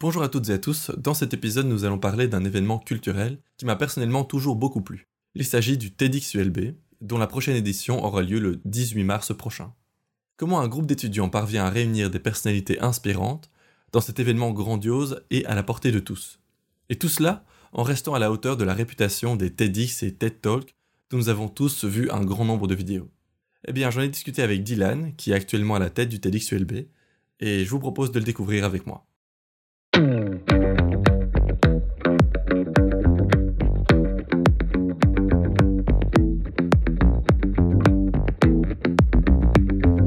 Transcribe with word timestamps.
Bonjour 0.00 0.22
à 0.22 0.28
toutes 0.28 0.48
et 0.48 0.52
à 0.52 0.58
tous, 0.58 0.92
dans 0.96 1.12
cet 1.12 1.34
épisode 1.34 1.66
nous 1.66 1.84
allons 1.84 1.98
parler 1.98 2.28
d'un 2.28 2.44
événement 2.44 2.78
culturel 2.78 3.40
qui 3.56 3.64
m'a 3.64 3.74
personnellement 3.74 4.22
toujours 4.22 4.54
beaucoup 4.54 4.80
plu. 4.80 5.08
Il 5.34 5.44
s'agit 5.44 5.76
du 5.76 5.90
TEDxULB, 5.90 6.76
dont 7.00 7.18
la 7.18 7.26
prochaine 7.26 7.56
édition 7.56 8.04
aura 8.04 8.22
lieu 8.22 8.38
le 8.38 8.60
18 8.64 9.02
mars 9.02 9.36
prochain. 9.36 9.74
Comment 10.36 10.60
un 10.60 10.68
groupe 10.68 10.86
d'étudiants 10.86 11.28
parvient 11.28 11.64
à 11.64 11.70
réunir 11.70 12.10
des 12.10 12.20
personnalités 12.20 12.78
inspirantes 12.78 13.50
dans 13.90 14.00
cet 14.00 14.20
événement 14.20 14.52
grandiose 14.52 15.20
et 15.32 15.44
à 15.46 15.56
la 15.56 15.64
portée 15.64 15.90
de 15.90 15.98
tous? 15.98 16.38
Et 16.90 16.96
tout 16.96 17.08
cela 17.08 17.44
en 17.72 17.82
restant 17.82 18.14
à 18.14 18.20
la 18.20 18.30
hauteur 18.30 18.56
de 18.56 18.62
la 18.62 18.74
réputation 18.74 19.34
des 19.34 19.52
TEDx 19.52 20.04
et 20.04 20.14
TED 20.14 20.40
Talk 20.40 20.76
dont 21.10 21.16
nous 21.16 21.28
avons 21.28 21.48
tous 21.48 21.84
vu 21.84 22.08
un 22.12 22.24
grand 22.24 22.44
nombre 22.44 22.68
de 22.68 22.76
vidéos. 22.76 23.10
Eh 23.66 23.72
bien, 23.72 23.90
j'en 23.90 24.02
ai 24.02 24.08
discuté 24.08 24.42
avec 24.42 24.62
Dylan, 24.62 25.16
qui 25.16 25.32
est 25.32 25.34
actuellement 25.34 25.74
à 25.74 25.80
la 25.80 25.90
tête 25.90 26.08
du 26.08 26.20
TEDxULB, 26.20 26.86
et 27.40 27.64
je 27.64 27.70
vous 27.70 27.80
propose 27.80 28.12
de 28.12 28.20
le 28.20 28.24
découvrir 28.24 28.64
avec 28.64 28.86
moi. 28.86 29.07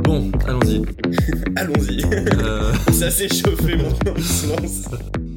Bon, 0.04 0.32
allons-y. 0.48 0.82
Allons-y. 1.55 2.04
Euh, 2.05 2.73
Ça 2.91 3.09
s'est 3.12 3.27
chauffé 3.30 3.76
maintenant, 3.77 4.13
on 4.16 4.22
se 4.22 4.48
lance. 4.48 4.82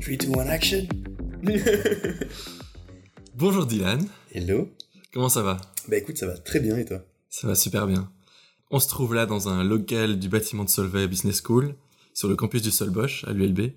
3, 0.00 0.16
2, 0.16 0.38
1, 0.40 0.46
action. 0.48 0.86
bonjour 3.36 3.66
Dylan, 3.66 4.06
Hello. 4.32 4.68
comment 5.12 5.28
ça 5.28 5.42
va? 5.42 5.58
Bah 5.88 5.96
écoute, 5.98 6.16
ça 6.16 6.26
va 6.26 6.36
très 6.38 6.60
bien 6.60 6.76
et 6.78 6.84
toi? 6.84 7.04
Ça 7.28 7.46
va 7.46 7.54
super 7.54 7.86
bien. 7.86 8.10
On 8.70 8.80
se 8.80 8.88
trouve 8.88 9.14
là 9.14 9.26
dans 9.26 9.48
un 9.48 9.62
local 9.64 10.18
du 10.18 10.28
bâtiment 10.28 10.64
de 10.64 10.70
Solvay 10.70 11.06
Business 11.06 11.42
School, 11.44 11.74
sur 12.14 12.28
le 12.28 12.36
campus 12.36 12.62
du 12.62 12.70
Solbosch, 12.70 13.24
à 13.24 13.32
l'ULB. 13.32 13.72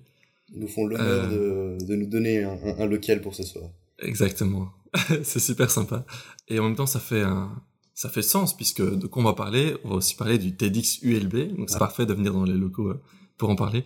Ils 0.54 0.60
nous 0.60 0.68
font 0.68 0.86
l'honneur 0.86 1.28
Euh. 1.30 1.76
de, 1.78 1.84
de 1.84 1.94
nous 1.96 2.06
donner 2.06 2.42
un, 2.44 2.52
un- 2.64 2.78
un 2.78 2.86
local 2.86 3.20
pour 3.20 3.34
ce 3.34 3.42
soir. 3.42 3.70
Exactement. 4.00 4.70
c'est 5.22 5.40
super 5.40 5.70
sympa. 5.70 6.06
Et 6.48 6.58
en 6.58 6.64
même 6.64 6.76
temps, 6.76 6.86
ça 6.86 7.00
fait 7.00 7.20
un, 7.22 7.50
ça 7.94 8.08
fait 8.08 8.22
sens 8.22 8.56
puisque 8.56 8.80
de 8.82 9.06
quoi 9.06 9.22
on 9.22 9.24
va 9.26 9.34
parler, 9.34 9.76
on 9.84 9.90
va 9.90 9.94
aussi 9.96 10.14
parler 10.16 10.38
du 10.38 10.56
TEDx 10.56 11.00
ULB. 11.02 11.56
Donc 11.56 11.68
c'est 11.68 11.76
Ah. 11.76 11.80
parfait 11.80 12.06
de 12.06 12.14
venir 12.14 12.32
dans 12.32 12.44
les 12.44 12.54
locaux 12.54 12.88
euh, 12.88 13.00
pour 13.36 13.50
en 13.50 13.56
parler. 13.56 13.84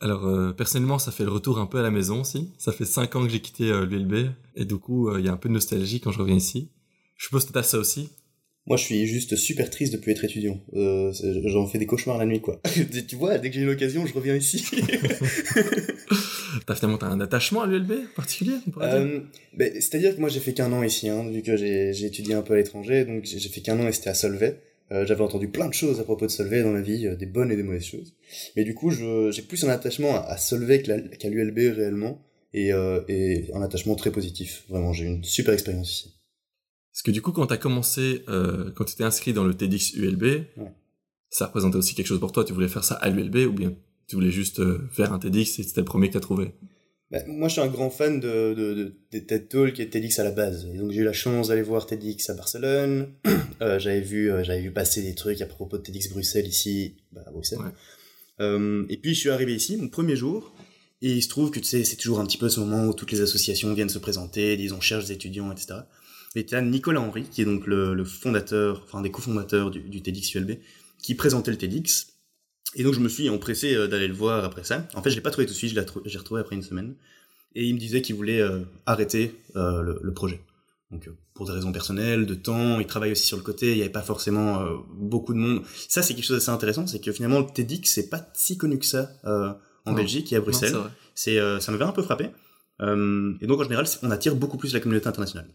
Alors 0.00 0.26
euh, 0.26 0.52
personnellement, 0.52 0.98
ça 0.98 1.12
fait 1.12 1.24
le 1.24 1.30
retour 1.30 1.58
un 1.58 1.66
peu 1.66 1.78
à 1.78 1.82
la 1.82 1.90
maison 1.90 2.20
aussi. 2.22 2.52
Ça 2.58 2.72
fait 2.72 2.84
cinq 2.84 3.14
ans 3.16 3.22
que 3.22 3.28
j'ai 3.30 3.40
quitté 3.40 3.70
euh, 3.70 3.86
l'ULB 3.86 4.32
et 4.56 4.64
du 4.64 4.76
coup, 4.76 5.08
euh, 5.08 5.20
il 5.20 5.24
y 5.24 5.28
a 5.28 5.32
un 5.32 5.36
peu 5.38 5.48
de 5.48 5.54
nostalgie 5.54 6.00
quand 6.00 6.10
je 6.10 6.18
reviens 6.18 6.34
ici. 6.36 6.70
Je 7.16 7.24
suppose 7.26 7.44
que 7.46 7.52
t'as 7.52 7.62
ça 7.62 7.78
aussi. 7.78 8.10
Moi, 8.66 8.78
je 8.78 8.84
suis 8.84 9.06
juste 9.06 9.36
super 9.36 9.68
triste 9.68 9.92
de 9.92 9.98
plus 9.98 10.12
être 10.12 10.24
étudiant. 10.24 10.58
Euh, 10.74 11.12
J'en 11.46 11.66
fais 11.66 11.78
des 11.78 11.84
cauchemars 11.86 12.16
la 12.16 12.24
nuit, 12.24 12.40
quoi. 12.40 12.60
tu 13.08 13.16
vois, 13.16 13.36
dès 13.38 13.50
que 13.50 13.56
j'ai 13.56 13.62
une 13.62 13.68
occasion, 13.68 14.06
je 14.06 14.14
reviens 14.14 14.34
ici. 14.36 14.64
T'as 16.66 16.74
finalement 16.76 16.98
t'as 16.98 17.08
un 17.08 17.20
attachement 17.20 17.62
à 17.62 17.66
l'ULB 17.66 17.92
particulier 18.14 18.52
on 18.66 18.70
pourrait 18.70 18.88
dire? 18.90 18.98
Euh, 19.16 19.20
ben, 19.56 19.72
C'est-à-dire 19.74 20.14
que 20.14 20.20
moi, 20.20 20.28
j'ai 20.28 20.40
fait 20.40 20.54
qu'un 20.54 20.72
an 20.72 20.82
ici, 20.82 21.08
hein, 21.08 21.28
vu 21.28 21.42
que 21.42 21.56
j'ai 21.56 22.04
étudié 22.04 22.34
un 22.34 22.42
peu 22.42 22.54
à 22.54 22.56
l'étranger. 22.56 23.04
Donc, 23.04 23.24
j'ai 23.24 23.48
fait 23.48 23.60
qu'un 23.60 23.78
an 23.80 23.88
et 23.88 23.92
c'était 23.92 24.10
à 24.10 24.14
Solvay. 24.14 24.60
Euh, 24.92 25.04
J'avais 25.04 25.22
entendu 25.22 25.48
plein 25.48 25.68
de 25.68 25.74
choses 25.74 25.98
à 26.00 26.04
propos 26.04 26.26
de 26.26 26.30
Solvay 26.30 26.62
dans 26.62 26.70
ma 26.70 26.80
vie, 26.80 27.06
euh, 27.06 27.16
des 27.16 27.26
bonnes 27.26 27.50
et 27.50 27.56
des 27.56 27.62
mauvaises 27.62 27.84
choses. 27.84 28.14
Mais 28.56 28.64
du 28.64 28.74
coup, 28.74 28.90
je- 28.90 29.30
j'ai 29.32 29.42
plus 29.42 29.62
un 29.64 29.68
attachement 29.68 30.14
à, 30.14 30.20
à 30.20 30.36
Solvay 30.36 30.82
qu'à 30.82 31.28
l'ULB 31.28 31.58
réellement. 31.74 32.22
Et, 32.56 32.72
euh, 32.72 33.00
et 33.08 33.46
un 33.52 33.62
attachement 33.62 33.96
très 33.96 34.12
positif. 34.12 34.62
Vraiment, 34.68 34.92
j'ai 34.92 35.04
eu 35.04 35.08
une 35.08 35.24
super 35.24 35.52
expérience 35.54 35.90
ici. 35.90 36.14
Parce 36.94 37.02
que 37.02 37.10
du 37.10 37.22
coup, 37.22 37.32
quand 37.32 37.46
t'as 37.46 37.56
commencé, 37.56 38.22
euh, 38.28 38.70
quand 38.76 38.84
tu 38.84 38.94
t'es 38.94 39.02
inscrit 39.02 39.32
dans 39.32 39.42
le 39.42 39.52
TEDx 39.52 39.94
ULB, 39.94 40.22
Ouais. 40.56 40.72
ça 41.28 41.46
représentait 41.46 41.74
aussi 41.76 41.96
quelque 41.96 42.06
chose 42.06 42.20
pour 42.20 42.30
toi. 42.30 42.44
Tu 42.44 42.52
voulais 42.52 42.68
faire 42.68 42.84
ça 42.84 42.94
à 42.94 43.10
l'ULB 43.10 43.48
ou 43.48 43.52
bien 43.52 43.74
tu 44.06 44.14
voulais 44.14 44.30
juste 44.30 44.60
euh, 44.60 44.88
faire 44.92 45.12
un 45.12 45.18
TEDx 45.18 45.58
et 45.58 45.64
c'était 45.64 45.80
le 45.80 45.86
premier 45.86 46.06
que 46.06 46.12
t'as 46.12 46.20
trouvé? 46.20 46.52
Ben, 47.10 47.24
moi, 47.26 47.48
je 47.48 47.54
suis 47.54 47.62
un 47.62 47.66
grand 47.66 47.90
fan 47.90 48.20
de, 48.20 48.54
de, 48.54 49.18
TED 49.18 49.48
Talks 49.48 49.80
et 49.80 49.86
de 49.86 49.90
TEDx 49.90 50.20
à 50.20 50.24
la 50.24 50.30
base. 50.30 50.68
Et 50.72 50.78
donc, 50.78 50.92
j'ai 50.92 51.00
eu 51.00 51.04
la 51.04 51.12
chance 51.12 51.48
d'aller 51.48 51.62
voir 51.62 51.84
TEDx 51.86 52.30
à 52.30 52.34
Barcelone. 52.34 53.08
Euh, 53.60 53.78
j'avais 53.78 54.00
vu, 54.00 54.32
j'avais 54.42 54.60
vu 54.62 54.72
passer 54.72 55.00
des 55.00 55.14
trucs 55.14 55.40
à 55.40 55.46
propos 55.46 55.78
de 55.78 55.82
TEDx 55.82 56.10
Bruxelles 56.10 56.46
ici, 56.46 56.96
bah, 57.12 57.22
à 57.24 57.30
Bruxelles. 57.30 57.60
Ouais. 57.60 58.86
Et 58.88 58.96
puis, 58.96 59.14
je 59.14 59.20
suis 59.20 59.30
arrivé 59.30 59.54
ici, 59.54 59.76
mon 59.76 59.88
premier 59.88 60.16
jour. 60.16 60.54
Et 61.02 61.12
il 61.12 61.22
se 61.22 61.28
trouve 61.28 61.52
que, 61.52 61.60
tu 61.60 61.66
sais, 61.66 61.84
c'est 61.84 61.96
toujours 61.96 62.18
un 62.18 62.26
petit 62.26 62.36
peu 62.36 62.48
ce 62.48 62.58
moment 62.58 62.86
où 62.86 62.94
toutes 62.94 63.12
les 63.12 63.20
associations 63.20 63.72
viennent 63.74 63.88
se 63.88 64.00
présenter, 64.00 64.56
disent 64.56 64.72
on 64.72 64.80
cherche 64.80 65.06
des 65.06 65.12
étudiants, 65.12 65.52
etc. 65.52 65.74
As 66.52 66.62
Nicolas 66.62 67.00
Henry, 67.00 67.24
qui 67.24 67.42
est 67.42 67.44
donc 67.44 67.66
le, 67.66 67.94
le 67.94 68.04
fondateur, 68.04 68.82
enfin, 68.84 69.00
des 69.00 69.10
cofondateurs 69.10 69.70
du, 69.70 69.80
du 69.80 70.02
TEDx 70.02 70.34
ULB, 70.34 70.58
qui 71.02 71.14
présentait 71.14 71.50
le 71.50 71.58
TEDx. 71.58 72.08
Et 72.76 72.82
donc, 72.82 72.94
je 72.94 73.00
me 73.00 73.08
suis 73.08 73.28
empressé 73.28 73.74
euh, 73.74 73.86
d'aller 73.86 74.08
le 74.08 74.14
voir 74.14 74.44
après 74.44 74.64
ça. 74.64 74.86
En 74.94 75.02
fait, 75.02 75.10
je 75.10 75.14
l'ai 75.14 75.20
pas 75.20 75.30
trouvé 75.30 75.46
tout 75.46 75.52
de 75.52 75.56
suite, 75.56 75.70
je 75.70 75.80
l'ai 76.10 76.18
retrouvé 76.18 76.40
après 76.40 76.56
une 76.56 76.62
semaine. 76.62 76.94
Et 77.54 77.66
il 77.66 77.74
me 77.74 77.78
disait 77.78 78.02
qu'il 78.02 78.16
voulait 78.16 78.40
euh, 78.40 78.60
arrêter 78.86 79.34
euh, 79.56 79.80
le, 79.82 80.00
le 80.02 80.12
projet. 80.12 80.40
Donc, 80.90 81.06
euh, 81.06 81.16
pour 81.34 81.46
des 81.46 81.52
raisons 81.52 81.72
personnelles, 81.72 82.26
de 82.26 82.34
temps, 82.34 82.80
il 82.80 82.86
travaille 82.86 83.12
aussi 83.12 83.26
sur 83.26 83.36
le 83.36 83.42
côté, 83.42 83.72
il 83.72 83.76
n'y 83.76 83.82
avait 83.82 83.90
pas 83.90 84.02
forcément 84.02 84.64
beaucoup 84.96 85.34
de 85.34 85.38
monde. 85.38 85.62
Ça, 85.88 86.02
c'est 86.02 86.14
quelque 86.14 86.24
chose 86.24 86.36
d'assez 86.36 86.50
intéressant, 86.50 86.86
c'est 86.86 87.00
que 87.00 87.12
finalement, 87.12 87.40
le 87.40 87.46
TEDx, 87.46 87.90
c'est 87.90 88.08
pas 88.08 88.28
si 88.34 88.56
connu 88.56 88.78
que 88.78 88.86
ça 88.86 89.10
en 89.24 89.90
Non. 89.90 89.92
Belgique 89.96 90.32
et 90.32 90.36
à 90.36 90.40
Bruxelles. 90.40 90.76
C'est, 91.16 91.38
ça 91.60 91.72
m'avait 91.72 91.84
un 91.84 91.92
peu 91.92 92.02
frappé. 92.02 92.26
Et 92.80 93.46
donc, 93.46 93.60
en 93.60 93.64
général, 93.64 93.86
on 94.02 94.10
attire 94.12 94.36
beaucoup 94.36 94.58
plus 94.58 94.72
la 94.74 94.78
communauté 94.80 95.08
internationale. 95.08 95.48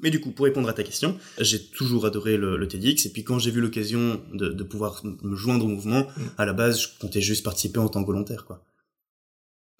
Mais 0.00 0.10
du 0.10 0.20
coup, 0.20 0.30
pour 0.30 0.44
répondre 0.44 0.68
à 0.68 0.72
ta 0.72 0.82
question, 0.84 1.18
j'ai 1.40 1.60
toujours 1.60 2.06
adoré 2.06 2.36
le, 2.36 2.56
le 2.56 2.68
TEDx. 2.68 3.06
Et 3.06 3.10
puis, 3.10 3.24
quand 3.24 3.38
j'ai 3.40 3.50
vu 3.50 3.60
l'occasion 3.60 4.20
de, 4.32 4.48
de 4.48 4.62
pouvoir 4.64 5.02
me 5.04 5.34
joindre 5.34 5.64
au 5.64 5.68
mouvement, 5.68 6.06
Mm. 6.16 6.22
à 6.38 6.46
la 6.46 6.52
base, 6.52 6.80
je 6.82 6.88
comptais 7.00 7.20
juste 7.20 7.44
participer 7.44 7.78
en 7.80 7.88
tant 7.88 8.02
que 8.02 8.06
volontaire, 8.06 8.44
quoi. 8.44 8.64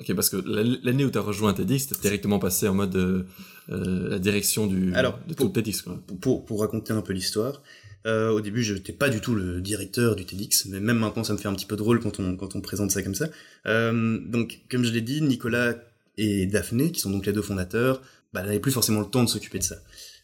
Ok, 0.01 0.15
parce 0.15 0.31
que 0.31 0.37
la- 0.37 0.63
l'année 0.85 1.05
où 1.05 1.11
t'as 1.11 1.21
rejoint 1.21 1.53
TEDx, 1.55 1.89
t'es 1.89 1.97
directement 2.01 2.39
passé 2.39 2.69
en 2.69 2.75
mode 2.75 2.95
euh, 2.97 3.25
euh, 3.71 4.09
la 4.11 4.19
direction 4.21 4.67
du 4.69 4.95
Alors, 4.95 5.19
de 5.27 5.35
pour- 5.35 5.53
TEDx. 5.53 5.83
Quoi. 5.83 6.01
Pour 6.21 6.61
raconter 6.61 6.93
un 6.93 7.03
peu 7.03 7.13
l'histoire, 7.13 7.63
euh, 8.07 8.31
au 8.31 8.41
début, 8.41 8.63
je 8.63 8.75
n'étais 8.75 8.93
pas 8.93 9.09
du 9.09 9.21
tout 9.21 9.35
le 9.35 9.61
directeur 9.61 10.15
du 10.15 10.25
TEDx, 10.25 10.67
mais 10.67 10.79
même 10.81 10.99
maintenant, 10.99 11.25
ça 11.25 11.33
me 11.33 11.39
fait 11.39 11.49
un 11.49 11.55
petit 11.55 11.67
peu 11.67 11.75
drôle 11.77 11.99
quand 12.01 12.21
on, 12.21 12.37
quand 12.37 12.55
on 12.55 12.61
présente 12.61 12.91
ça 12.93 13.03
comme 13.03 13.17
ça. 13.17 13.29
Euh, 13.67 14.19
donc, 14.25 14.61
comme 14.71 14.85
je 14.85 14.93
l'ai 14.93 15.01
dit, 15.01 15.21
Nicolas 15.21 15.75
et 16.17 16.47
Daphné, 16.47 16.93
qui 16.93 17.01
sont 17.01 17.11
donc 17.11 17.27
les 17.27 17.33
deux 17.33 17.43
fondateurs, 17.43 18.01
bah, 18.33 18.43
n'avaient 18.43 18.61
plus 18.61 18.73
forcément 18.73 19.01
le 19.01 19.07
temps 19.07 19.25
de 19.25 19.29
s'occuper 19.29 19.59
de 19.59 19.65
ça. 19.65 19.77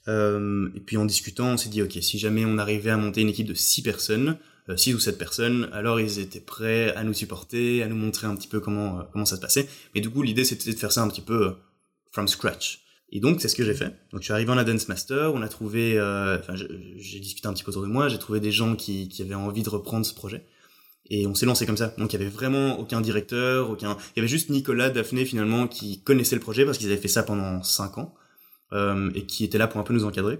Euh, 0.08 0.68
et 0.74 0.80
puis 0.80 0.96
en 0.96 1.04
discutant, 1.04 1.48
on 1.48 1.56
s'est 1.56 1.68
dit, 1.68 1.82
ok, 1.82 1.96
si 2.00 2.18
jamais 2.18 2.44
on 2.44 2.58
arrivait 2.58 2.90
à 2.90 2.96
monter 2.96 3.22
une 3.22 3.28
équipe 3.28 3.46
de 3.46 3.54
six 3.54 3.82
personnes, 3.82 4.38
euh, 4.68 4.76
six 4.76 4.94
ou 4.94 4.98
sept 4.98 5.18
personnes, 5.18 5.68
alors 5.72 6.00
ils 6.00 6.18
étaient 6.18 6.40
prêts 6.40 6.94
à 6.94 7.04
nous 7.04 7.14
supporter, 7.14 7.82
à 7.82 7.88
nous 7.88 7.96
montrer 7.96 8.26
un 8.26 8.36
petit 8.36 8.48
peu 8.48 8.60
comment, 8.60 9.00
euh, 9.00 9.02
comment 9.12 9.26
ça 9.26 9.36
se 9.36 9.40
passait. 9.40 9.68
Mais 9.94 10.00
du 10.00 10.10
coup, 10.10 10.22
l'idée, 10.22 10.44
c'était 10.44 10.72
de 10.72 10.78
faire 10.78 10.92
ça 10.92 11.02
un 11.02 11.08
petit 11.08 11.20
peu 11.20 11.46
euh, 11.46 11.50
from 12.12 12.28
scratch. 12.28 12.84
Et 13.10 13.20
donc, 13.20 13.40
c'est 13.40 13.48
ce 13.48 13.54
que 13.54 13.64
j'ai 13.64 13.74
fait. 13.74 13.94
Donc, 14.12 14.20
je 14.20 14.24
suis 14.24 14.32
arrivé 14.32 14.50
en 14.50 14.56
la 14.56 14.64
Dance 14.64 14.88
Master, 14.88 15.34
on 15.34 15.42
a 15.42 15.48
trouvé, 15.48 15.98
euh, 15.98 16.38
enfin, 16.38 16.54
j'ai 16.56 17.20
discuté 17.20 17.46
un 17.46 17.52
petit 17.52 17.62
peu 17.62 17.70
autour 17.70 17.82
de 17.82 17.86
moi, 17.86 18.08
j'ai 18.08 18.18
trouvé 18.18 18.40
des 18.40 18.50
gens 18.50 18.74
qui, 18.74 19.08
qui 19.08 19.22
avaient 19.22 19.34
envie 19.34 19.62
de 19.62 19.68
reprendre 19.70 20.04
ce 20.04 20.14
projet. 20.14 20.44
Et 21.10 21.26
on 21.26 21.34
s'est 21.34 21.46
lancé 21.46 21.66
comme 21.66 21.76
ça. 21.76 21.94
Donc, 21.98 22.12
il 22.12 22.18
y 22.18 22.22
avait 22.22 22.30
vraiment 22.30 22.78
aucun 22.80 23.00
directeur, 23.00 23.70
aucun, 23.70 23.96
il 24.16 24.18
y 24.18 24.20
avait 24.20 24.28
juste 24.28 24.48
Nicolas, 24.50 24.90
Daphné, 24.90 25.24
finalement, 25.26 25.68
qui 25.68 26.02
connaissaient 26.02 26.34
le 26.34 26.40
projet 26.40 26.64
parce 26.64 26.78
qu'ils 26.78 26.88
avaient 26.88 27.00
fait 27.00 27.08
ça 27.08 27.22
pendant 27.22 27.62
cinq 27.62 27.98
ans, 27.98 28.14
euh, 28.16 28.23
et 28.72 29.26
qui 29.26 29.44
étaient 29.44 29.58
là 29.58 29.66
pour 29.68 29.80
un 29.80 29.84
peu 29.84 29.94
nous 29.94 30.04
encadrer. 30.04 30.38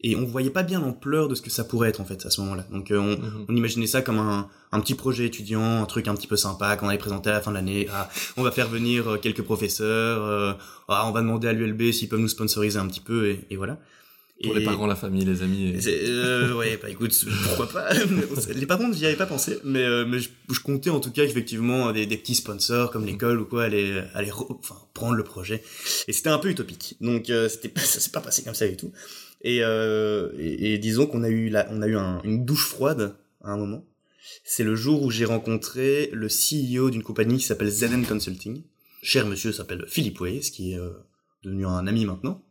Et 0.00 0.14
on 0.14 0.24
voyait 0.24 0.50
pas 0.50 0.62
bien 0.62 0.78
l'ampleur 0.80 1.26
de 1.26 1.34
ce 1.34 1.42
que 1.42 1.50
ça 1.50 1.64
pourrait 1.64 1.88
être, 1.88 2.00
en 2.00 2.04
fait, 2.04 2.24
à 2.24 2.30
ce 2.30 2.40
moment-là. 2.42 2.64
Donc, 2.70 2.92
euh, 2.92 2.98
on, 2.98 3.16
Mhm. 3.18 3.46
on 3.48 3.56
imaginait 3.56 3.88
ça 3.88 4.00
comme 4.00 4.20
un, 4.20 4.48
un 4.70 4.80
petit 4.80 4.94
projet 4.94 5.26
étudiant, 5.26 5.82
un 5.82 5.86
truc 5.86 6.06
un 6.06 6.14
petit 6.14 6.28
peu 6.28 6.36
sympa 6.36 6.76
qu'on 6.76 6.88
allait 6.88 6.98
présenter 6.98 7.30
à 7.30 7.32
la 7.32 7.40
fin 7.40 7.50
de 7.50 7.56
l'année. 7.56 7.88
Ah, 7.92 8.08
on 8.36 8.44
va 8.44 8.52
faire 8.52 8.68
venir 8.68 9.08
euh, 9.08 9.16
quelques 9.18 9.42
professeurs, 9.42 10.22
euh, 10.24 10.52
ah, 10.86 11.04
on 11.08 11.10
va 11.10 11.20
demander 11.20 11.48
à 11.48 11.52
l'ULB 11.52 11.90
s'ils 11.90 12.08
peuvent 12.08 12.20
nous 12.20 12.28
sponsoriser 12.28 12.78
un 12.78 12.86
petit 12.86 13.00
peu, 13.00 13.26
et, 13.28 13.44
et 13.50 13.56
voilà. 13.56 13.80
Pour 14.42 14.56
Et- 14.56 14.60
les 14.60 14.64
parents, 14.64 14.86
la 14.86 14.94
famille, 14.94 15.24
les 15.24 15.42
amis. 15.42 15.70
et- 15.70 15.80
euh, 15.88 16.54
ouais, 16.54 16.78
bah 16.80 16.88
écoute, 16.88 17.12
pourquoi 17.44 17.68
pas? 17.68 17.88
les 18.54 18.66
parents, 18.66 18.92
j'y 18.92 19.04
avais 19.06 19.16
pas 19.16 19.26
pensé, 19.26 19.58
mais, 19.64 19.82
euh, 19.82 20.04
mais 20.06 20.20
je, 20.20 20.28
je 20.52 20.60
comptais 20.60 20.90
en 20.90 21.00
tout 21.00 21.10
cas 21.10 21.24
effectivement 21.24 21.90
des, 21.92 22.06
des 22.06 22.16
petits 22.16 22.36
sponsors 22.36 22.92
comme 22.92 23.04
l'école 23.04 23.40
ou 23.40 23.46
quoi 23.46 23.64
aller, 23.64 24.00
aller 24.14 24.30
re- 24.30 24.56
enfin, 24.60 24.76
prendre 24.94 25.14
le 25.14 25.24
projet. 25.24 25.62
Et 26.06 26.12
c'était 26.12 26.28
un 26.28 26.38
peu 26.38 26.50
utopique. 26.50 26.96
Donc 27.00 27.30
euh, 27.30 27.48
c'était 27.48 27.68
pas, 27.68 27.80
ça 27.80 27.98
s'est 27.98 28.10
pas 28.12 28.20
passé 28.20 28.42
comme 28.44 28.54
ça 28.54 28.68
du 28.68 28.76
tout. 28.76 28.92
Et, 29.42 29.62
euh, 29.64 30.30
et, 30.38 30.74
et 30.74 30.78
disons 30.78 31.06
qu'on 31.06 31.24
a 31.24 31.28
eu, 31.28 31.48
la, 31.48 31.66
on 31.72 31.82
a 31.82 31.88
eu 31.88 31.96
un- 31.96 32.20
une 32.22 32.44
douche 32.44 32.66
froide 32.66 33.16
à 33.42 33.50
un 33.50 33.56
moment. 33.56 33.84
C'est 34.44 34.64
le 34.64 34.76
jour 34.76 35.02
où 35.02 35.10
j'ai 35.10 35.24
rencontré 35.24 36.10
le 36.12 36.28
CEO 36.28 36.90
d'une 36.90 37.02
compagnie 37.02 37.38
qui 37.38 37.44
s'appelle 37.44 37.70
ZN 37.70 38.04
Consulting. 38.06 38.62
Cher 39.02 39.26
monsieur 39.26 39.52
s'appelle 39.52 39.84
Philippe 39.88 40.20
Weiss, 40.20 40.50
qui 40.50 40.72
est 40.72 40.78
euh, 40.78 40.90
devenu 41.44 41.66
un 41.66 41.86
ami 41.86 42.04
maintenant, 42.04 42.42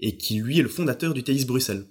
et 0.00 0.16
qui 0.16 0.36
lui 0.36 0.58
est 0.58 0.62
le 0.62 0.68
fondateur 0.68 1.14
du 1.14 1.22
TEDx 1.22 1.44
Bruxelles. 1.44 1.86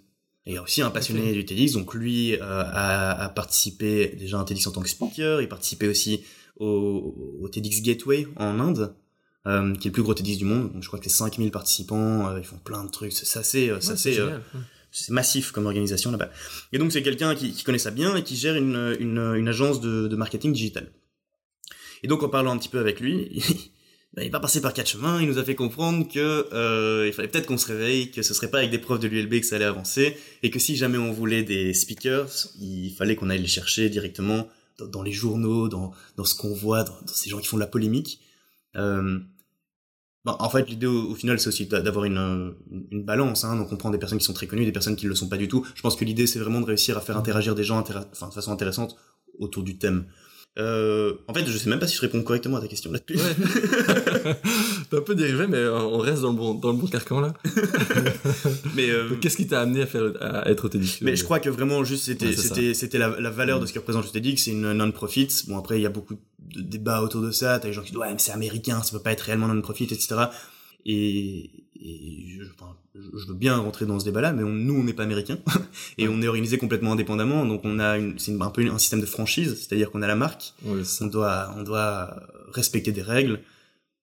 Et 0.46 0.58
aussi 0.58 0.82
un 0.82 0.90
passionné 0.90 1.34
du 1.34 1.46
TEDx, 1.46 1.74
donc 1.74 1.94
lui 1.94 2.34
euh, 2.34 2.40
a, 2.42 3.26
a 3.26 3.30
participé 3.30 4.16
déjà 4.18 4.38
à 4.38 4.42
un 4.42 4.46
TEDx 4.46 4.66
en 4.68 4.72
tant 4.72 4.82
que 4.82 4.90
speaker, 4.90 5.42
il 5.42 5.48
participait 5.48 5.88
aussi 5.88 6.24
au, 6.58 7.38
au 7.42 7.50
TEDx 7.50 7.82
Gateway 7.82 8.28
en 8.36 8.60
Inde, 8.60 8.96
euh, 9.48 9.76
qui 9.76 9.88
est 9.88 9.92
le 9.92 9.94
plus 9.94 10.04
gros 10.04 10.14
TEDx 10.14 10.38
du 10.38 10.46
monde, 10.46 10.74
donc 10.74 10.82
je 10.82 10.88
crois 10.88 11.00
que 11.00 11.06
c'est 11.10 11.16
5000 11.16 11.52
participants, 11.52 12.30
euh, 12.30 12.40
ils 12.40 12.46
font 12.46 12.58
plein 12.58 12.84
de 12.84 12.90
trucs, 12.90 13.14
c'est 13.14 13.26
c'est 13.26 13.40
assez, 13.40 13.70
euh, 13.70 13.78
Ouais, 13.78 14.20
euh, 14.20 14.40
c'est 14.92 15.12
massif 15.12 15.52
comme 15.52 15.68
organisation 15.68 16.10
là-bas. 16.10 16.32
Et 16.74 16.80
donc 16.80 16.92
c'est 16.92 17.04
quelqu'un 17.04 17.36
qui, 17.36 17.52
qui 17.52 17.64
connaît 17.64 17.78
ça 17.78 17.92
bien 17.92 18.16
et 18.16 18.24
qui 18.24 18.36
gère 18.36 18.56
une, 18.56 18.98
une, 19.00 19.20
une 19.36 19.48
agence 19.48 19.82
de, 19.82 20.08
de 20.08 20.16
marketing 20.16 20.52
digital. 20.52 20.92
Et 22.02 22.08
donc 22.08 22.24
en 22.24 22.30
parlant 22.30 22.52
un 22.52 22.58
petit 22.58 22.70
peu 22.70 22.80
avec 22.80 23.00
lui, 23.00 23.44
ben, 24.14 24.24
il 24.24 24.26
n'est 24.26 24.32
pas 24.32 24.40
passé 24.40 24.60
par 24.60 24.74
quatre 24.74 24.90
chemins, 24.90 25.22
il 25.22 25.28
nous 25.28 25.38
a 25.38 25.44
fait 25.44 25.56
comprendre 25.56 26.08
que 26.12 26.48
euh, 26.52 27.06
il 27.08 27.14
fallait 27.14 27.28
peut-être 27.28 27.46
qu'on 27.46 27.60
se 27.60 27.68
réveille, 27.68 28.10
que 28.10 28.24
ce 28.24 28.34
serait 28.34 28.50
pas 28.50 28.58
avec 28.58 28.72
des 28.72 28.80
profs 28.80 29.00
de 29.00 29.08
l'ULB 29.08 29.40
que 29.40 29.46
ça 29.46 29.58
allait 29.58 29.66
avancer, 29.66 30.18
et 30.42 30.50
que 30.50 30.58
si 30.58 30.76
jamais 30.76 30.98
on 30.98 31.12
voulait 31.12 31.44
des 31.44 31.74
speakers, 31.76 32.30
il 32.60 32.92
fallait 32.92 33.16
qu'on 33.16 33.30
aille 33.30 33.42
les 33.42 33.48
chercher 33.48 33.90
directement 33.90 34.48
dans, 34.80 35.04
les 35.04 35.12
journaux, 35.12 35.70
dans, 35.70 35.92
dans 36.18 36.24
ce 36.24 36.36
qu'on 36.36 36.54
voit, 36.54 36.84
dans, 36.84 36.98
ces 37.06 37.30
gens 37.30 37.40
qui 37.40 37.48
font 37.48 37.58
de 37.58 37.62
la 37.62 37.68
polémique. 37.68 38.22
Euh, 38.76 39.20
ben, 40.26 40.36
en 40.40 40.50
fait, 40.50 40.68
l'idée 40.68 40.88
au, 40.88 41.14
final, 41.16 41.40
c'est 41.40 41.48
aussi 41.48 41.68
d'avoir 41.68 42.06
une, 42.06 42.56
une 42.92 43.04
balance. 43.04 43.44
Hein. 43.44 43.56
Donc, 43.58 43.72
on 43.72 43.78
prend 43.78 43.90
des 43.90 44.00
personnes 44.00 44.18
qui 44.18 44.26
sont 44.26 44.34
très 44.34 44.48
connues, 44.48 44.66
des 44.66 44.72
personnes 44.72 44.96
qui 44.96 45.06
ne 45.06 45.10
le 45.10 45.16
sont 45.16 45.30
pas 45.30 45.38
du 45.38 45.48
tout. 45.48 45.66
Je 45.76 45.82
pense 45.82 45.96
que 45.96 46.04
l'idée, 46.04 46.28
c'est 46.28 46.40
vraiment 46.40 46.62
de 46.62 46.66
réussir 46.66 46.98
à 46.98 47.02
faire 47.02 47.18
interagir 47.18 47.56
des 47.56 47.64
gens 47.64 47.82
de 47.82 48.16
façon 48.16 48.52
intéressante 48.52 48.98
autour 49.38 49.64
du 49.64 49.78
thème. 49.78 50.06
Euh, 50.58 51.14
en 51.28 51.34
fait, 51.34 51.46
je 51.46 51.58
sais 51.58 51.70
même 51.70 51.80
pas 51.80 51.88
si 51.88 51.96
je 51.96 52.02
réponds 52.02 52.22
correctement 52.24 52.58
à 52.58 52.62
ta 52.62 52.68
question 52.68 52.92
là-dessus. 52.92 53.18
Ouais. 53.18 53.36
T'as 54.90 54.98
un 54.98 55.02
peu 55.02 55.16
dérivé, 55.16 55.48
mais 55.48 55.66
on 55.68 56.00
reste 56.00 56.22
dans 56.22 56.32
le 56.32 56.38
bon, 56.38 56.54
dans 56.56 56.72
le 56.72 56.78
bon 56.78 56.88
carcan 56.88 57.22
là. 57.22 57.34
mais 58.76 58.90
euh, 58.90 59.16
qu'est-ce 59.22 59.38
qui 59.38 59.48
t'a 59.48 59.62
amené 59.62 59.84
à 59.84 59.86
faire 59.86 60.12
à 60.20 60.50
être 60.50 60.68
TEDx 60.68 61.02
Mais 61.02 61.16
je 61.16 61.24
crois 61.24 61.40
que 61.40 61.50
vraiment 61.50 61.84
juste 61.84 62.06
c'était 62.06 62.34
c'était 62.34 62.74
c'était 62.74 62.98
la, 62.98 63.20
la, 63.20 63.30
valeur 63.30 63.60
de 63.60 63.68
ce 63.68 63.74
que 63.74 63.80
représente 63.80 64.12
TEDx, 64.12 64.44
c'est 64.44 64.52
une 64.52 64.74
non-profit. 64.74 65.30
Bon 65.48 65.58
après 65.58 65.80
il 65.80 65.84
y 65.84 65.86
a 65.86 65.90
beaucoup 65.90 66.16
de 66.16 66.62
débats 66.62 67.02
autour 67.04 67.22
de 67.22 67.32
ça. 67.32 67.60
T'as 67.60 67.68
des 67.68 67.74
gens 67.74 67.82
qui 67.82 67.92
disent 67.92 68.00
ouais 68.00 68.12
mais 68.12 68.20
c'est 68.20 68.32
américain, 68.32 68.82
ça 68.82 68.92
peut 68.98 69.04
pas 69.04 69.12
être 69.12 69.22
réellement 69.22 69.48
non-profit, 69.48 69.86
etc. 69.86 70.16
Et, 70.86 71.52
et 71.82 72.26
je, 72.28 72.44
enfin, 72.44 72.76
je, 72.94 73.28
veux 73.28 73.34
bien 73.34 73.58
rentrer 73.58 73.86
dans 73.86 74.00
ce 74.00 74.06
débat-là, 74.06 74.34
mais 74.34 74.44
nous, 74.44 74.74
on 74.74 74.84
n'est 74.84 74.94
pas 74.94 75.04
américain 75.04 75.38
et 75.98 76.10
on 76.10 76.22
est 76.22 76.28
organisé 76.28 76.58
complètement 76.58 76.92
indépendamment. 76.92 77.46
Donc, 77.46 77.62
on 77.64 77.80
a 77.80 77.98
c'est 78.18 78.40
un 78.40 78.50
peu 78.50 78.66
un 78.70 78.78
système 78.78 79.00
de 79.00 79.06
franchise, 79.06 79.56
c'est-à-dire 79.56 79.92
qu'on 79.92 80.02
a 80.02 80.08
la 80.08 80.16
marque, 80.16 80.54
on 80.66 81.08
doit, 81.08 81.54
on 81.58 81.64
doit 81.64 82.22
respecter 82.52 82.92
des 82.92 83.02
règles, 83.02 83.40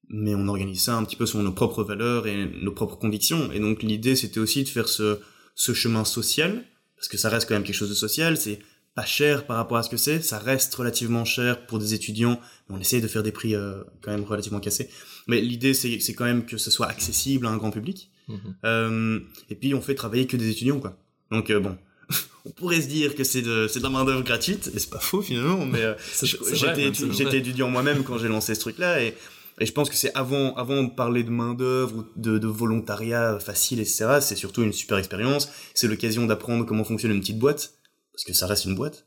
mais 0.08 0.34
on 0.34 0.48
organise 0.48 0.84
ça 0.84 0.94
un 0.94 1.04
petit 1.04 1.16
peu 1.16 1.26
selon 1.26 1.44
nos 1.44 1.52
propres 1.52 1.84
valeurs 1.84 2.26
et 2.26 2.46
nos 2.62 2.72
propres 2.72 2.96
convictions. 2.96 3.52
Et 3.52 3.60
donc, 3.60 3.82
l'idée, 3.82 4.16
c'était 4.16 4.40
aussi 4.40 4.64
de 4.64 4.68
faire 4.68 4.88
ce, 4.88 5.20
ce 5.54 5.74
chemin 5.74 6.04
social, 6.04 6.64
parce 6.96 7.08
que 7.08 7.18
ça 7.18 7.28
reste 7.28 7.46
quand 7.48 7.54
même 7.54 7.64
quelque 7.64 7.76
chose 7.76 7.90
de 7.90 7.94
social. 7.94 8.38
C'est 8.38 8.58
pas 8.96 9.04
cher 9.04 9.46
par 9.46 9.58
rapport 9.58 9.76
à 9.76 9.82
ce 9.82 9.90
que 9.90 9.98
c'est, 9.98 10.22
ça 10.22 10.38
reste 10.38 10.74
relativement 10.74 11.26
cher 11.26 11.66
pour 11.66 11.78
des 11.78 11.92
étudiants. 11.92 12.40
On 12.70 12.80
essaye 12.80 13.02
de 13.02 13.06
faire 13.06 13.22
des 13.22 13.30
prix 13.30 13.54
euh, 13.54 13.82
quand 14.00 14.10
même 14.10 14.24
relativement 14.24 14.58
cassés. 14.58 14.88
Mais 15.26 15.40
l'idée, 15.42 15.74
c'est, 15.74 16.00
c'est 16.00 16.14
quand 16.14 16.24
même 16.24 16.46
que 16.46 16.56
ce 16.56 16.70
soit 16.70 16.86
accessible 16.86 17.46
à 17.46 17.50
un 17.50 17.58
grand 17.58 17.70
public. 17.70 18.10
Mhm. 18.28 18.38
Euh, 18.64 19.20
et 19.50 19.54
puis, 19.54 19.74
on 19.74 19.82
fait 19.82 19.94
travailler 19.94 20.26
que 20.26 20.38
des 20.38 20.48
étudiants, 20.48 20.80
quoi. 20.80 20.98
Donc, 21.30 21.50
euh, 21.50 21.60
bon, 21.60 21.76
on 22.46 22.50
pourrait 22.50 22.80
se 22.80 22.88
dire 22.88 23.14
que 23.14 23.22
c'est 23.22 23.42
de, 23.42 23.68
c'est 23.68 23.80
de 23.80 23.84
la 23.84 23.90
main-d'œuvre 23.90 24.22
gratuite, 24.22 24.70
et 24.74 24.78
c'est 24.78 24.90
pas 24.90 24.98
faux 24.98 25.20
finalement, 25.20 25.66
mais 25.66 25.82
euh, 25.82 25.94
j'étais, 26.52 26.92
j'étais 27.12 27.38
étudiant 27.38 27.68
moi-même 27.68 28.02
quand 28.02 28.16
j'ai 28.16 28.28
lancé 28.28 28.54
ce 28.54 28.60
truc-là, 28.60 29.02
et, 29.02 29.14
et 29.60 29.66
je 29.66 29.72
pense 29.72 29.88
que 29.88 29.96
c'est 29.96 30.14
avant, 30.14 30.54
avant 30.54 30.84
de 30.84 30.90
parler 30.90 31.22
de 31.22 31.30
main-d'œuvre 31.30 31.96
ou 31.96 32.04
de, 32.16 32.38
de 32.38 32.46
volontariat 32.46 33.38
facile, 33.40 33.80
etc., 33.80 34.18
c'est 34.20 34.36
surtout 34.36 34.62
une 34.62 34.72
super 34.72 34.98
expérience. 34.98 35.50
C'est 35.74 35.88
l'occasion 35.88 36.26
d'apprendre 36.26 36.64
comment 36.64 36.84
fonctionne 36.84 37.12
une 37.12 37.20
petite 37.20 37.38
boîte, 37.38 37.75
parce 38.16 38.24
que 38.24 38.32
ça 38.32 38.46
reste 38.46 38.64
une 38.64 38.74
boîte. 38.74 39.04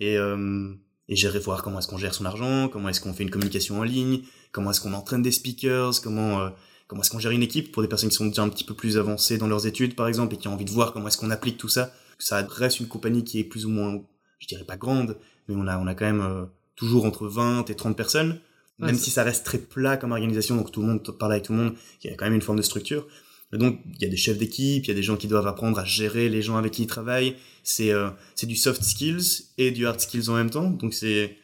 Et, 0.00 0.18
euh, 0.18 0.74
et 1.08 1.16
gérer, 1.16 1.38
voir 1.38 1.62
comment 1.62 1.78
est-ce 1.78 1.88
qu'on 1.88 1.96
gère 1.96 2.14
son 2.14 2.26
argent, 2.26 2.68
comment 2.68 2.90
est-ce 2.90 3.00
qu'on 3.00 3.14
fait 3.14 3.22
une 3.22 3.30
communication 3.30 3.80
en 3.80 3.82
ligne, 3.82 4.22
comment 4.52 4.70
est-ce 4.70 4.82
qu'on 4.82 4.92
entraîne 4.92 5.22
des 5.22 5.32
speakers, 5.32 6.00
comment 6.02 6.40
euh, 6.40 6.50
comment 6.86 7.02
est-ce 7.02 7.10
qu'on 7.10 7.18
gère 7.18 7.32
une 7.32 7.42
équipe 7.42 7.72
pour 7.72 7.82
des 7.82 7.88
personnes 7.88 8.10
qui 8.10 8.16
sont 8.16 8.26
déjà 8.26 8.42
un 8.42 8.48
petit 8.50 8.64
peu 8.64 8.74
plus 8.74 8.98
avancées 8.98 9.38
dans 9.38 9.46
leurs 9.46 9.66
études 9.66 9.96
par 9.96 10.08
exemple 10.08 10.34
et 10.34 10.38
qui 10.38 10.46
ont 10.48 10.52
envie 10.52 10.64
de 10.64 10.70
voir 10.70 10.92
comment 10.92 11.08
est-ce 11.08 11.16
qu'on 11.16 11.30
applique 11.30 11.56
tout 11.56 11.68
ça. 11.68 11.92
Ça 12.18 12.46
reste 12.48 12.80
une 12.80 12.86
compagnie 12.86 13.24
qui 13.24 13.40
est 13.40 13.44
plus 13.44 13.64
ou 13.64 13.70
moins, 13.70 14.02
je 14.38 14.46
dirais 14.46 14.64
pas 14.64 14.76
grande, 14.76 15.16
mais 15.48 15.54
on 15.56 15.66
a 15.66 15.78
on 15.78 15.86
a 15.86 15.94
quand 15.94 16.04
même 16.04 16.20
euh, 16.20 16.44
toujours 16.76 17.06
entre 17.06 17.28
20 17.28 17.70
et 17.70 17.74
30 17.74 17.96
personnes, 17.96 18.40
même 18.78 18.96
si 18.96 19.10
ça 19.10 19.24
reste 19.24 19.44
très 19.44 19.58
plat 19.58 19.96
comme 19.96 20.12
organisation, 20.12 20.56
donc 20.56 20.70
tout 20.70 20.80
le 20.80 20.86
monde 20.86 21.02
parle 21.18 21.32
avec 21.32 21.44
tout 21.44 21.52
le 21.52 21.58
monde, 21.58 21.74
il 22.02 22.10
y 22.10 22.12
a 22.12 22.16
quand 22.16 22.26
même 22.26 22.34
une 22.34 22.42
forme 22.42 22.58
de 22.58 22.62
structure. 22.62 23.06
Et 23.52 23.58
donc 23.58 23.80
il 23.96 24.02
y 24.02 24.04
a 24.04 24.08
des 24.08 24.16
chefs 24.16 24.38
d'équipe, 24.38 24.84
il 24.84 24.88
y 24.88 24.92
a 24.92 24.94
des 24.94 25.02
gens 25.02 25.16
qui 25.16 25.26
doivent 25.26 25.46
apprendre 25.46 25.78
à 25.78 25.84
gérer 25.84 26.28
les 26.28 26.42
gens 26.42 26.56
avec 26.56 26.72
qui 26.72 26.82
ils 26.82 26.86
travaillent. 26.86 27.36
C'est 27.62 27.90
euh, 27.90 28.10
c'est 28.34 28.46
du 28.46 28.56
soft 28.56 28.82
skills 28.82 29.46
et 29.58 29.70
du 29.70 29.86
hard 29.86 30.00
skills 30.00 30.28
en 30.28 30.34
même 30.34 30.50
temps. 30.50 30.70
Donc 30.70 30.94
c'est 30.94 31.36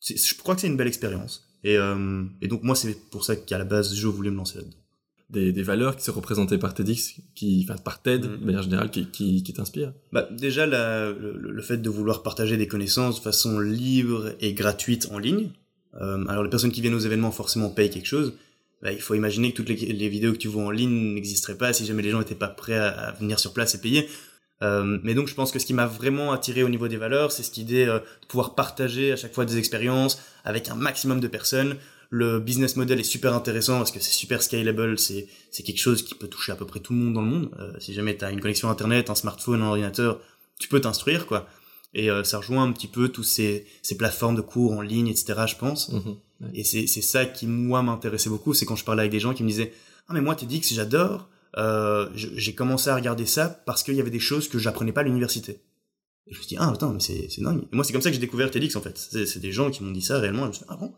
je 0.00 0.34
crois 0.34 0.54
que 0.54 0.60
c'est 0.60 0.68
une 0.68 0.76
belle 0.76 0.86
expérience. 0.86 1.48
Et, 1.64 1.76
euh, 1.76 2.24
et 2.40 2.48
donc 2.48 2.62
moi, 2.62 2.74
c'est 2.74 2.94
pour 3.10 3.24
ça 3.24 3.36
qu'à 3.36 3.58
la 3.58 3.64
base, 3.64 3.94
je 3.94 4.06
voulais 4.06 4.30
me 4.30 4.36
lancer 4.36 4.58
là-dedans. 4.58 4.76
Des, 5.30 5.52
des, 5.52 5.62
valeurs 5.62 5.94
qui 5.94 6.04
sont 6.04 6.14
représentées 6.14 6.56
par 6.56 6.72
TEDx, 6.72 7.16
qui, 7.34 7.66
enfin 7.68 7.78
par 7.78 8.00
TED 8.00 8.24
mm. 8.24 8.40
de 8.40 8.44
manière 8.46 8.62
générale, 8.62 8.90
qui, 8.90 9.06
qui, 9.10 9.42
qui 9.42 9.52
t'inspirent 9.52 9.92
bah, 10.10 10.26
Déjà, 10.30 10.66
la, 10.66 11.10
le, 11.10 11.36
le, 11.36 11.62
fait 11.62 11.76
de 11.76 11.90
vouloir 11.90 12.22
partager 12.22 12.56
des 12.56 12.66
connaissances 12.66 13.16
de 13.16 13.20
façon 13.20 13.60
libre 13.60 14.32
et 14.40 14.54
gratuite 14.54 15.08
en 15.10 15.18
ligne. 15.18 15.50
Euh, 16.00 16.24
alors 16.28 16.44
les 16.44 16.50
personnes 16.50 16.72
qui 16.72 16.80
viennent 16.80 16.94
aux 16.94 17.00
événements 17.00 17.30
forcément 17.30 17.68
payent 17.68 17.90
quelque 17.90 18.06
chose. 18.06 18.34
Bah, 18.82 18.92
il 18.92 19.00
faut 19.00 19.14
imaginer 19.14 19.50
que 19.52 19.56
toutes 19.56 19.68
les, 19.68 20.08
vidéos 20.08 20.32
que 20.32 20.38
tu 20.38 20.48
vois 20.48 20.64
en 20.64 20.70
ligne 20.70 21.14
n'existeraient 21.14 21.58
pas 21.58 21.72
si 21.72 21.84
jamais 21.84 22.02
les 22.02 22.10
gens 22.10 22.20
n'étaient 22.20 22.34
pas 22.34 22.48
prêts 22.48 22.76
à, 22.76 23.12
venir 23.18 23.38
sur 23.38 23.52
place 23.52 23.74
et 23.74 23.80
payer. 23.80 24.08
Euh, 24.62 24.98
mais 25.02 25.14
donc 25.14 25.28
je 25.28 25.34
pense 25.34 25.52
que 25.52 25.58
ce 25.58 25.66
qui 25.66 25.74
m'a 25.74 25.86
vraiment 25.86 26.32
attiré 26.32 26.62
au 26.62 26.68
niveau 26.68 26.88
des 26.88 26.96
valeurs, 26.96 27.30
c'est 27.32 27.42
cette 27.42 27.58
idée 27.58 27.86
euh, 27.86 27.98
de 27.98 28.26
pouvoir 28.26 28.54
partager 28.54 29.12
à 29.12 29.16
chaque 29.16 29.32
fois 29.32 29.44
des 29.44 29.56
expériences 29.56 30.20
avec 30.44 30.68
un 30.68 30.74
maximum 30.74 31.20
de 31.20 31.28
personnes. 31.28 31.76
Le 32.10 32.40
business 32.40 32.76
model 32.76 32.98
est 32.98 33.04
super 33.04 33.34
intéressant 33.34 33.78
parce 33.78 33.90
que 33.90 34.00
c'est 34.00 34.12
super 34.12 34.42
scalable, 34.42 34.98
c'est 34.98 35.28
c'est 35.50 35.62
quelque 35.62 35.80
chose 35.80 36.02
qui 36.02 36.14
peut 36.14 36.28
toucher 36.28 36.52
à 36.52 36.56
peu 36.56 36.64
près 36.64 36.80
tout 36.80 36.92
le 36.92 36.98
monde 37.00 37.14
dans 37.14 37.22
le 37.22 37.28
monde. 37.28 37.50
Euh, 37.58 37.72
si 37.78 37.94
jamais 37.94 38.16
tu 38.16 38.24
as 38.24 38.30
une 38.30 38.40
connexion 38.40 38.70
internet, 38.70 39.10
un 39.10 39.14
smartphone, 39.14 39.62
un 39.62 39.68
ordinateur, 39.68 40.20
tu 40.58 40.68
peux 40.68 40.80
t'instruire 40.80 41.26
quoi. 41.26 41.48
Et 41.94 42.10
euh, 42.10 42.24
ça 42.24 42.38
rejoint 42.38 42.62
un 42.62 42.72
petit 42.72 42.88
peu 42.88 43.08
tous 43.08 43.24
ces, 43.24 43.66
ces 43.82 43.96
plateformes 43.96 44.36
de 44.36 44.40
cours 44.40 44.72
en 44.72 44.82
ligne, 44.82 45.08
etc. 45.08 45.44
Je 45.46 45.56
pense. 45.56 45.90
Et 46.54 46.64
c'est 46.64 46.86
ça 46.86 47.24
qui 47.26 47.46
moi 47.46 47.82
m'intéressait 47.82 48.30
beaucoup, 48.30 48.54
c'est 48.54 48.64
quand 48.64 48.76
je 48.76 48.84
parlais 48.84 49.00
avec 49.00 49.12
des 49.12 49.20
gens 49.20 49.34
qui 49.34 49.42
me 49.42 49.48
disaient 49.48 49.72
ah 50.08 50.14
mais 50.14 50.20
moi 50.20 50.34
que 50.34 50.44
j'adore 50.48 51.28
euh, 51.56 52.08
j'ai 52.14 52.54
commencé 52.54 52.90
à 52.90 52.94
regarder 52.94 53.26
ça 53.26 53.48
parce 53.66 53.82
qu'il 53.82 53.94
y 53.94 54.00
avait 54.00 54.10
des 54.10 54.20
choses 54.20 54.48
que 54.48 54.58
j'apprenais 54.58 54.92
pas 54.92 55.00
à 55.00 55.04
l'université. 55.04 55.60
Et 56.26 56.34
je 56.34 56.38
me 56.38 56.42
suis 56.42 56.48
dit, 56.48 56.56
ah, 56.58 56.70
attends, 56.70 56.92
mais 56.92 57.00
c'est, 57.00 57.40
dingue. 57.40 57.62
Et 57.72 57.76
moi, 57.76 57.84
c'est 57.84 57.92
comme 57.92 58.02
ça 58.02 58.10
que 58.10 58.14
j'ai 58.14 58.20
découvert 58.20 58.50
TEDx, 58.50 58.76
en 58.76 58.82
fait. 58.82 58.98
C'est, 58.98 59.38
des 59.38 59.50
gens 59.50 59.70
qui 59.70 59.82
m'ont 59.82 59.90
dit 59.90 60.02
ça 60.02 60.18
réellement. 60.18 60.42
Et 60.42 60.44
je 60.44 60.48
me 60.48 60.52
suis 60.52 60.64
dit, 60.64 60.70
ah 60.70 60.76
bon? 60.76 60.92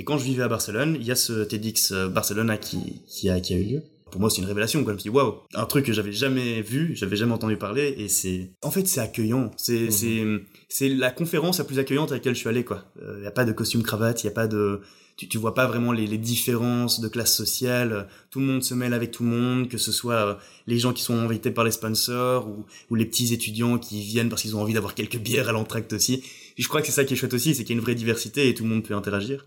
Et 0.00 0.04
quand 0.04 0.18
je 0.18 0.24
vivais 0.24 0.42
à 0.42 0.48
Barcelone, 0.48 0.96
il 0.98 1.06
y 1.06 1.12
a 1.12 1.16
ce 1.16 1.44
TEDx 1.44 1.92
euh, 1.92 2.08
Barcelone 2.08 2.58
qui, 2.60 3.02
qui 3.06 3.30
a, 3.30 3.40
qui 3.40 3.54
a 3.54 3.56
eu 3.56 3.64
lieu. 3.64 3.82
Pour 4.14 4.20
moi, 4.20 4.30
c'est 4.30 4.42
une 4.42 4.46
révélation, 4.46 4.84
quoi. 4.84 4.92
Je 4.92 4.94
me 4.94 5.00
suis 5.00 5.10
dit, 5.10 5.16
waouh, 5.16 5.40
un 5.54 5.66
truc 5.66 5.86
que 5.86 5.92
j'avais 5.92 6.12
jamais 6.12 6.62
vu, 6.62 6.94
j'avais 6.94 7.16
jamais 7.16 7.32
entendu 7.32 7.56
parler, 7.56 7.96
et 7.98 8.06
c'est, 8.06 8.52
en 8.62 8.70
fait, 8.70 8.86
c'est 8.86 9.00
accueillant. 9.00 9.50
C'est, 9.56 9.86
mhm. 9.86 9.90
c'est, 9.90 10.24
c'est 10.68 10.88
la 10.88 11.10
conférence 11.10 11.58
la 11.58 11.64
plus 11.64 11.80
accueillante 11.80 12.12
à 12.12 12.14
laquelle 12.14 12.36
je 12.36 12.38
suis 12.38 12.48
allé, 12.48 12.62
quoi. 12.62 12.84
Il 13.02 13.08
euh, 13.08 13.24
y 13.24 13.26
a 13.26 13.32
pas 13.32 13.44
de 13.44 13.50
costume 13.50 13.82
cravate, 13.82 14.22
il 14.22 14.26
y 14.26 14.30
a 14.30 14.32
pas 14.32 14.46
de, 14.46 14.82
tu, 15.16 15.26
tu 15.26 15.36
vois 15.36 15.52
pas 15.52 15.66
vraiment 15.66 15.90
les, 15.90 16.06
les, 16.06 16.16
différences 16.16 17.00
de 17.00 17.08
classe 17.08 17.34
sociale. 17.34 18.06
Tout 18.30 18.38
le 18.38 18.46
monde 18.46 18.62
se 18.62 18.72
mêle 18.74 18.94
avec 18.94 19.10
tout 19.10 19.24
le 19.24 19.30
monde, 19.30 19.68
que 19.68 19.78
ce 19.78 19.90
soit 19.90 20.14
euh, 20.14 20.34
les 20.68 20.78
gens 20.78 20.92
qui 20.92 21.02
sont 21.02 21.18
invités 21.18 21.50
par 21.50 21.64
les 21.64 21.72
sponsors 21.72 22.46
ou, 22.46 22.64
ou 22.90 22.94
les 22.94 23.06
petits 23.06 23.34
étudiants 23.34 23.78
qui 23.78 24.00
viennent 24.00 24.28
parce 24.28 24.42
qu'ils 24.42 24.54
ont 24.54 24.62
envie 24.62 24.74
d'avoir 24.74 24.94
quelques 24.94 25.18
bières 25.18 25.48
à 25.48 25.52
l'entracte 25.52 25.92
aussi. 25.92 26.22
Et 26.56 26.62
je 26.62 26.68
crois 26.68 26.82
que 26.82 26.86
c'est 26.86 26.92
ça 26.92 27.04
qui 27.04 27.14
est 27.14 27.16
chouette 27.16 27.34
aussi, 27.34 27.52
c'est 27.52 27.64
qu'il 27.64 27.74
y 27.74 27.76
a 27.76 27.80
une 27.80 27.84
vraie 27.84 27.96
diversité 27.96 28.48
et 28.48 28.54
tout 28.54 28.62
le 28.62 28.70
monde 28.70 28.84
peut 28.84 28.94
interagir. 28.94 29.44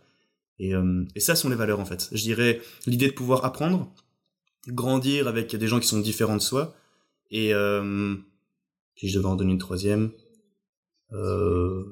Et, 0.59 0.75
euh, 0.75 1.05
et 1.15 1.21
ça 1.21 1.37
sont 1.37 1.47
les 1.47 1.55
valeurs 1.55 1.79
en 1.79 1.85
fait. 1.85 2.09
Je 2.11 2.21
dirais 2.21 2.59
l'idée 2.85 3.07
de 3.07 3.13
pouvoir 3.13 3.45
apprendre, 3.45 3.89
grandir 4.67 5.27
avec 5.27 5.55
des 5.55 5.67
gens 5.67 5.79
qui 5.79 5.87
sont 5.87 5.99
différents 5.99 6.37
de 6.37 6.41
soi. 6.41 6.75
Et 7.31 7.53
euh, 7.53 8.15
si 8.95 9.09
je 9.09 9.17
devais 9.17 9.27
en 9.27 9.35
donner 9.35 9.51
une 9.51 9.57
troisième, 9.57 10.11
euh, 11.13 11.83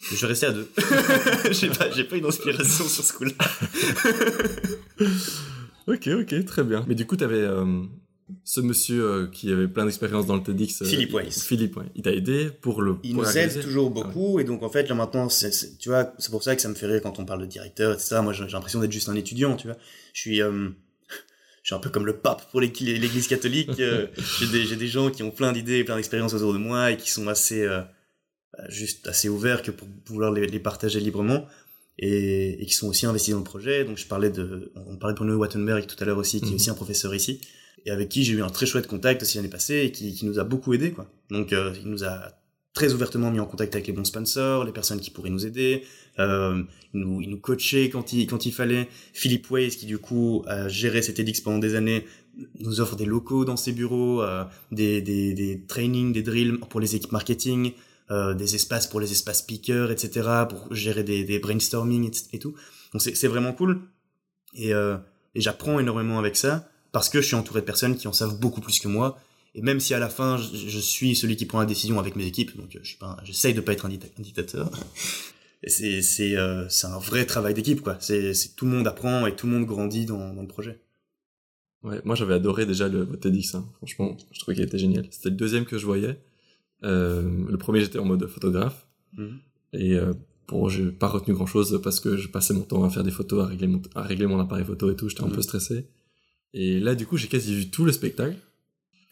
je 0.00 0.20
vais 0.20 0.26
rester 0.26 0.46
à 0.46 0.52
deux. 0.52 0.68
j'ai 1.50 1.68
pas, 1.68 1.90
j'ai 1.90 2.04
pas 2.04 2.16
une 2.16 2.26
inspiration 2.26 2.84
sur 2.84 3.04
ce 3.04 3.12
coup-là. 3.14 3.32
ok, 5.86 6.08
ok, 6.08 6.44
très 6.44 6.64
bien. 6.64 6.84
Mais 6.86 6.94
du 6.94 7.06
coup, 7.06 7.16
t'avais 7.16 7.36
euh, 7.36 7.82
ce 8.44 8.60
monsieur 8.60 9.04
euh, 9.04 9.26
qui 9.26 9.50
avait 9.50 9.68
plein 9.68 9.84
d'expérience 9.86 10.26
dans 10.26 10.36
le 10.36 10.42
TEDx. 10.42 10.82
Euh, 10.82 10.84
Philippe 10.84 11.14
Weiss. 11.14 11.44
Philippe, 11.44 11.76
ouais. 11.76 11.86
Il 11.94 12.02
t'a 12.02 12.12
aidé 12.12 12.50
pour 12.60 12.82
le. 12.82 12.96
Il 13.02 13.16
nous 13.16 13.38
aide 13.38 13.60
toujours 13.62 13.90
beaucoup, 13.90 14.38
et 14.38 14.44
donc 14.44 14.62
en 14.62 14.68
fait 14.68 14.88
là 14.88 14.94
maintenant, 14.94 15.28
c'est, 15.28 15.78
tu 15.78 15.88
vois, 15.88 16.12
c'est 16.18 16.30
pour 16.30 16.42
ça 16.42 16.54
que 16.54 16.60
ça 16.60 16.68
me 16.68 16.74
fait 16.74 16.86
rire 16.86 17.00
quand 17.02 17.18
on 17.18 17.24
parle 17.24 17.40
de 17.40 17.46
directeur, 17.46 17.92
etc. 17.92 18.16
Moi, 18.22 18.32
j'ai, 18.32 18.44
l'impression 18.46 18.80
d'être 18.80 18.92
juste 18.92 19.08
un 19.08 19.14
étudiant, 19.14 19.56
tu 19.56 19.68
vois. 19.68 19.76
Je 20.12 20.20
suis. 20.20 20.40
Je 21.64 21.68
suis 21.68 21.74
un 21.74 21.80
peu 21.80 21.90
comme 21.90 22.06
le 22.06 22.16
pape 22.16 22.48
pour 22.52 22.60
l'église 22.60 23.26
catholique. 23.26 23.70
j'ai, 23.76 24.46
des, 24.52 24.64
j'ai 24.64 24.76
des 24.76 24.86
gens 24.86 25.10
qui 25.10 25.24
ont 25.24 25.32
plein 25.32 25.50
d'idées, 25.50 25.82
plein 25.82 25.96
d'expériences 25.96 26.34
autour 26.34 26.52
de 26.52 26.58
moi 26.58 26.92
et 26.92 26.96
qui 26.96 27.10
sont 27.10 27.26
assez, 27.26 27.66
bah, 27.66 28.64
juste 28.68 29.08
assez 29.08 29.28
ouverts 29.28 29.62
que 29.62 29.72
pour 29.72 29.88
pouvoir 30.04 30.30
les, 30.30 30.46
les 30.46 30.60
partager 30.60 31.00
librement 31.00 31.46
et, 31.98 32.62
et, 32.62 32.66
qui 32.66 32.74
sont 32.74 32.86
aussi 32.86 33.06
investis 33.06 33.32
dans 33.32 33.40
le 33.40 33.44
projet. 33.44 33.84
Donc 33.84 33.96
je 33.96 34.06
parlais 34.06 34.30
de, 34.30 34.72
on 34.76 34.96
parlait 34.96 35.14
de 35.14 35.18
Bruno 35.18 35.36
Wattenberg 35.36 35.86
tout 35.86 35.96
à 36.00 36.04
l'heure 36.04 36.18
aussi, 36.18 36.40
qui 36.40 36.48
est 36.48 36.50
mhm. 36.50 36.56
aussi 36.56 36.70
un 36.70 36.74
professeur 36.74 37.14
ici 37.14 37.40
et 37.86 37.90
avec 37.90 38.08
qui 38.08 38.24
j'ai 38.24 38.34
eu 38.34 38.42
un 38.42 38.48
très 38.48 38.66
chouette 38.66 38.86
contact 38.86 39.22
aussi 39.22 39.36
l'année 39.36 39.48
passée 39.48 39.84
et 39.84 39.92
qui, 39.92 40.14
qui 40.14 40.26
nous 40.26 40.38
a 40.38 40.44
beaucoup 40.44 40.74
aidé 40.74 40.92
quoi. 40.92 41.06
Donc 41.30 41.52
euh, 41.52 41.72
il 41.80 41.90
nous 41.90 42.04
a 42.04 42.32
très 42.74 42.92
ouvertement 42.92 43.30
mis 43.30 43.40
en 43.40 43.46
contact 43.46 43.74
avec 43.74 43.86
les 43.86 43.92
bons 43.92 44.04
sponsors, 44.04 44.64
les 44.64 44.72
personnes 44.72 45.00
qui 45.00 45.10
pourraient 45.10 45.30
nous 45.30 45.46
aider. 45.46 45.84
Euh, 46.18 46.62
nous, 46.92 47.20
il 47.20 47.30
nous 47.30 47.38
coachait 47.38 47.88
quand 47.88 48.12
il, 48.12 48.26
quand 48.26 48.46
il 48.46 48.52
fallait. 48.52 48.88
Philippe 49.12 49.50
Weiss, 49.50 49.76
qui 49.76 49.86
du 49.86 49.98
coup 49.98 50.42
a 50.46 50.68
géré 50.68 51.00
cet 51.00 51.18
EDX 51.18 51.40
pendant 51.40 51.58
des 51.58 51.76
années, 51.76 52.04
nous 52.58 52.80
offre 52.80 52.96
des 52.96 53.06
locaux 53.06 53.44
dans 53.44 53.56
ses 53.56 53.72
bureaux, 53.72 54.22
euh, 54.22 54.44
des, 54.72 55.00
des, 55.00 55.34
des 55.34 55.60
trainings, 55.66 56.12
des 56.12 56.22
drills 56.22 56.58
pour 56.68 56.80
les 56.80 56.96
équipes 56.96 57.12
marketing. 57.12 57.72
euh, 58.10 58.34
des 58.34 58.54
espaces 58.54 58.86
pour 58.86 59.00
les 59.00 59.12
espaces 59.12 59.38
speakers, 59.38 59.90
etc., 59.90 60.28
pour 60.48 60.74
gérer 60.74 61.04
des, 61.04 61.24
des 61.24 61.38
brainstorming 61.38 62.10
et, 62.32 62.38
tout. 62.38 62.54
Donc 62.92 63.00
c'est 63.00 63.28
vraiment 63.28 63.52
cool. 63.52 63.80
Et, 64.54 64.74
euh, 64.74 64.96
et 65.34 65.40
j'apprends 65.40 65.78
énormément 65.80 66.18
avec 66.18 66.36
ça 66.36 66.68
parce 66.92 67.08
que 67.08 67.20
je 67.20 67.26
suis 67.26 67.34
entouré 67.34 67.60
de 67.60 67.66
personnes 67.66 67.96
qui 67.96 68.06
en 68.06 68.12
savent 68.12 68.38
beaucoup 68.38 68.60
plus 68.60 68.78
que 68.78 68.88
moi. 68.88 69.18
Et 69.54 69.62
même 69.62 69.80
si 69.80 69.94
à 69.94 69.98
la 69.98 70.08
fin, 70.08 70.36
je, 70.36 70.56
je 70.56 70.78
suis 70.78 71.14
celui 71.14 71.36
qui 71.36 71.46
prend 71.46 71.60
la 71.60 71.66
décision 71.66 71.98
avec 71.98 72.16
mes 72.16 72.26
équipes, 72.26 72.56
donc 72.56 72.70
je 72.70 72.86
suis 72.86 72.98
pas, 72.98 73.16
j'essaye 73.24 73.54
de 73.54 73.60
pas 73.60 73.72
être 73.72 73.86
un, 73.86 73.88
dictateur. 74.18 74.70
c'est 75.66 76.02
c'est 76.02 76.36
euh, 76.36 76.68
c'est 76.68 76.88
un 76.88 76.98
vrai 76.98 77.24
travail 77.24 77.54
d'équipe 77.54 77.80
quoi. 77.80 77.96
C'est 78.00 78.56
tout 78.56 78.64
le 78.64 78.72
monde 78.72 78.86
apprend 78.86 79.26
et 79.26 79.36
tout 79.36 79.46
le 79.46 79.52
monde 79.52 79.66
grandit 79.66 80.06
dans, 80.06 80.34
dans 80.34 80.42
le 80.42 80.48
projet. 80.48 80.80
Ouais, 81.84 82.00
moi 82.04 82.16
j'avais 82.16 82.34
adoré 82.34 82.66
déjà 82.66 82.88
le 82.88 83.06
TEDx. 83.06 83.54
Hein. 83.54 83.66
Franchement, 83.76 84.16
je 84.32 84.40
trouvais 84.40 84.56
qu'il 84.56 84.64
était 84.64 84.78
génial. 84.78 85.06
C'était 85.10 85.30
le 85.30 85.36
deuxième 85.36 85.66
que 85.66 85.78
je 85.78 85.86
voyais. 85.86 86.18
Euh, 86.82 87.22
le 87.48 87.56
premier 87.56 87.80
j'étais 87.80 87.98
en 87.98 88.04
mode 88.04 88.26
photographe 88.26 88.86
mhm. 89.16 89.38
et 89.72 89.94
euh, 89.94 90.12
bon, 90.48 90.68
j'ai 90.68 90.90
pas 90.90 91.08
retenu 91.08 91.32
grand 91.32 91.46
chose 91.46 91.80
parce 91.82 92.00
que 92.00 92.16
je 92.16 92.28
passais 92.28 92.52
mon 92.52 92.62
temps 92.62 92.84
à 92.84 92.90
faire 92.90 93.04
des 93.04 93.10
photos, 93.10 93.44
à 93.44 93.46
régler 93.46 93.68
mon, 93.68 93.80
à 93.94 94.02
régler 94.02 94.26
mon 94.26 94.40
appareil 94.40 94.64
photo 94.64 94.90
et 94.90 94.96
tout. 94.96 95.08
J'étais 95.08 95.22
un 95.22 95.28
mhm. 95.28 95.34
peu 95.34 95.42
stressé. 95.42 95.86
Et 96.52 96.80
là, 96.80 96.94
du 96.94 97.06
coup, 97.06 97.16
j'ai 97.16 97.28
quasi 97.28 97.54
vu 97.54 97.70
tout 97.70 97.84
le 97.84 97.92
spectacle. 97.92 98.36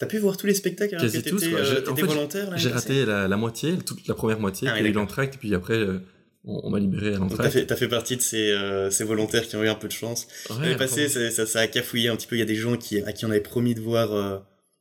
T'as 0.02 0.09
pu 0.09 0.18
voir 0.18 0.37
tous 0.37 0.49
les 0.49 0.54
spectacles 0.54 0.97
alors 0.97 1.06
Quasi 1.06 1.23
que 1.23 1.30
tous, 1.30 1.44
euh, 1.44 1.85
en 1.88 1.94
fait, 1.94 2.02
volontaire 2.02 2.59
J'ai 2.59 2.71
raté 2.71 3.06
la, 3.06 3.28
la, 3.28 3.37
moitié, 3.37 3.78
toute 3.78 4.09
la 4.09 4.14
première 4.14 4.40
moitié, 4.40 4.66
ah, 4.68 4.75
puis 4.75 4.85
eu 4.85 4.92
l'entracte, 4.92 5.37
et 5.37 5.38
puis 5.38 5.54
après, 5.54 5.76
euh, 5.76 6.00
on, 6.44 6.71
m'a 6.71 6.80
libéré 6.80 7.14
à 7.14 7.18
l'entracte. 7.18 7.40
T'as 7.40 7.76
fait, 7.76 7.85
fait 7.85 7.88
partie 7.88 8.16
de 8.16 8.21
ces, 8.21 8.50
euh, 8.50 8.90
ces 8.90 9.04
volontaires 9.04 9.47
qui 9.47 9.54
ont 9.54 9.62
eu 9.62 9.68
un 9.68 9.76
peu 9.76 9.87
de 9.87 9.92
chance. 9.92 10.26
Ouais, 10.50 10.76
passé, 10.76 11.09
ça, 11.09 11.47
ça, 11.47 11.61
a 11.61 11.68
cafouillé 11.68 12.09
un 12.09 12.16
petit 12.16 12.26
peu. 12.26 12.35
Il 12.35 12.40
y 12.40 12.42
a 12.42 12.47
des 12.47 12.56
gens 12.56 12.76
qui, 12.76 13.00
à 13.00 13.12
qui 13.12 13.25
on 13.26 13.30
avait 13.30 13.38
promis 13.38 13.76
de 13.76 13.80
voir, 13.80 14.12
euh, 14.12 14.38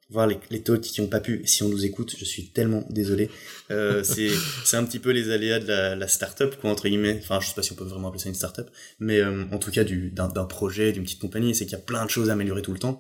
voir 0.10 0.26
les, 0.26 0.40
les 0.50 0.64
talks 0.64 0.82
qui 0.82 1.02
ont 1.02 1.08
pas 1.08 1.20
pu. 1.20 1.44
Si 1.46 1.62
on 1.62 1.70
nous 1.70 1.86
écoute, 1.86 2.16
je 2.18 2.26
suis 2.26 2.48
tellement 2.48 2.84
désolé. 2.90 3.30
Euh, 3.70 4.04
c'est, 4.04 4.30
c'est 4.66 4.78
un 4.78 4.84
petit 4.86 4.98
peu 4.98 5.12
les 5.12 5.30
aléas 5.30 5.60
de 5.60 5.68
la, 5.68 5.96
la 5.96 6.08
start-up, 6.08 6.56
quoi, 6.60 6.72
entre 6.72 6.88
guillemets. 6.88 7.20
Enfin, 7.22 7.40
je 7.40 7.50
sais 7.50 7.54
pas 7.54 7.62
si 7.62 7.74
on 7.74 7.76
peut 7.76 7.84
vraiment 7.84 8.08
appeler 8.08 8.24
ça 8.24 8.30
une 8.30 8.36
start-up, 8.36 8.70
mais 9.00 9.20
euh, 9.20 9.44
en 9.52 9.60
tout 9.60 9.70
cas, 9.70 9.84
du, 9.84 10.10
d'un, 10.10 10.30
d'un 10.30 10.46
projet, 10.46 10.92
d'une 10.92 11.04
petite 11.04 11.22
compagnie, 11.22 11.54
c'est 11.54 11.66
qu'il 11.66 11.78
y 11.78 11.82
a 11.82 11.84
plein 11.84 12.06
de 12.06 12.10
choses 12.10 12.32
à 12.32 12.34
améliorer 12.34 12.64
tout 12.64 12.74
le 12.74 12.80
temps. 12.80 13.00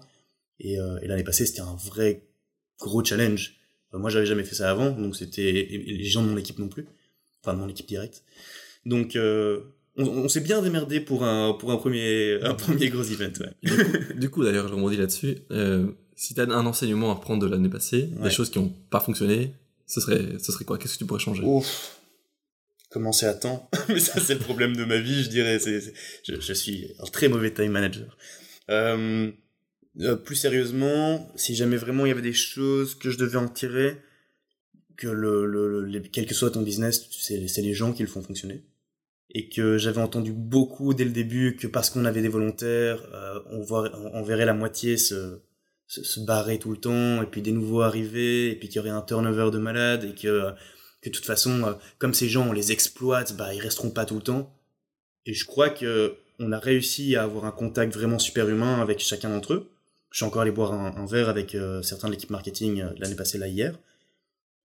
Et, 0.62 0.80
euh, 0.80 1.00
et 1.02 1.08
l'année 1.08 1.24
passée, 1.24 1.46
c'était 1.46 1.62
un 1.62 1.76
vrai 1.76 2.24
gros 2.80 3.04
challenge. 3.04 3.58
moi, 3.94 4.10
j'avais 4.10 4.26
jamais 4.26 4.44
fait 4.44 4.56
ça 4.56 4.70
avant, 4.70 4.92
donc 4.92 5.16
c'était 5.16 5.52
les 5.52 6.06
gens 6.06 6.24
de 6.24 6.30
mon 6.30 6.38
équipe 6.38 6.60
non 6.60 6.70
plus, 6.70 6.86
enfin 7.42 7.56
de 7.56 7.60
mon 7.60 7.68
équipe 7.68 7.88
directe. 7.88 8.24
Donc 8.86 9.16
euh, 9.16 9.62
on, 9.98 10.06
on 10.06 10.30
s'est 10.30 10.40
bien 10.40 10.62
démerdé 10.62 11.02
pour 11.02 11.24
un 11.24 11.54
pour 11.54 11.72
un 11.72 11.78
premier 11.78 12.40
un 12.42 12.54
premier 12.54 12.90
gros 12.90 13.04
event. 13.04 13.34
Ouais. 13.40 14.16
Du 14.16 14.30
coup, 14.30 14.44
d'ailleurs, 14.44 14.68
je 14.68 14.74
rebondis 14.74 14.98
là-dessus. 14.98 15.40
Euh, 15.52 15.88
si 16.16 16.34
tu 16.34 16.42
as 16.42 16.44
un 16.44 16.66
enseignement 16.66 17.12
à 17.12 17.16
reprendre 17.16 17.42
de 17.42 17.52
l'année 17.52 17.70
passée, 17.70 18.04
des 18.22 18.30
choses 18.30 18.50
qui 18.52 18.60
n'ont 18.60 18.74
pas 18.90 19.00
fonctionné, 19.00 19.54
ce 19.88 20.00
serait 20.00 20.38
ce 20.40 20.52
serait 20.52 20.66
quoi? 20.66 20.78
Qu'est-ce 20.78 20.94
que 20.94 21.00
tu 21.00 21.06
pourrais 21.06 21.20
changer? 21.20 21.44
Ouf. 21.44 21.98
Commencer 22.92 23.26
à 23.26 23.34
temps. 23.34 23.70
Mais 23.90 24.00
ça, 24.00 24.20
c'est 24.20 24.34
le 24.34 24.42
problème 24.42 24.76
de 24.76 24.84
ma 24.84 24.98
vie, 24.98 25.24
je 25.24 25.30
dirais. 25.30 25.60
C'est, 25.60 25.94
je, 26.28 26.40
je, 26.40 26.54
suis 26.54 26.92
un 27.00 27.06
très 27.06 27.30
mauvais 27.30 27.52
time 27.52 27.72
manager. 27.72 28.18
Euh, 28.70 29.32
euh, 30.00 30.16
plus 30.16 30.36
sérieusement, 30.36 31.30
si 31.36 31.56
jamais 31.56 31.76
vraiment 31.76 32.06
il 32.06 32.10
y 32.10 32.12
avait 32.12 32.22
des 32.22 32.34
choses 32.34 32.96
que 32.96 33.10
je 33.10 33.18
devais 33.18 33.38
en 33.38 33.50
tirer, 33.50 33.98
que 34.96 35.08
le, 35.08 35.46
le, 35.46 36.00
quel 36.12 36.26
que 36.26 36.34
soit 36.34 36.52
ton 36.52 36.62
business, 36.62 37.08
c'est, 37.12 37.38
les 37.38 37.74
gens 37.74 37.92
qui 37.92 38.04
le 38.04 38.08
font 38.08 38.22
fonctionner. 38.22 38.64
Et 39.34 39.50
que 39.50 39.78
j'avais 39.78 40.02
entendu 40.02 40.32
beaucoup 40.32 40.94
dès 40.94 41.06
le 41.06 41.12
début 41.12 41.56
que 41.56 41.68
parce 41.68 41.90
qu'on 41.90 42.06
avait 42.06 42.22
des 42.22 42.28
volontaires, 42.28 43.04
euh, 43.14 43.40
on, 43.50 43.62
voit, 43.62 43.90
on, 44.14 44.24
verrait 44.24 44.46
la 44.46 44.54
moitié 44.54 44.98
se, 44.98 45.40
se, 45.88 46.20
barrer 46.20 46.60
tout 46.60 46.72
le 46.72 46.78
temps, 46.78 47.22
et 47.22 47.26
puis 47.26 47.42
des 47.42 47.52
nouveaux 47.52 47.82
arriver, 47.82 48.52
et 48.52 48.56
puis 48.56 48.68
qu'il 48.68 48.78
y 48.78 48.80
aurait 48.80 48.90
un 48.90 49.02
turnover 49.02 49.50
de 49.52 49.58
malades, 49.58 50.04
et 50.04 50.14
que, 50.14 50.52
que 51.02 51.10
de 51.10 51.14
toute 51.14 51.26
façon, 51.26 51.64
euh, 51.64 51.74
comme 51.98 52.14
ces 52.14 52.30
gens, 52.30 52.48
on 52.50 52.52
les 52.52 52.72
exploite, 52.72 53.36
bah, 53.36 53.54
ils 53.54 53.62
resteront 53.62 53.92
pas 53.92 54.06
tout 54.06 54.16
le 54.16 54.22
temps. 54.22 54.54
Et 55.26 55.34
je 55.34 55.46
crois 55.46 55.70
que 55.70 56.16
on 56.40 56.52
a 56.52 56.60
réussi 56.60 57.16
à 57.16 57.24
avoir 57.24 57.46
un 57.46 57.52
contact 57.52 57.94
vraiment 57.94 58.20
super 58.20 58.50
humain 58.50 58.82
avec 58.82 59.00
chacun 59.00 59.30
d'entre 59.30 59.54
eux 59.54 59.71
je 60.12 60.18
suis 60.18 60.26
encore 60.26 60.42
allé 60.42 60.52
boire 60.52 60.74
un, 60.74 61.06
verre 61.06 61.30
avec 61.30 61.56
euh, 61.56 61.82
certains 61.82 62.08
de 62.08 62.14
l'équipe 62.14 62.30
marketing 62.30 62.82
euh, 62.82 62.90
l'année 62.98 63.16
passée, 63.16 63.38
là, 63.38 63.48
hier. 63.48 63.80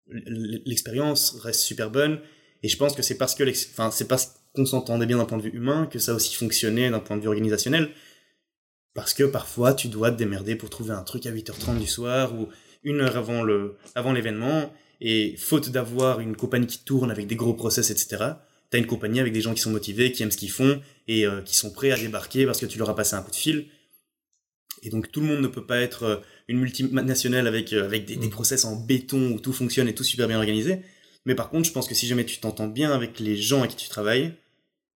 L'expérience 0.09 1.39
reste 1.43 1.61
super 1.61 1.91
bonne. 1.91 2.21
Et 2.63 2.69
je 2.69 2.77
pense 2.77 2.95
que 2.95 3.03
c'est 3.03 3.17
parce 3.19 3.35
que, 3.35 3.45
enfin, 3.71 3.91
c'est 3.91 4.09
parce 4.09 4.37
qu'on 4.55 4.65
s'entendait 4.65 5.05
bien 5.05 5.19
d'un 5.19 5.27
point 5.27 5.37
de 5.37 5.43
vue 5.43 5.51
humain 5.51 5.87
que 5.87 5.99
ça 5.99 6.15
aussi 6.15 6.35
fonctionné 6.35 6.89
d'un 6.89 7.01
point 7.01 7.17
de 7.17 7.23
vue 7.23 7.29
organisationnel. 7.29 7.91
Parce 8.95 9.13
que 9.13 9.25
parfois, 9.25 9.75
tu 9.75 9.89
dois 9.89 10.11
te 10.11 10.17
démerder 10.17 10.57
pour 10.57 10.71
trouver 10.71 10.93
un 10.93 11.03
truc 11.03 11.27
à 11.27 11.31
8h30 11.31 11.79
du 11.79 11.87
soir 11.87 12.35
ou 12.35 12.49
une 12.83 13.03
heure 13.03 13.17
avant 13.19 13.43
le, 13.43 13.77
avant 13.95 14.13
l'événement. 14.13 14.73
Et 15.03 15.37
faute 15.37 15.69
d'avoir 15.69 16.21
une 16.21 16.35
compagnie 16.35 16.67
qui 16.67 16.79
tourne 16.79 17.11
avec 17.11 17.27
des 17.27 17.37
gros 17.37 17.53
process, 17.53 17.91
etc., 17.91 18.25
t'as 18.71 18.79
une 18.79 18.87
compagnie 18.87 19.21
avec 19.21 19.35
des 19.35 19.43
gens 19.43 19.53
qui 19.53 19.61
sont 19.61 19.71
motivés, 19.71 20.13
qui 20.13 20.23
aiment 20.23 20.31
ce 20.31 20.39
qu'ils 20.39 20.51
font 20.51 20.81
et 21.09 21.27
euh, 21.27 21.43
qui 21.43 21.55
sont 21.55 21.71
prêts 21.71 21.91
à 21.91 21.97
débarquer 21.97 22.47
parce 22.47 22.59
que 22.59 22.67
tu 22.67 22.79
leur 22.79 22.89
as 22.89 22.97
passé 22.97 23.15
un 23.15 23.23
coup 23.23 23.31
de 23.31 23.37
fil 23.37 23.67
et 24.83 24.91
donc 24.91 25.11
tout 25.11 25.21
le 25.21 25.27
monde 25.27 25.41
ne 25.41 25.49
peut 25.49 25.67
pas 25.67 25.79
être 25.81 26.03
euh, 26.05 26.17
une 26.49 26.59
multinationale 26.59 27.47
avec, 27.47 27.73
euh, 27.73 27.85
avec 27.85 28.05
des, 28.07 28.17
des 28.17 28.27
mm. 28.27 28.31
process 28.31 28.65
en 28.65 28.77
béton 28.77 29.33
où 29.33 29.41
tout 29.41 29.53
fonctionne 29.53 29.89
et 29.89 29.95
tout 29.95 30.05
super 30.05 30.29
bien 30.29 30.39
organisé. 30.39 30.83
Mais 31.25 31.35
par 31.35 31.51
contre, 31.51 31.67
je 31.67 31.73
pense 31.73 31.89
que 31.89 31.95
si 31.95 32.07
jamais 32.07 32.25
tu 32.25 32.39
t'entends 32.39 32.69
bien 32.69 32.93
avec 32.93 33.19
les 33.19 33.37
gens 33.37 33.61
avec 33.61 33.73
qui 33.73 33.77
tu 33.77 33.89
travailles, 33.89 34.35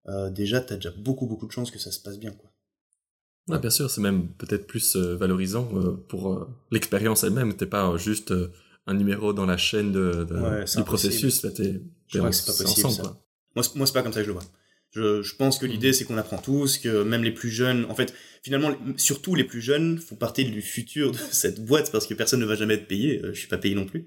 euh, 0.07 0.29
déjà, 0.29 0.61
tu 0.61 0.73
as 0.73 0.75
déjà 0.77 0.91
beaucoup, 0.91 1.25
beaucoup 1.25 1.45
de 1.45 1.51
chances 1.51 1.71
que 1.71 1.79
ça 1.79 1.91
se 1.91 1.99
passe 1.99 2.19
bien. 2.19 2.31
Quoi. 2.31 2.49
Ouais, 3.47 3.59
bien 3.59 3.69
sûr, 3.69 3.89
c'est 3.89 4.01
même 4.01 4.29
peut-être 4.29 4.65
plus 4.65 4.95
euh, 4.95 5.15
valorisant 5.15 5.65
pour 6.07 6.47
l'expérience 6.71 7.23
elle-même. 7.23 7.55
T'es 7.55 7.65
pas 7.65 7.97
juste 7.97 8.33
un 8.87 8.93
numéro 8.93 9.33
dans 9.33 9.45
la 9.45 9.57
chaîne 9.57 9.91
de, 9.91 10.23
de 10.23 10.77
du 10.77 10.83
processus. 10.83 11.43
Là, 11.43 11.51
t'es, 11.51 11.81
je 12.07 12.17
crois 12.17 12.29
que 12.29 12.35
c'est 12.35 12.45
pas 12.45 12.63
possible. 12.63 12.87
Ensemble, 12.87 13.07
ça. 13.07 13.21
Moi, 13.55 13.65
moi 13.75 13.85
c'est 13.85 13.93
pas 13.93 14.03
comme 14.03 14.13
ça 14.13 14.19
que 14.19 14.25
je 14.25 14.29
le 14.29 14.39
vois. 14.39 14.45
Je, 14.91 15.21
je 15.21 15.35
pense 15.35 15.57
que 15.57 15.65
l'idée, 15.65 15.89
mm. 15.89 15.93
c'est 15.93 16.05
qu'on 16.05 16.17
apprend 16.17 16.37
tous, 16.37 16.77
que 16.77 17.03
même 17.03 17.23
les 17.23 17.31
plus 17.31 17.49
jeunes, 17.49 17.85
en 17.89 17.95
fait, 17.95 18.13
finalement, 18.43 18.71
surtout 18.97 19.35
les 19.35 19.43
plus 19.43 19.61
jeunes 19.61 19.97
font 19.97 20.15
partie 20.15 20.45
du 20.45 20.61
futur 20.61 21.11
de 21.11 21.17
cette 21.31 21.63
boîte 21.63 21.91
parce 21.91 22.07
que 22.07 22.13
personne 22.13 22.39
ne 22.39 22.45
va 22.45 22.55
jamais 22.55 22.75
être 22.75 22.87
payé. 22.87 23.21
Euh, 23.23 23.33
je 23.33 23.39
suis 23.39 23.47
pas 23.47 23.57
payé 23.57 23.75
non 23.75 23.85
plus. 23.85 24.05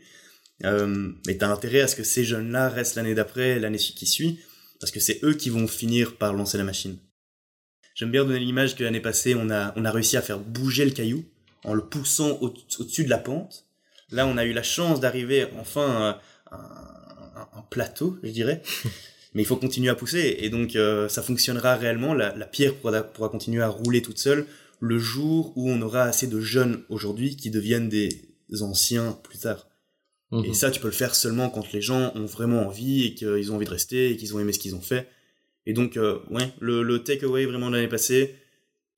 Euh, 0.64 1.10
mais 1.26 1.36
t'as 1.36 1.48
intérêt 1.48 1.80
à 1.80 1.88
ce 1.88 1.96
que 1.96 2.04
ces 2.04 2.24
jeunes-là 2.24 2.68
restent 2.68 2.96
l'année 2.96 3.14
d'après, 3.14 3.58
l'année 3.58 3.78
qui 3.78 4.06
suit, 4.06 4.40
parce 4.78 4.92
que 4.92 5.00
c'est 5.00 5.24
eux 5.24 5.34
qui 5.34 5.50
vont 5.50 5.66
finir 5.66 6.16
par 6.16 6.32
lancer 6.32 6.58
la 6.58 6.64
machine. 6.64 6.98
J'aime 7.94 8.10
bien 8.10 8.24
donner 8.24 8.40
l'image 8.40 8.76
que 8.76 8.84
l'année 8.84 9.00
passée, 9.00 9.34
on 9.34 9.50
a, 9.50 9.72
on 9.76 9.84
a 9.84 9.90
réussi 9.90 10.16
à 10.16 10.22
faire 10.22 10.38
bouger 10.38 10.84
le 10.84 10.90
caillou 10.90 11.24
en 11.64 11.74
le 11.74 11.84
poussant 11.84 12.38
au-dessus 12.40 13.04
de 13.04 13.10
la 13.10 13.18
pente. 13.18 13.66
Là, 14.10 14.26
on 14.26 14.36
a 14.36 14.44
eu 14.44 14.52
la 14.52 14.62
chance 14.62 15.00
d'arriver 15.00 15.46
enfin 15.58 16.20
à 16.50 16.56
un, 16.56 17.58
un 17.58 17.62
plateau, 17.62 18.18
je 18.22 18.30
dirais. 18.30 18.62
mais 19.34 19.42
il 19.42 19.44
faut 19.44 19.56
continuer 19.56 19.90
à 19.90 19.94
pousser 19.94 20.36
et 20.40 20.48
donc 20.48 20.76
euh, 20.76 21.08
ça 21.08 21.22
fonctionnera 21.22 21.76
réellement. 21.76 22.14
La, 22.14 22.34
la 22.36 22.46
pierre 22.46 22.74
pourra, 22.74 23.02
pourra, 23.02 23.28
continuer 23.28 23.62
à 23.62 23.68
rouler 23.68 24.00
toute 24.00 24.18
seule 24.18 24.46
le 24.80 24.98
jour 24.98 25.52
où 25.56 25.70
on 25.70 25.80
aura 25.82 26.02
assez 26.04 26.26
de 26.26 26.40
jeunes 26.40 26.82
aujourd'hui 26.88 27.36
qui 27.36 27.50
deviennent 27.50 27.88
des 27.88 28.22
anciens 28.60 29.18
plus 29.22 29.38
tard. 29.38 29.68
Et 30.32 30.48
mhm. 30.48 30.54
ça, 30.54 30.70
tu 30.70 30.80
peux 30.80 30.88
le 30.88 30.92
faire 30.92 31.14
seulement 31.14 31.48
quand 31.48 31.72
les 31.72 31.80
gens 31.80 32.12
ont 32.14 32.26
vraiment 32.26 32.66
envie 32.66 33.04
et 33.04 33.14
qu'ils 33.14 33.52
ont 33.52 33.56
envie 33.56 33.66
de 33.66 33.70
rester 33.70 34.10
et 34.10 34.16
qu'ils 34.16 34.34
ont 34.34 34.40
aimé 34.40 34.52
ce 34.52 34.58
qu'ils 34.58 34.74
ont 34.74 34.80
fait. 34.80 35.08
Et 35.66 35.72
donc, 35.72 35.96
euh, 35.96 36.18
ouais, 36.30 36.52
le, 36.60 36.82
le 36.82 37.04
takeaway 37.04 37.46
vraiment 37.46 37.70
de 37.70 37.76
l'année 37.76 37.88
passée, 37.88 38.34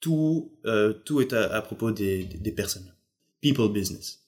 tout, 0.01 0.53
euh, 0.65 0.95
tout 1.05 1.21
est 1.21 1.33
à, 1.33 1.55
à 1.55 1.63
propos 1.63 1.91
des, 1.91 2.25
des, 2.25 2.39
des 2.39 2.53
personnes. 2.53 2.91
People 3.43 3.71
business. 3.71 4.26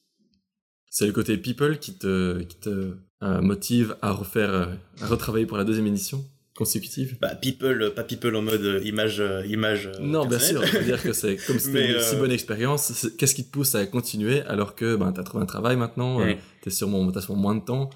C'est 0.90 1.06
le 1.06 1.12
côté 1.12 1.36
people 1.36 1.78
qui 1.78 1.96
te, 1.98 2.40
qui 2.42 2.56
te 2.56 2.94
euh, 3.22 3.40
motive 3.40 3.96
à 4.02 4.12
refaire, 4.12 4.52
euh, 4.52 4.66
à 5.00 5.06
retravailler 5.06 5.46
pour 5.46 5.56
la 5.56 5.64
deuxième 5.64 5.86
édition 5.86 6.24
consécutive 6.54 7.16
Bah 7.20 7.36
people, 7.36 7.92
pas 7.94 8.02
people 8.02 8.34
en 8.34 8.42
mode 8.42 8.64
euh, 8.64 8.80
image, 8.84 9.22
image. 9.46 9.90
non, 10.00 10.26
bien 10.26 10.40
sûr. 10.40 10.60
Dire 10.82 11.00
que 11.00 11.12
c'est 11.12 11.36
comme 11.36 11.58
c'était 11.60 11.92
une 11.92 12.00
si 12.00 12.16
bonne 12.16 12.32
expérience. 12.32 13.08
Qu'est-ce 13.16 13.36
qui 13.36 13.44
te 13.44 13.52
pousse 13.52 13.76
à 13.76 13.86
continuer 13.86 14.40
alors 14.42 14.74
que 14.74 14.96
ben 14.96 15.12
t'as 15.12 15.22
trouvé 15.22 15.44
un 15.44 15.46
travail 15.46 15.76
maintenant, 15.76 16.20
tu 16.26 16.36
t'es 16.62 16.70
sûrement, 16.70 17.10
t'as 17.12 17.20
sûrement 17.20 17.42
moins 17.42 17.54
de 17.54 17.64
temps? 17.64 17.90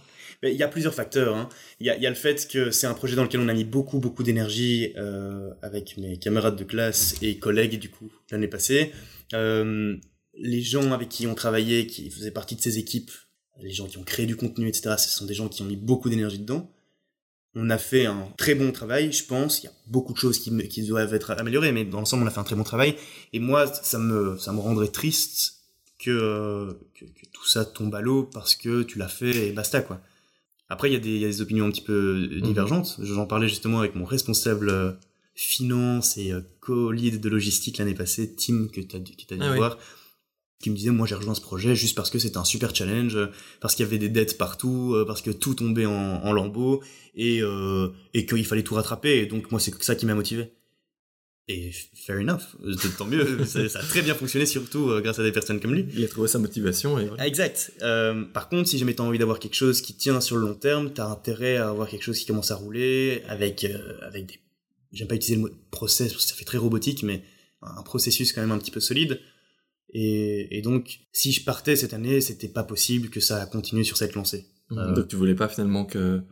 Il 0.44 0.56
y 0.56 0.62
a 0.64 0.68
plusieurs 0.68 0.94
facteurs. 0.94 1.36
Hein. 1.36 1.48
Il, 1.78 1.86
y 1.86 1.90
a, 1.90 1.96
il 1.96 2.02
y 2.02 2.06
a 2.06 2.10
le 2.10 2.16
fait 2.16 2.48
que 2.48 2.72
c'est 2.72 2.88
un 2.88 2.94
projet 2.94 3.14
dans 3.14 3.22
lequel 3.22 3.40
on 3.40 3.48
a 3.48 3.54
mis 3.54 3.64
beaucoup 3.64 4.00
beaucoup 4.00 4.24
d'énergie 4.24 4.92
euh, 4.96 5.50
avec 5.62 5.96
mes 5.98 6.16
camarades 6.18 6.56
de 6.56 6.64
classe 6.64 7.14
et 7.22 7.38
collègues 7.38 7.78
du 7.78 7.90
coup 7.90 8.10
l'année 8.30 8.48
passée. 8.48 8.92
Euh, 9.34 9.96
les 10.34 10.62
gens 10.62 10.92
avec 10.92 11.08
qui 11.08 11.26
on 11.26 11.34
travaillait, 11.34 11.86
qui 11.86 12.10
faisaient 12.10 12.30
partie 12.30 12.56
de 12.56 12.60
ces 12.60 12.78
équipes, 12.78 13.10
les 13.60 13.70
gens 13.72 13.86
qui 13.86 13.98
ont 13.98 14.04
créé 14.04 14.26
du 14.26 14.36
contenu, 14.36 14.68
etc., 14.68 14.94
ce 14.98 15.10
sont 15.10 15.26
des 15.26 15.34
gens 15.34 15.48
qui 15.48 15.62
ont 15.62 15.66
mis 15.66 15.76
beaucoup 15.76 16.08
d'énergie 16.08 16.38
dedans. 16.38 16.70
On 17.54 17.68
a 17.68 17.76
fait 17.76 18.06
un 18.06 18.28
très 18.38 18.54
bon 18.54 18.72
travail, 18.72 19.12
je 19.12 19.26
pense. 19.26 19.62
Il 19.62 19.66
y 19.66 19.68
a 19.68 19.72
beaucoup 19.86 20.14
de 20.14 20.18
choses 20.18 20.38
qui, 20.38 20.56
qui 20.68 20.82
doivent 20.84 21.12
être 21.12 21.32
améliorées, 21.32 21.72
mais 21.72 21.84
dans 21.84 21.98
l'ensemble, 21.98 22.24
on 22.24 22.26
a 22.26 22.30
fait 22.30 22.40
un 22.40 22.44
très 22.44 22.56
bon 22.56 22.64
travail. 22.64 22.96
Et 23.34 23.40
moi, 23.40 23.66
ça 23.66 23.98
me, 23.98 24.38
ça 24.38 24.52
me 24.52 24.60
rendrait 24.60 24.88
triste 24.88 25.58
que, 25.98 26.78
que, 26.94 27.04
tout 27.32 27.46
ça 27.46 27.66
tombe 27.66 27.94
à 27.94 28.00
l'eau 28.00 28.24
parce 28.24 28.54
que 28.54 28.82
tu 28.82 28.98
l'as 28.98 29.08
fait 29.08 29.48
et 29.48 29.52
basta, 29.52 29.82
quoi. 29.82 30.00
Après, 30.70 30.88
il 30.88 30.94
y, 30.94 30.96
a 30.96 31.00
des, 31.00 31.10
il 31.10 31.20
y 31.20 31.24
a 31.26 31.28
des 31.28 31.42
opinions 31.42 31.66
un 31.66 31.70
petit 31.70 31.82
peu 31.82 32.26
mhm. 32.30 32.40
divergentes. 32.40 32.96
J'en 33.02 33.26
parlais 33.26 33.48
justement 33.48 33.80
avec 33.80 33.94
mon 33.94 34.06
responsable 34.06 34.70
euh, 34.70 34.92
finance 35.34 36.16
et 36.16 36.32
euh, 36.32 36.40
co-lead 36.60 37.20
de 37.20 37.28
logistique 37.28 37.76
l'année 37.76 37.94
passée, 37.94 38.34
Tim, 38.34 38.68
que 38.72 38.80
tu 38.80 38.96
as, 38.96 38.98
dû 38.98 39.14
ah 39.42 39.54
voir 39.54 39.78
qui 40.62 40.70
me 40.70 40.76
disaient 40.76 40.90
moi 40.90 41.06
j'ai 41.06 41.14
rejoint 41.14 41.34
ce 41.34 41.40
projet 41.40 41.74
juste 41.74 41.94
parce 41.94 42.08
que 42.08 42.18
c'était 42.18 42.38
un 42.38 42.44
super 42.44 42.74
challenge, 42.74 43.18
parce 43.60 43.74
qu'il 43.74 43.84
y 43.84 43.88
avait 43.88 43.98
des 43.98 44.08
dettes 44.08 44.38
partout, 44.38 44.96
parce 45.06 45.20
que 45.20 45.30
tout 45.30 45.54
tombait 45.54 45.86
en, 45.86 45.92
en 46.24 46.32
lambeaux 46.32 46.82
et 47.14 47.42
euh, 47.42 47.88
et 48.14 48.26
qu'il 48.26 48.46
fallait 48.46 48.62
tout 48.62 48.74
rattraper. 48.74 49.18
Et 49.18 49.26
donc 49.26 49.50
moi 49.50 49.60
c'est 49.60 49.82
ça 49.82 49.94
qui 49.94 50.06
m'a 50.06 50.14
motivé. 50.14 50.52
Et 51.48 51.72
fair 51.72 52.20
enough, 52.20 52.56
tant 52.96 53.04
mieux, 53.04 53.44
ça, 53.46 53.58
a 53.60 53.82
très 53.82 54.02
bien 54.02 54.14
fonctionné 54.14 54.46
surtout 54.46 54.90
euh, 54.90 55.00
grâce 55.00 55.18
à 55.18 55.24
des 55.24 55.32
personnes 55.32 55.58
comme 55.58 55.74
lui. 55.74 55.86
Il 55.92 56.04
a 56.04 56.08
trouvé 56.08 56.28
sa 56.28 56.38
motivation 56.38 57.00
et 57.00 57.10
Exact. 57.18 57.72
Euh, 57.82 58.22
par 58.24 58.48
contre, 58.48 58.68
si 58.68 58.78
jamais 58.78 58.94
t'as 58.94 59.02
envie 59.02 59.18
d'avoir 59.18 59.40
quelque 59.40 59.56
chose 59.56 59.80
qui 59.82 59.94
tient 59.94 60.20
sur 60.20 60.36
le 60.36 60.42
long 60.42 60.54
terme, 60.54 60.92
t'as 60.92 61.06
intérêt 61.06 61.56
à 61.56 61.68
avoir 61.68 61.88
quelque 61.88 62.04
chose 62.04 62.18
qui 62.18 62.26
commence 62.26 62.52
à 62.52 62.54
rouler 62.54 63.22
avec 63.26 63.64
euh, 63.64 63.98
avec 64.02 64.26
des 64.26 64.40
j'aime 64.92 65.08
pas 65.08 65.14
utiliser 65.14 65.36
le 65.36 65.48
mot 65.48 65.54
process 65.70 66.12
parce 66.12 66.26
que 66.26 66.30
ça 66.30 66.36
fait 66.36 66.44
très 66.44 66.58
robotique 66.58 67.02
mais 67.02 67.22
un 67.62 67.82
processus 67.82 68.32
quand 68.32 68.42
même 68.42 68.52
un 68.52 68.58
petit 68.58 68.70
peu 68.70 68.80
solide. 68.80 69.20
Et, 69.92 70.58
et 70.58 70.62
donc 70.62 71.00
si 71.12 71.32
je 71.32 71.44
partais 71.44 71.76
cette 71.76 71.94
année, 71.94 72.20
c'était 72.20 72.48
pas 72.48 72.64
possible 72.64 73.10
que 73.10 73.20
ça 73.20 73.44
continue 73.46 73.84
sur 73.84 73.96
cette 73.96 74.14
lancée. 74.14 74.46
Euh, 74.72 74.94
donc 74.94 75.08
tu 75.08 75.16
voulais 75.16 75.34
pas 75.34 75.48
finalement 75.48 75.84
que 75.84 76.22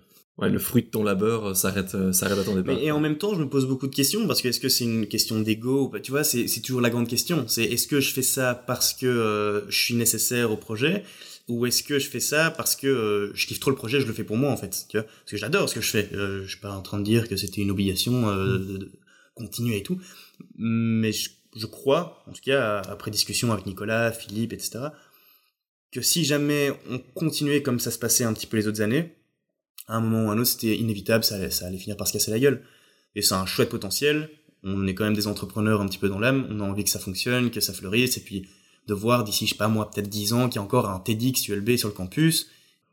ouais, 0.40 0.50
le 0.50 0.59
fruit 0.59 0.83
de 0.83 0.88
ton 0.88 1.02
labeur 1.02 1.49
euh, 1.50 1.55
s'arrête 1.55 1.95
euh, 1.95 2.12
s'arrête 2.12 2.38
à 2.38 2.45
ton 2.45 2.55
départ. 2.55 2.75
Mais, 2.75 2.85
et 2.85 2.90
en 2.90 3.00
même 3.00 3.19
temps, 3.19 3.35
je 3.35 3.40
me 3.40 3.49
pose 3.49 3.67
beaucoup 3.67 3.87
de 3.87 3.95
questions 3.95 4.26
parce 4.26 4.43
que 4.43 4.49
est-ce 4.49 4.61
que 4.61 4.69
c'est 4.69 4.85
une 4.85 5.07
question 5.07 5.40
d'ego 5.40 5.93
Tu 6.02 6.11
vois, 6.11 6.25
c'est 6.25 6.49
c'est 6.49 6.61
toujours 6.61 6.81
la 6.81 6.90
grande 6.90 7.09
question. 7.09 7.45
C'est 7.47 7.64
est-ce 7.64 7.87
que 7.87 8.00
je 8.00 8.12
fais 8.12 8.23
ça 8.23 8.55
parce 8.55 8.93
que 8.93 9.07
euh, 9.07 9.71
je 9.71 9.79
suis 9.79 9.95
nécessaire 9.95 10.50
au 10.50 10.57
projet? 10.57 11.05
Ou 11.49 11.67
est-ce 11.67 11.83
que 11.83 11.99
je 11.99 12.09
fais 12.09 12.21
ça 12.21 12.50
parce 12.52 12.76
que 12.76 13.33
je 13.35 13.47
kiffe 13.47 13.59
trop 13.59 13.71
le 13.71 13.76
projet, 13.76 14.00
je 14.00 14.07
le 14.07 14.12
fais 14.12 14.23
pour 14.23 14.37
moi 14.37 14.52
en 14.52 14.57
fait, 14.57 14.87
tu 14.88 14.99
vois? 14.99 15.05
Parce 15.05 15.33
que 15.33 15.37
j'adore 15.37 15.69
ce 15.69 15.75
que 15.75 15.81
je 15.81 15.90
fais. 15.90 16.09
je 16.12 16.47
suis 16.47 16.61
pas 16.61 16.71
en 16.71 16.83
train 16.83 16.99
de 16.99 17.05
dire 17.05 17.29
que 17.29 17.35
c'était 17.37 17.61
une 17.61 17.73
obligation 17.73 18.33
de, 18.33 18.76
de, 18.76 18.93
continuer 19.35 19.79
et 19.79 19.83
tout, 19.83 19.99
mais 20.57 21.11
je, 21.11 21.31
je 21.57 21.66
crois, 21.66 22.23
en 22.26 22.33
tout 22.33 22.42
cas 22.45 22.80
après 22.88 23.11
discussion 23.11 23.52
avec 23.52 23.66
Nicolas, 23.66 24.12
Philippe, 24.12 24.52
etc., 24.52 24.88
que 25.92 26.02
si 26.02 26.25
jamais 26.25 26.73
on 26.88 26.99
continuait 26.99 27.62
comme 27.62 27.80
ça 27.80 27.90
se 27.90 27.99
passait 27.99 28.25
un 28.25 28.33
petit 28.33 28.47
peu 28.47 28.57
les 28.57 28.69
autres 28.69 28.80
années, 28.80 29.16
à 29.88 29.97
un 29.97 30.00
moment 30.00 30.26
ou 30.26 30.30
à 30.30 30.35
un 30.35 30.38
autre, 30.38 30.50
c'était 30.50 30.76
inévitable, 30.76 31.25
ça 31.25 31.35
allait, 31.35 31.78
finir 31.78 31.97
par 31.97 32.07
se 32.07 32.12
casser 32.12 32.30
la 32.30 32.38
gueule. 32.38 32.62
Et 33.16 33.23
c'est 33.23 33.35
un 33.35 33.47
chouette 33.47 33.71
potentiel. 33.71 34.30
On 34.62 34.87
est 34.87 34.95
quand 34.95 35.04
même 35.04 35.14
des 35.14 35.26
entrepreneurs 35.26 35.80
un 35.80 35.87
petit 35.87 35.99
peu 35.99 36.09
dans 36.09 36.21
l'âme. 36.21 36.47
On 36.49 36.61
a 36.61 36.62
envie 36.62 36.85
que 36.85 36.90
ça 36.90 37.00
fonctionne, 37.00 37.50
que 37.50 37.61
ça 37.61 37.73
fleurisse, 37.73 38.16
et 38.16 38.21
puis 38.21 38.47
de 38.87 38.95
voir 38.95 39.25
d'ici, 39.25 39.47
je 39.47 39.50
sais 39.50 39.57
pas 39.57 39.69
moi, 39.69 39.90
peut-être 39.90 40.09
10 40.09 40.33
ans, 40.33 40.49
qu'il 40.49 40.57
y 40.57 40.59
a 40.59 40.62
encore 40.62 40.88
un 40.88 41.00
TEDx 41.00 41.49
ULB 41.49 41.76
sur 41.76 41.88
le 41.88 41.95
campus, 41.95 42.49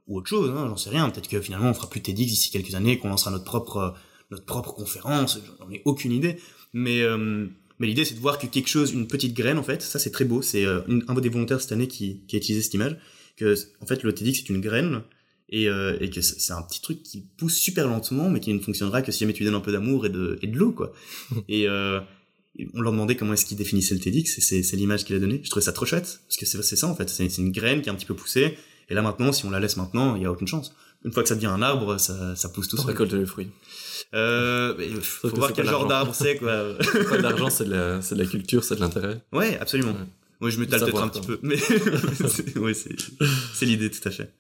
ou 0.08 0.18
autre 0.18 0.28
chose, 0.28 0.50
hein, 0.50 0.66
j'en 0.68 0.78
sais 0.78 0.90
rien. 0.90 1.10
Peut-être 1.10 1.28
que 1.28 1.40
finalement, 1.40 1.70
on 1.70 1.74
fera 1.74 1.90
plus 1.90 2.00
de 2.00 2.06
TEDx 2.06 2.30
d'ici 2.30 2.50
quelques 2.50 2.74
années, 2.74 2.98
qu'on 2.98 3.10
lancera 3.10 3.30
notre 3.30 3.46
propre, 3.46 3.94
notre 4.32 4.46
propre 4.46 4.74
conférence. 4.74 5.40
J'en 5.60 5.70
ai 5.70 5.84
aucune 5.86 6.12
idée. 6.12 6.38
Mais, 6.74 7.02
euh, 7.02 7.48
mais 7.80 7.88
l'idée, 7.88 8.06
c'est 8.06 8.16
de 8.16 8.20
voir 8.20 8.40
que 8.40 8.48
quelque 8.48 8.70
chose, 8.70 8.92
une 8.92 9.08
petite 9.08 9.36
graine, 9.36 9.58
en 9.58 9.64
fait, 9.64 9.82
ça 9.82 10.00
c'est 10.00 10.12
très 10.12 10.26
beau. 10.26 10.42
C'est 10.42 10.66
euh, 10.66 10.82
un 11.08 11.14
des 11.16 11.30
volontaires 11.30 11.62
cette 11.62 11.72
année 11.72 11.88
qui, 11.88 12.22
qui 12.28 12.36
a 12.36 12.38
utilisé 12.38 12.64
cette 12.64 12.74
image, 12.74 12.98
que 13.36 13.56
en 13.82 13.86
fait, 13.86 14.04
le 14.04 14.14
TEDx 14.14 14.40
c'est 14.40 14.50
une 14.50 14.62
graine 14.62 15.04
et, 15.50 15.70
euh, 15.70 15.98
et 16.02 16.10
que 16.10 16.22
c'est 16.22 16.54
un 16.54 16.62
petit 16.62 16.82
truc 16.82 17.04
qui 17.04 17.24
pousse 17.38 17.56
super 17.56 17.88
lentement 17.88 18.30
mais 18.30 18.40
qui 18.40 18.54
ne 18.54 18.60
fonctionnera 18.60 19.02
que 19.02 19.12
si 19.12 19.20
jamais 19.20 19.34
tu 19.34 19.44
donnes 19.44 19.56
un 19.56 19.62
peu 19.62 19.72
d'amour 19.72 20.06
et 20.06 20.10
de, 20.10 20.38
et 20.42 20.48
de 20.48 20.58
l'eau 20.58 20.72
quoi. 20.72 20.92
Et 21.48 21.68
euh, 21.68 22.00
on 22.74 22.82
leur 22.82 22.92
demandait 22.92 23.16
comment 23.16 23.34
est-ce 23.34 23.46
qu'ils 23.46 23.58
définissaient 23.58 23.94
le 23.94 24.02
TEDx 24.02 24.40
et 24.40 24.64
c'est 24.64 24.76
l'image 24.76 25.06
qu'il 25.06 25.16
a 25.16 25.20
donnée. 25.20 25.42
Je 25.44 25.50
trouvais 25.50 25.64
ça 25.64 25.74
trop 25.74 25.86
chouette 25.86 26.22
parce 26.28 26.38
que 26.38 26.46
c'est 26.46 26.76
ça 26.76 26.88
en 26.88 26.96
fait. 26.96 27.08
C'est 27.08 27.38
une 27.38 27.52
graine 27.52 27.82
qui 27.82 27.90
est 27.90 27.92
un 27.92 27.96
petit 27.96 28.08
peu 28.08 28.16
poussée. 28.16 28.58
Et 28.90 28.96
là 28.96 29.04
maintenant 29.04 29.32
si 29.32 29.46
on 29.46 29.52
la 29.52 29.60
laisse 29.60 29.78
maintenant 29.78 30.16
il 30.16 30.24
y 30.24 30.26
a 30.26 30.32
aucune 30.32 30.48
chance. 30.48 30.76
Une 31.06 31.12
fois 31.12 31.22
que 31.22 31.30
ça 31.30 31.36
devient 31.36 31.48
un 31.48 31.62
arbre 31.62 32.00
ça, 32.00 32.36
ça 32.36 32.50
pousse 32.50 32.68
tout 32.68 32.78
seul. 32.78 32.88
récolte 32.88 33.14
les 33.14 33.26
fruits 33.26 33.50
euh, 34.14 35.02
faut, 35.02 35.30
voir 35.30 35.54
quel 35.54 35.66
genre 35.66 35.88
d'arbre 35.88 36.14
c'est 36.16 36.38
quoi 36.38 36.76
pas 37.10 37.18
l'argent 37.18 37.50
c'est 37.50 37.66
de 37.66 37.72
la 37.72 38.02
c'est 38.02 38.16
de 38.16 38.22
la 38.22 38.28
culture 38.28 38.64
c'est 38.64 38.76
de 38.76 38.82
l'intérêt 38.82 39.22
ouais 39.32 39.58
absolument 39.60 39.96
moi 40.40 40.50
je 40.50 40.60
me 40.60 40.68
tale 40.68 40.82
peut-être 40.82 41.02
un 41.02 41.10
petit 41.10 41.26
peu 41.26 41.40
mais 41.42 41.56
ouais 42.60 42.74
c'est 42.74 43.66
l'idée 43.66 43.90
tout 43.90 44.08
à 44.08 44.12
fait 44.12 44.32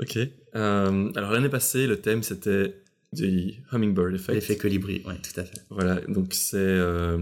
Ok. 0.00 0.18
Euh, 0.54 1.12
alors 1.14 1.30
l'année 1.30 1.48
passée, 1.48 1.86
le 1.86 2.00
thème 2.00 2.22
c'était 2.22 2.82
du 3.12 3.54
hummingbird 3.72 4.14
effect. 4.14 4.34
L'effet 4.34 4.56
colibri, 4.56 5.02
ouais, 5.06 5.16
tout 5.16 5.40
à 5.40 5.44
fait. 5.44 5.64
Voilà, 5.70 6.00
donc 6.08 6.34
c'est 6.34 6.56
euh, 6.56 7.18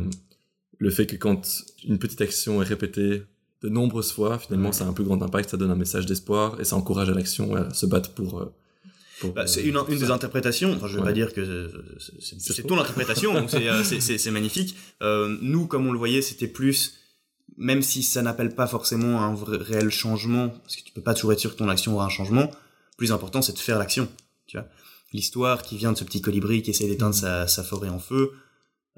le 0.78 0.90
fait 0.90 1.06
que 1.06 1.16
quand 1.16 1.62
une 1.84 1.98
petite 1.98 2.20
action 2.20 2.62
est 2.62 2.66
répétée 2.66 3.22
de 3.62 3.68
nombreuses 3.68 4.12
fois, 4.12 4.38
finalement, 4.38 4.72
ça 4.72 4.84
a 4.84 4.88
un 4.88 4.92
plus 4.92 5.04
grand 5.04 5.22
impact, 5.22 5.50
ça 5.50 5.56
donne 5.56 5.70
un 5.70 5.76
message 5.76 6.06
d'espoir 6.06 6.60
et 6.60 6.64
ça 6.64 6.76
encourage 6.76 7.10
à 7.10 7.14
l'action 7.14 7.54
à 7.54 7.72
se 7.72 7.86
battre 7.86 8.12
pour. 8.14 8.52
Euh, 9.24 9.32
bah, 9.32 9.46
c'est 9.46 9.62
une, 9.62 9.78
une 9.88 9.98
des 9.98 10.10
interprétations. 10.10 10.72
Enfin, 10.72 10.88
je 10.88 10.96
vais 10.98 11.04
pas 11.04 11.12
dire 11.12 11.32
que 11.32 11.70
c'est 11.98 12.66
ton 12.66 12.78
interprétation, 12.78 13.34
donc 13.34 13.50
c'est 13.84 14.30
magnifique. 14.30 14.76
Euh, 15.02 15.36
nous, 15.40 15.66
comme 15.66 15.86
on 15.86 15.92
le 15.92 15.98
voyait, 15.98 16.22
c'était 16.22 16.48
plus 16.48 16.98
même 17.56 17.82
si 17.82 18.02
ça 18.02 18.22
n'appelle 18.22 18.54
pas 18.54 18.66
forcément 18.66 19.22
un 19.22 19.34
vrai, 19.34 19.58
réel 19.58 19.90
changement, 19.90 20.48
parce 20.48 20.76
que 20.76 20.82
tu 20.82 20.92
peux 20.92 21.02
pas 21.02 21.14
toujours 21.14 21.32
être 21.32 21.38
sûr 21.38 21.52
que 21.52 21.58
ton 21.58 21.68
action 21.68 21.94
aura 21.94 22.06
un 22.06 22.10
changement, 22.10 22.50
plus 22.96 23.12
important 23.12 23.42
c'est 23.42 23.52
de 23.52 23.58
faire 23.58 23.78
l'action. 23.78 24.08
Tu 24.46 24.56
vois, 24.56 24.66
l'histoire 25.12 25.62
qui 25.62 25.76
vient 25.76 25.92
de 25.92 25.98
ce 25.98 26.04
petit 26.04 26.20
colibri 26.20 26.62
qui 26.62 26.70
essaie 26.70 26.86
d'éteindre 26.86 27.14
sa, 27.14 27.46
sa, 27.46 27.62
forêt 27.62 27.88
en 27.88 27.98
feu, 27.98 28.32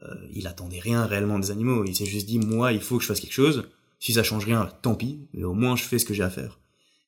euh, 0.03 0.15
il 0.33 0.47
attendait 0.47 0.81
rien 0.81 1.05
réellement 1.07 1.39
des 1.39 1.51
animaux. 1.51 1.85
Il 1.85 1.95
s'est 1.95 2.07
juste 2.07 2.27
dit 2.27 2.39
moi 2.39 2.73
il 2.73 2.81
faut 2.81 2.97
que 2.97 3.03
je 3.03 3.09
fasse 3.09 3.21
quelque 3.21 3.33
chose. 3.33 3.65
Si 4.01 4.13
ça 4.13 4.23
change 4.23 4.45
rien, 4.45 4.69
tant 4.83 4.95
pis, 4.95 5.21
mais 5.33 5.45
au 5.45 5.55
moins 5.55 5.77
je 5.77 5.85
fais 5.85 5.99
ce 5.99 6.05
que 6.05 6.15
j'ai 6.15 6.23
à 6.23 6.31
faire. 6.31 6.59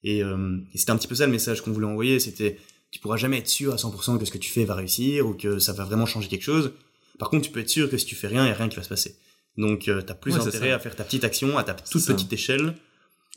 Et, 0.02 0.22
euh, 0.22 0.58
et 0.72 0.78
c'était 0.78 0.92
un 0.92 0.96
petit 0.96 1.08
peu 1.08 1.14
ça 1.14 1.26
le 1.26 1.32
message 1.32 1.62
qu'on 1.62 1.72
voulait 1.72 1.86
envoyer, 1.86 2.20
c'était 2.20 2.58
tu 2.90 3.00
pourras 3.00 3.16
jamais 3.16 3.38
être 3.38 3.48
sûr 3.48 3.72
à 3.72 3.76
100% 3.76 4.18
que 4.18 4.24
ce 4.24 4.30
que 4.30 4.38
tu 4.38 4.50
fais 4.50 4.64
va 4.64 4.74
réussir 4.74 5.26
ou 5.26 5.34
que 5.34 5.58
ça 5.58 5.72
va 5.72 5.84
vraiment 5.84 6.06
changer 6.06 6.28
quelque 6.28 6.44
chose. 6.44 6.72
Par 7.18 7.30
contre, 7.30 7.46
tu 7.46 7.50
peux 7.50 7.60
être 7.60 7.70
sûr 7.70 7.90
que 7.90 7.96
si 7.96 8.06
tu 8.06 8.14
fais 8.14 8.28
rien, 8.28 8.44
il 8.44 8.48
y 8.48 8.52
a 8.52 8.54
rien 8.54 8.68
qui 8.68 8.76
va 8.76 8.82
se 8.82 8.88
passer. 8.88 9.16
Donc, 9.56 9.88
euh, 9.88 10.02
t'as 10.02 10.14
plus 10.14 10.36
intérêt 10.36 10.72
à 10.72 10.78
faire 10.78 10.94
ta 10.94 11.04
petite 11.04 11.24
action 11.24 11.56
à 11.56 11.64
ta 11.64 11.74
toute 11.74 12.06
petite 12.06 12.32
échelle. 12.32 12.74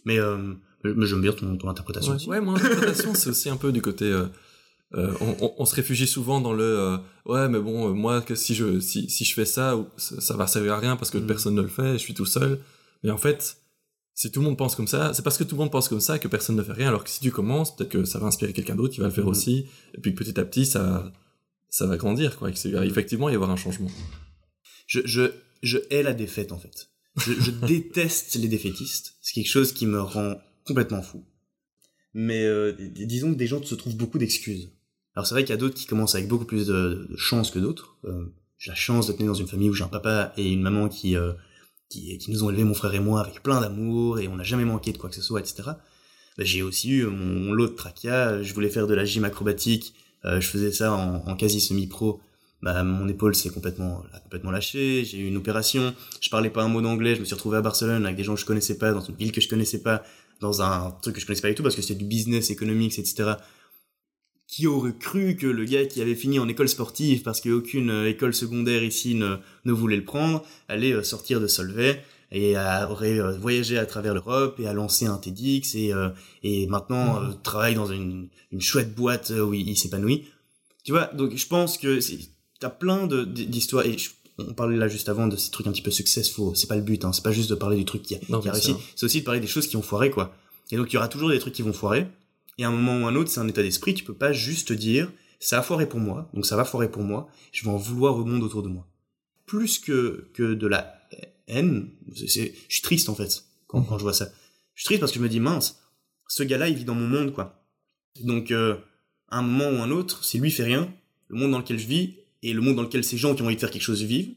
Mais, 0.06 0.20
euh, 0.20 0.54
mais 0.84 1.06
j'aime 1.06 1.22
bien 1.22 1.34
ton, 1.34 1.58
ton 1.58 1.70
interprétation 1.70 2.12
ouais, 2.12 2.18
aussi. 2.18 2.30
Ouais, 2.30 2.42
mon 2.42 2.56
interprétation, 2.56 3.14
c'est 3.14 3.30
aussi 3.30 3.50
un 3.50 3.58
peu 3.58 3.72
du 3.72 3.82
côté. 3.82 4.06
Euh, 4.06 4.26
euh 4.96 5.14
on, 5.22 5.54
on, 5.58 5.66
se 5.66 5.76
réfugie 5.76 6.08
souvent 6.08 6.42
dans 6.42 6.54
le 6.54 6.64
euh, 6.64 6.98
ouais, 7.26 7.48
mais 7.48 7.60
bon, 7.60 7.94
moi, 7.94 8.22
que 8.22 8.36
si 8.36 8.56
je 8.56 8.80
si, 8.80 9.10
si 9.10 9.24
je 9.24 9.34
fais 9.34 9.46
ça, 9.46 9.78
ça, 9.98 10.20
ça 10.20 10.36
va 10.36 10.48
servir 10.48 10.74
à 10.74 10.80
rien 10.80 10.96
parce 10.96 11.12
que 11.12 11.18
mm. 11.18 11.28
personne 11.28 11.56
ne 11.56 11.62
le 11.62 11.68
fait, 11.68 11.94
je 11.94 11.98
suis 11.98 12.14
tout 12.14 12.26
seul. 12.26 12.60
Mais 13.04 13.12
en 13.12 13.18
fait, 13.18 13.58
si 14.20 14.30
tout 14.32 14.42
le 14.42 14.48
monde 14.48 14.58
pense 14.58 14.76
comme 14.76 14.86
ça, 14.86 15.14
c'est 15.14 15.22
parce 15.22 15.38
que 15.38 15.46
tout 15.46 15.56
le 15.56 15.60
monde 15.60 15.72
pense 15.72 15.88
comme 15.88 16.02
ça 16.02 16.20
que 16.20 16.28
personne 16.28 16.58
ne 16.58 16.62
fait 16.62 16.74
rien. 16.74 16.90
Alors 16.90 17.06
que 17.06 17.10
si 17.10 17.22
tu 17.22 17.32
commences, 17.32 17.74
peut-être 17.74 17.90
que 17.90 18.04
ça 18.04 18.20
va 18.20 18.28
inspirer 18.28 18.52
quelqu'un 18.52 18.76
d'autre 18.76 18.94
qui 18.94 19.00
va 19.00 19.06
le 19.06 19.14
faire 19.14 19.24
mm. 19.24 19.30
aussi. 19.30 19.68
Et 19.94 20.02
puis 20.02 20.12
petit 20.12 20.38
à 20.38 20.44
petit, 20.44 20.66
ça 20.66 21.14
ça 21.70 21.86
va 21.86 21.96
grandir, 21.96 22.38
quoi. 22.38 22.52
Il 22.66 22.74
va 22.74 22.86
effectivement 22.86 23.30
y 23.30 23.36
avoir 23.36 23.50
un 23.50 23.56
changement. 23.56 23.90
Je, 24.88 25.00
je, 25.06 25.32
je 25.64 25.78
hais 25.90 26.04
la 26.04 26.12
défaite 26.12 26.52
en 26.52 26.60
fait. 26.60 26.90
Je, 27.16 27.32
je 27.32 27.52
déteste 27.66 28.36
les 28.36 28.50
défaitistes. 28.50 29.16
C'est 29.22 29.36
quelque 29.36 29.50
chose 29.50 29.72
qui 29.72 29.86
me 29.86 30.02
rend 30.02 30.36
complètement 30.66 31.02
fou. 31.02 31.24
Mais 32.14 32.44
euh, 32.44 32.74
disons 32.78 33.32
que 33.32 33.38
des 33.38 33.48
gens 33.48 33.64
se 33.64 33.76
trouvent 33.76 33.96
beaucoup 33.96 34.18
d'excuses. 34.18 34.70
Alors 35.16 35.28
c'est 35.28 35.34
vrai 35.34 35.46
qu'il 35.46 35.52
y 35.52 35.58
a 35.58 35.58
d'autres 35.58 35.76
qui 35.76 35.86
commencent 35.86 36.16
avec 36.16 36.28
beaucoup 36.28 36.44
plus 36.44 36.68
de, 36.68 37.08
de 37.10 37.16
chance 37.16 37.52
que 37.52 37.60
d'autres. 37.60 37.96
Euh, 38.04 38.26
j'ai 38.58 38.72
la 38.72 38.76
chance 38.76 39.08
d'être 39.08 39.22
né 39.22 39.28
dans 39.28 39.34
une 39.34 39.48
famille 39.48 39.70
où 39.70 39.74
j'ai 39.74 39.86
un 39.86 39.88
papa 39.88 40.34
et 40.36 40.52
une 40.52 40.62
maman 40.62 40.90
qui, 40.90 41.16
euh, 41.16 41.32
qui, 41.90 42.18
qui 42.18 42.32
nous 42.32 42.44
ont 42.44 42.50
élevé 42.50 42.64
mon 42.64 42.74
frère 42.74 42.94
et 42.94 43.00
moi 43.00 43.22
avec 43.22 43.44
plein 43.44 43.62
d'amour 43.62 44.20
et 44.20 44.28
on 44.28 44.36
n'a 44.36 44.44
jamais 44.44 44.66
manqué 44.66 44.92
de 44.92 44.98
quoi 44.98 45.10
que 45.10 45.16
ce 45.16 45.22
soit, 45.22 45.40
etc. 45.40 45.64
Ben, 46.38 46.46
j'ai 46.46 46.62
aussi 46.62 46.92
eu 46.92 47.06
mon, 47.06 47.52
lot 47.52 47.68
de 47.68 47.74
tracas. 47.74 48.42
Je 48.42 48.54
voulais 48.54 48.70
faire 48.70 48.88
de 48.88 48.94
la 48.94 49.06
gym 49.06 49.26
acrobatique. 49.26 49.94
Euh, 50.26 50.40
je 50.40 50.48
faisais 50.48 50.72
ça 50.72 50.94
en, 50.94 51.28
en 51.28 51.36
quasi 51.36 51.60
semi-pro 51.60 52.22
bah, 52.62 52.84
mon 52.84 53.08
épaule 53.08 53.36
s'est 53.36 53.50
complètement, 53.50 54.04
complètement 54.24 54.52
lâchée, 54.52 55.06
j'ai 55.06 55.20
eu 55.20 55.28
une 55.28 55.38
opération, 55.38 55.94
je 56.20 56.30
parlais 56.30 56.50
pas 56.50 56.62
un 56.62 56.68
mot 56.68 56.82
d'anglais, 56.82 57.16
je 57.16 57.22
me 57.22 57.26
suis 57.26 57.36
retrouvé 57.36 57.58
à 57.58 57.62
Barcelone 57.62 58.04
avec 58.04 58.18
des 58.18 58.24
gens 58.24 58.36
que 58.36 58.42
je 58.42 58.46
connaissais 58.46 58.78
pas, 58.78 58.92
dans 58.92 59.02
une 59.02 59.16
ville 59.16 59.32
que 59.32 59.40
je 59.40 59.48
connaissais 59.48 59.82
pas, 59.82 60.04
dans 60.42 60.62
un 60.62 60.92
truc 61.02 61.16
que 61.16 61.22
je 61.22 61.26
connaissais 61.26 61.42
pas 61.42 61.50
du 61.50 61.56
tout 61.56 61.64
parce 61.64 61.76
que 61.76 61.82
c'était 61.82 61.96
du 61.96 62.06
business, 62.06 62.50
économique, 62.50 63.00
etc. 63.00 63.34
Qui 64.50 64.66
aurait 64.66 64.98
cru 64.98 65.36
que 65.36 65.46
le 65.46 65.64
gars 65.64 65.86
qui 65.86 66.02
avait 66.02 66.16
fini 66.16 66.40
en 66.40 66.48
école 66.48 66.68
sportive 66.68 67.22
parce 67.22 67.40
qu'aucune 67.40 67.92
euh, 67.92 68.10
école 68.10 68.34
secondaire 68.34 68.84
ici 68.84 69.14
ne, 69.14 69.36
ne 69.64 69.72
voulait 69.72 69.98
le 69.98 70.04
prendre, 70.04 70.44
allait 70.68 70.92
euh, 70.92 71.04
sortir 71.04 71.40
de 71.40 71.46
Solvay 71.46 72.04
et 72.32 72.58
aurait 72.58 73.20
euh, 73.20 73.38
voyagé 73.38 73.78
à 73.78 73.86
travers 73.86 74.16
l'Europe 74.16 74.60
et 74.60 74.66
a 74.66 74.74
lancé 74.74 75.06
un 75.06 75.18
TEDx 75.18 75.76
et, 75.76 75.94
et 76.42 76.66
maintenant 76.66 77.22
mmh. 77.22 77.42
travaille 77.44 77.76
dans 77.76 77.92
une, 77.92 78.30
une 78.52 78.62
chouette 78.62 78.96
boîte 78.96 79.30
où 79.30 79.54
il, 79.54 79.70
il 79.70 79.78
s'épanouit. 79.78 80.26
Tu 80.84 80.94
vois, 80.94 81.06
donc 81.14 81.36
je 81.36 81.48
pense 81.48 81.78
que 81.78 82.00
t'as 82.60 82.72
plein 82.72 83.06
d'histoires 83.06 83.86
et 83.86 83.98
on 84.40 84.54
parlait 84.56 84.78
là 84.78 84.88
juste 84.88 85.10
avant 85.10 85.28
de 85.28 85.36
ces 85.36 85.52
trucs 85.52 85.68
un 85.68 85.72
petit 85.72 85.84
peu 85.84 85.92
successful. 85.92 86.56
C'est 86.56 86.68
pas 86.68 86.76
le 86.76 86.82
but 86.82 87.06
hein, 87.06 87.14
c'est 87.14 87.24
pas 87.24 87.32
juste 87.32 87.52
de 87.52 87.56
parler 87.56 87.78
du 87.78 87.86
truc 87.86 88.02
qui 88.02 88.16
a, 88.16 88.18
qui 88.18 88.34
a 88.34 88.52
réussi. 88.52 88.74
c'est 88.96 89.06
aussi 89.06 89.20
de 89.20 89.26
parler 89.26 89.42
des 89.42 89.48
choses 89.48 89.68
qui 89.68 89.78
ont 89.78 89.84
foiré 89.84 90.10
quoi. 90.10 90.36
Et 90.72 90.78
donc 90.78 90.92
il 90.92 90.96
y 90.96 90.98
aura 90.98 91.08
toujours 91.08 91.30
des 91.30 91.38
trucs 91.38 91.54
qui 91.54 91.62
vont 91.62 91.74
foirer 91.74 92.08
et 92.58 92.64
à 92.64 92.70
un 92.70 92.72
moment 92.72 93.04
ou 93.04 93.08
un 93.08 93.16
autre 93.16 93.30
c'est 93.30 93.40
un 93.40 93.48
état 93.48 93.62
d'esprit 93.62 93.94
tu 93.94 94.04
peux 94.04 94.14
pas 94.14 94.34
juste 94.34 94.72
dire 94.74 95.12
ça 95.40 95.60
a 95.60 95.62
foiré 95.62 95.88
pour 95.88 96.00
moi 96.00 96.30
donc 96.34 96.46
ça 96.46 96.56
va 96.56 96.66
foirer 96.66 96.90
pour 96.92 97.04
moi 97.04 97.28
je 97.52 97.64
vais 97.64 97.70
en 97.72 97.78
vouloir 97.78 98.16
au 98.18 98.26
monde 98.26 98.44
autour 98.44 98.64
de 98.64 98.70
moi 98.70 98.88
plus 99.46 99.80
que 99.80 100.30
que 100.34 100.54
de 100.54 100.68
la 100.68 101.02
haine 101.48 101.90
je 102.14 102.26
suis 102.26 102.82
triste 102.82 103.10
en 103.10 103.16
fait 103.16 103.44
quand, 103.68 103.82
quand 103.84 103.98
je 103.98 104.04
vois 104.04 104.14
ça 104.14 104.30
je 104.76 104.82
suis 104.82 104.86
triste 104.86 105.00
parce 105.00 105.12
que 105.12 105.20
je 105.20 105.24
me 105.24 105.30
dis 105.30 105.40
mince 105.40 105.80
ce 106.28 106.44
gars 106.44 106.58
là 106.58 106.68
il 106.70 106.76
vit 106.76 106.86
dans 106.86 106.96
mon 106.96 107.08
monde 107.08 107.34
quoi 107.34 107.66
donc 108.24 108.52
euh, 108.52 108.76
à 109.30 109.40
un 109.40 109.42
moment 109.42 109.70
ou 109.80 109.82
un 109.82 109.92
autre 109.92 110.24
si 110.24 110.40
lui 110.40 110.52
fait 110.52 110.64
rien 110.64 110.94
le 111.30 111.38
monde 111.38 111.52
dans 111.52 111.60
lequel 111.60 111.80
je 111.80 111.88
vis 111.88 112.16
et 112.42 112.54
le 112.54 112.62
monde 112.62 112.76
dans 112.78 112.84
lequel 112.84 113.04
ces 113.04 113.18
gens 113.18 113.36
qui 113.36 113.42
ont 113.42 113.46
envie 113.46 113.56
de 113.56 113.60
faire 113.60 113.70
quelque 113.70 113.82
chose 113.84 114.02
vivent, 114.04 114.34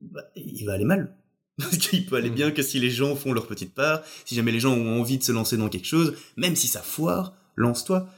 bah, 0.00 0.22
il 0.36 0.64
va 0.64 0.74
aller 0.74 0.84
mal. 0.84 1.16
Parce 1.58 1.76
qu'il 1.78 2.06
peut 2.06 2.14
aller 2.16 2.28
Mhm. 2.30 2.34
bien 2.36 2.50
que 2.52 2.62
si 2.62 2.78
les 2.78 2.90
gens 2.90 3.16
font 3.16 3.32
leur 3.32 3.46
petite 3.48 3.74
part, 3.74 4.02
si 4.24 4.36
jamais 4.36 4.52
les 4.52 4.60
gens 4.60 4.72
ont 4.72 5.00
envie 5.00 5.18
de 5.18 5.22
se 5.24 5.32
lancer 5.32 5.56
dans 5.56 5.68
quelque 5.68 5.86
chose, 5.86 6.14
même 6.36 6.54
si 6.56 6.68
ça 6.68 6.80
foire, 6.80 7.34
lance-toi. 7.60 8.08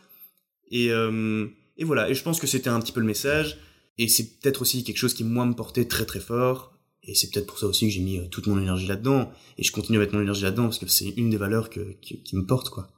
Et, 0.70 0.90
euh, 0.90 1.46
et 1.76 1.84
voilà, 1.84 2.08
et 2.08 2.14
je 2.14 2.22
pense 2.22 2.40
que 2.40 2.46
c'était 2.46 2.70
un 2.70 2.80
petit 2.80 2.92
peu 2.92 3.00
le 3.00 3.06
message, 3.06 3.58
et 3.98 4.08
c'est 4.08 4.38
peut-être 4.38 4.62
aussi 4.62 4.84
quelque 4.84 4.96
chose 4.96 5.14
qui 5.14 5.24
moi 5.24 5.44
me 5.44 5.54
portait 5.54 5.86
très 5.86 6.06
très 6.06 6.20
fort, 6.20 6.78
et 7.02 7.14
c'est 7.14 7.30
peut-être 7.30 7.46
pour 7.46 7.58
ça 7.58 7.66
aussi 7.66 7.86
que 7.86 7.92
j'ai 7.92 8.00
mis 8.00 8.18
euh, 8.18 8.28
toute 8.28 8.46
mon 8.46 8.58
énergie 8.58 8.86
là-dedans, 8.86 9.30
et 9.58 9.62
je 9.62 9.72
continue 9.72 9.98
à 9.98 10.00
mettre 10.00 10.14
mon 10.14 10.22
énergie 10.22 10.44
là-dedans, 10.44 10.64
parce 10.64 10.78
que 10.78 10.86
c'est 10.86 11.10
une 11.16 11.30
des 11.30 11.36
valeurs 11.36 11.68
que, 11.68 11.92
qui, 12.00 12.22
qui 12.22 12.36
me 12.36 12.46
porte, 12.46 12.70
quoi. 12.70 12.90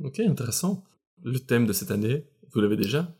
Ok, 0.00 0.18
intéressant. 0.20 0.84
Le 1.22 1.38
thème 1.38 1.66
de 1.66 1.72
cette 1.72 1.92
année, 1.92 2.24
vous 2.52 2.60
l'avez 2.60 2.76
déjà? 2.76 3.14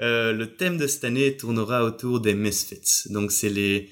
Euh, 0.00 0.32
le 0.32 0.54
thème 0.54 0.78
de 0.78 0.86
cette 0.86 1.04
année 1.04 1.36
tournera 1.36 1.84
autour 1.84 2.20
des 2.20 2.34
misfits. 2.34 3.10
Donc 3.10 3.32
c'est 3.32 3.50
les 3.50 3.90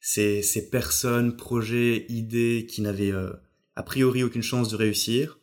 ces, 0.00 0.42
ces 0.42 0.70
personnes, 0.70 1.36
projets, 1.36 2.06
idées 2.08 2.66
qui 2.68 2.80
n'avaient 2.80 3.12
euh, 3.12 3.32
a 3.76 3.82
priori 3.82 4.22
aucune 4.22 4.42
chance 4.42 4.70
de 4.70 4.76
réussir 4.76 5.39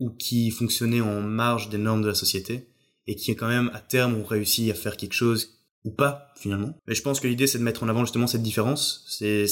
ou 0.00 0.10
qui 0.10 0.50
fonctionnaient 0.50 1.00
en 1.00 1.20
marge 1.20 1.68
des 1.70 1.78
normes 1.78 2.02
de 2.02 2.08
la 2.08 2.14
société 2.14 2.68
et 3.06 3.16
qui 3.16 3.34
quand 3.36 3.48
même 3.48 3.70
à 3.74 3.80
terme 3.80 4.14
ont 4.16 4.24
réussi 4.24 4.70
à 4.70 4.74
faire 4.74 4.96
quelque 4.96 5.14
chose 5.14 5.58
ou 5.84 5.90
pas 5.90 6.32
finalement. 6.36 6.74
Mais 6.86 6.94
je 6.94 7.02
pense 7.02 7.20
que 7.20 7.26
l'idée 7.28 7.46
c'est 7.46 7.58
de 7.58 7.64
mettre 7.64 7.82
en 7.82 7.88
avant 7.88 8.04
justement 8.04 8.26
cette 8.26 8.42
différence. 8.42 9.04
C'est 9.08 9.46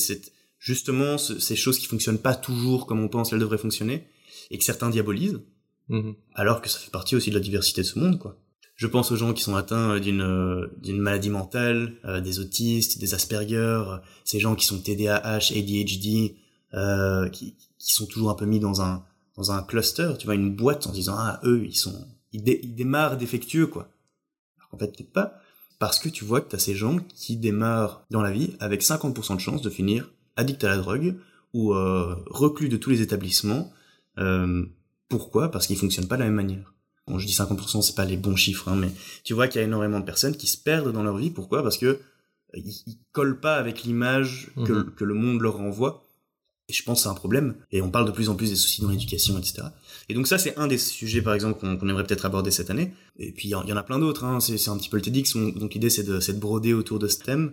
justement 0.59 1.18
ce- 1.18 1.38
ces 1.38 1.56
choses 1.56 1.78
qui 1.78 1.87
fonctionnent 1.87 2.18
pas 2.18 2.35
toujours 2.35 2.87
comme 2.87 3.00
on 3.00 3.09
pense 3.09 3.30
qu'elles 3.30 3.38
devraient 3.38 3.59
fonctionner 3.59 4.06
et 4.50 4.59
que 4.59 4.64
certains 4.64 4.90
diabolisent 4.90 5.40
Mhm. 5.88 6.14
alors 6.35 6.61
que 6.62 6.68
ça 6.68 6.78
fait 6.80 6.90
partie 6.90 7.14
aussi 7.16 7.30
de 7.30 7.35
la 7.37 7.40
diversité 7.40 7.82
de 7.82 7.87
ce 7.87 7.98
monde, 7.98 8.18
quoi. 8.18 8.37
Je 8.74 8.87
pense 8.88 9.11
aux 9.12 9.16
gens 9.16 9.32
qui 9.32 9.42
sont 9.42 9.54
atteints 9.56 9.92
euh, 9.94 10.00
d'une 10.00 10.20
euh, 10.20 10.66
d'une 10.82 10.98
maladie 10.98 11.30
mentale, 11.30 11.94
euh, 12.04 12.20
des 12.20 12.40
autistes, 12.40 12.98
des 12.98 13.14
Asperger, 13.14 13.82
ces 14.24 14.38
gens 14.40 14.54
qui 14.54 14.66
sont 14.66 14.78
TDAH, 14.80 15.52
ADHD, 15.54 16.35
euh, 16.74 17.28
qui, 17.30 17.56
qui 17.78 17.92
sont 17.94 18.06
toujours 18.06 18.30
un 18.30 18.35
peu 18.35 18.44
mis 18.44 18.59
dans 18.61 18.82
un 18.82 19.04
dans 19.37 19.53
un 19.53 19.62
cluster, 19.62 20.12
tu 20.18 20.27
vois, 20.27 20.35
une 20.35 20.55
boîte 20.55 20.87
en 20.87 20.92
disant 20.92 21.14
ah 21.18 21.40
eux 21.44 21.64
ils 21.64 21.77
sont 21.77 22.07
ils, 22.33 22.42
dé- 22.42 22.61
ils 22.62 22.75
démarrent 22.75 23.16
défectueux 23.16 23.66
quoi. 23.66 23.88
Alors 24.59 24.68
qu'en 24.70 24.79
fait 24.79 24.88
peut-être 24.96 25.12
pas, 25.12 25.38
parce 25.79 25.99
que 25.99 26.09
tu 26.09 26.25
vois 26.25 26.40
que 26.40 26.51
t'as 26.51 26.59
ces 26.59 26.75
gens 26.75 26.99
qui 27.14 27.37
démarrent 27.37 28.05
dans 28.11 28.22
la 28.22 28.31
vie 28.33 28.57
avec 28.61 28.83
50% 28.83 29.35
de 29.37 29.40
chance 29.40 29.62
de 29.62 29.70
finir 29.70 30.11
addict 30.37 30.64
à 30.64 30.68
la 30.68 30.77
drogue 30.79 31.16
ou 31.55 31.75
euh, 31.75 32.14
reclus 32.27 32.68
de 32.68 32.77
tous 32.77 32.90
les 32.90 33.01
établissements. 33.03 33.70
Euh, 34.18 34.64
pourquoi? 35.09 35.51
Parce 35.51 35.66
qu'ils 35.66 35.77
fonctionnent 35.79 36.09
pas 36.09 36.16
de 36.16 36.20
la 36.22 36.27
même 36.27 36.35
manière. 36.35 36.75
Bon, 37.07 37.18
je 37.18 37.27
dis 37.27 37.33
50%, 37.35 37.83
c'est 37.83 37.94
pas 37.94 38.05
les 38.05 38.16
bons 38.16 38.35
chiffres, 38.37 38.68
hein, 38.68 38.75
mais 38.77 38.90
tu 39.22 39.33
vois 39.35 39.46
qu'il 39.49 39.61
y 39.61 39.64
a 39.64 39.66
énormément 39.66 40.01
de 40.01 40.05
personnes 40.05 40.37
qui 40.37 40.46
se 40.49 40.57
perdent 40.59 40.92
dans 40.92 41.05
leur 41.05 41.16
vie. 41.16 41.31
Pourquoi? 41.31 41.62
Parce 41.62 41.79
que 41.79 41.87
euh, 41.87 41.99
ils, 42.55 42.83
ils 42.87 42.99
collent 43.12 43.38
pas 43.40 43.57
avec 43.57 43.85
l'image 43.85 44.51
que, 44.66 44.72
Mhm. 44.72 44.94
que 44.96 45.05
le 45.05 45.14
monde 45.14 45.40
leur 45.40 45.57
renvoie. 45.59 46.03
Et 46.68 46.72
je 46.72 46.83
pense 46.83 46.98
que 46.98 47.02
c'est 47.05 47.09
un 47.09 47.14
problème. 47.14 47.55
Et 47.70 47.81
on 47.81 47.90
parle 47.90 48.07
de 48.07 48.11
plus 48.11 48.29
en 48.29 48.35
plus 48.35 48.50
des 48.50 48.57
soucis 48.57 48.83
dans 48.83 48.88
l'éducation, 48.90 49.38
etc. 49.38 49.68
Et 50.09 50.14
donc 50.14 50.26
ça, 50.26 50.37
c'est 50.38 50.57
un 50.59 50.66
des 50.66 50.79
sujets, 50.79 51.22
par 51.22 51.35
exemple, 51.35 51.61
qu'on 51.61 51.88
aimerait 51.88 52.05
peut-être 52.05 52.24
aborder 52.26 52.50
cette 52.50 52.70
année. 52.70 52.92
Et 53.18 53.31
puis 53.33 53.48
il 53.48 53.50
y, 53.52 53.55
en- 53.55 53.64
a 53.76 53.83
plein 53.85 53.98
d'autres. 54.00 54.24
Hein. 54.24 54.40
C'est 54.40 54.68
un 54.68 54.76
petit 54.76 54.88
peu 54.88 54.96
le 54.96 55.02
TEDx. 55.02 55.35
on- 55.37 55.48
Donc 55.50 55.74
l'idée, 55.74 55.90
c'est 55.90 56.02
de, 56.02 56.18
de 56.18 56.38
broder 56.38 56.74
autour 56.74 56.98
de 56.98 57.07
ce 57.09 57.18
thème. 57.18 57.52